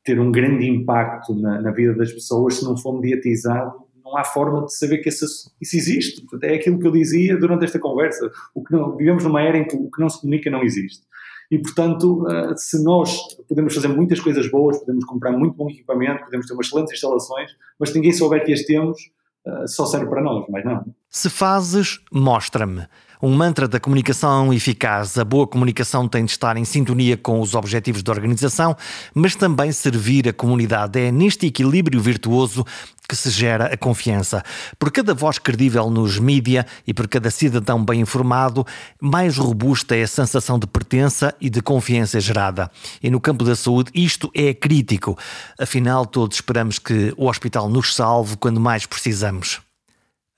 ter 0.05 0.21
um 0.21 0.33
grande 0.33 0.67
impacto 0.67 1.35
na, 1.35 1.61
na, 1.61 1.71
vida 1.71 1.95
das 1.95 2.13
pessoas, 2.13 2.55
se 2.55 2.65
não 2.65 2.77
for 2.77 3.01
mediatizado, 3.01 3.73
não 4.05 4.17
há 4.17 4.25
forma 4.25 4.65
de 4.67 4.75
saber 4.75 4.99
que 4.99 5.09
esse, 5.09 5.25
isso 5.61 5.77
existe. 5.77 6.27
É 6.43 6.55
aquilo 6.55 6.79
que 6.79 6.87
eu 6.87 6.93
dizia 6.93 7.37
durante 7.37 7.65
esta 7.65 7.79
conversa. 7.79 8.31
O 8.55 8.63
que 8.63 8.73
não, 8.73 8.97
vivemos 8.97 9.25
numa 9.25 9.41
era 9.41 9.57
em 9.57 9.65
que 9.65 9.77
o 9.77 9.91
que 9.91 10.01
não 10.01 10.09
se 10.09 10.21
comunica 10.21 10.51
não 10.51 10.63
existe. 10.63 11.07
E, 11.53 11.59
portanto, 11.59 12.27
eh, 12.31 12.55
se 12.57 12.83
nós 12.83 13.37
podemos 13.47 13.75
fazer 13.75 13.89
muitas 13.89 14.19
coisas 14.19 14.51
boas, 14.51 14.79
podemos 14.79 15.05
comprar 15.05 15.33
muito 15.33 15.55
bom 15.55 15.69
equipamento, 15.69 16.25
podemos 16.25 16.47
ter 16.47 16.55
umas 16.55 16.67
excelentes 16.67 16.95
instalações, 16.95 17.51
mas 17.79 17.91
se 17.91 17.95
ninguém 17.95 18.11
souber 18.11 18.43
que 18.43 18.55
as 18.55 18.63
temos, 18.63 18.99
eh, 19.47 19.67
só 19.67 19.87
serve 19.87 20.09
para 20.09 20.23
nós, 20.23 20.47
mas 20.49 20.65
não. 20.65 20.85
Se 21.15 21.29
fazes, 21.29 22.01
mostra-me. 22.11 22.87
Um 23.23 23.35
mantra 23.37 23.69
da 23.69 23.79
comunicação 23.79 24.51
eficaz. 24.51 25.19
A 25.19 25.25
boa 25.27 25.47
comunicação 25.47 26.09
tem 26.09 26.25
de 26.25 26.31
estar 26.31 26.57
em 26.57 26.65
sintonia 26.65 27.19
com 27.19 27.39
os 27.39 27.55
objetivos 27.55 28.03
da 28.03 28.13
organização, 28.13 28.75
mas 29.15 29.37
também 29.37 29.71
servir 29.73 30.27
a 30.27 30.33
comunidade. 30.33 30.99
É 30.99 31.13
neste 31.13 31.47
equilíbrio 31.47 32.01
virtuoso 32.01 32.65
que 33.07 33.15
se 33.15 33.29
gera 33.29 33.67
a 33.67 33.77
confiança. 33.77 34.43
Por 34.79 34.91
cada 34.91 35.13
voz 35.13 35.39
credível 35.39 35.91
nos 35.91 36.19
mídia 36.19 36.65
e 36.87 36.95
por 36.95 37.07
cada 37.07 37.31
cidadão 37.31 37.85
bem 37.85 38.01
informado, 38.01 38.67
mais 38.99 39.37
robusta 39.37 39.95
é 39.95 40.05
a 40.05 40.09
sensação 40.09 40.59
de 40.59 40.67
pertença 40.67 41.35
e 41.39 41.51
de 41.51 41.61
confiança 41.61 42.19
gerada. 42.21 42.71
E 43.03 43.11
no 43.11 43.21
campo 43.21 43.45
da 43.45 43.55
saúde, 43.55 43.91
isto 43.95 44.31
é 44.35 44.55
crítico. 44.55 45.19
Afinal, 45.61 46.07
todos 46.07 46.39
esperamos 46.39 46.79
que 46.79 47.13
o 47.19 47.29
hospital 47.29 47.69
nos 47.69 47.95
salve 47.95 48.39
quando 48.39 48.59
mais 48.59 48.87
precisamos. 48.87 49.61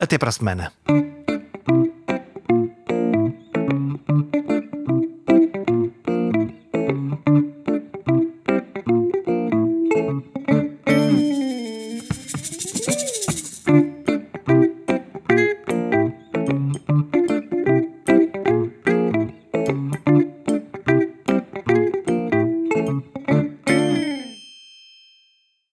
Até 0.04 0.18
para 0.18 0.28
a 0.28 0.32
semana. 0.32 0.70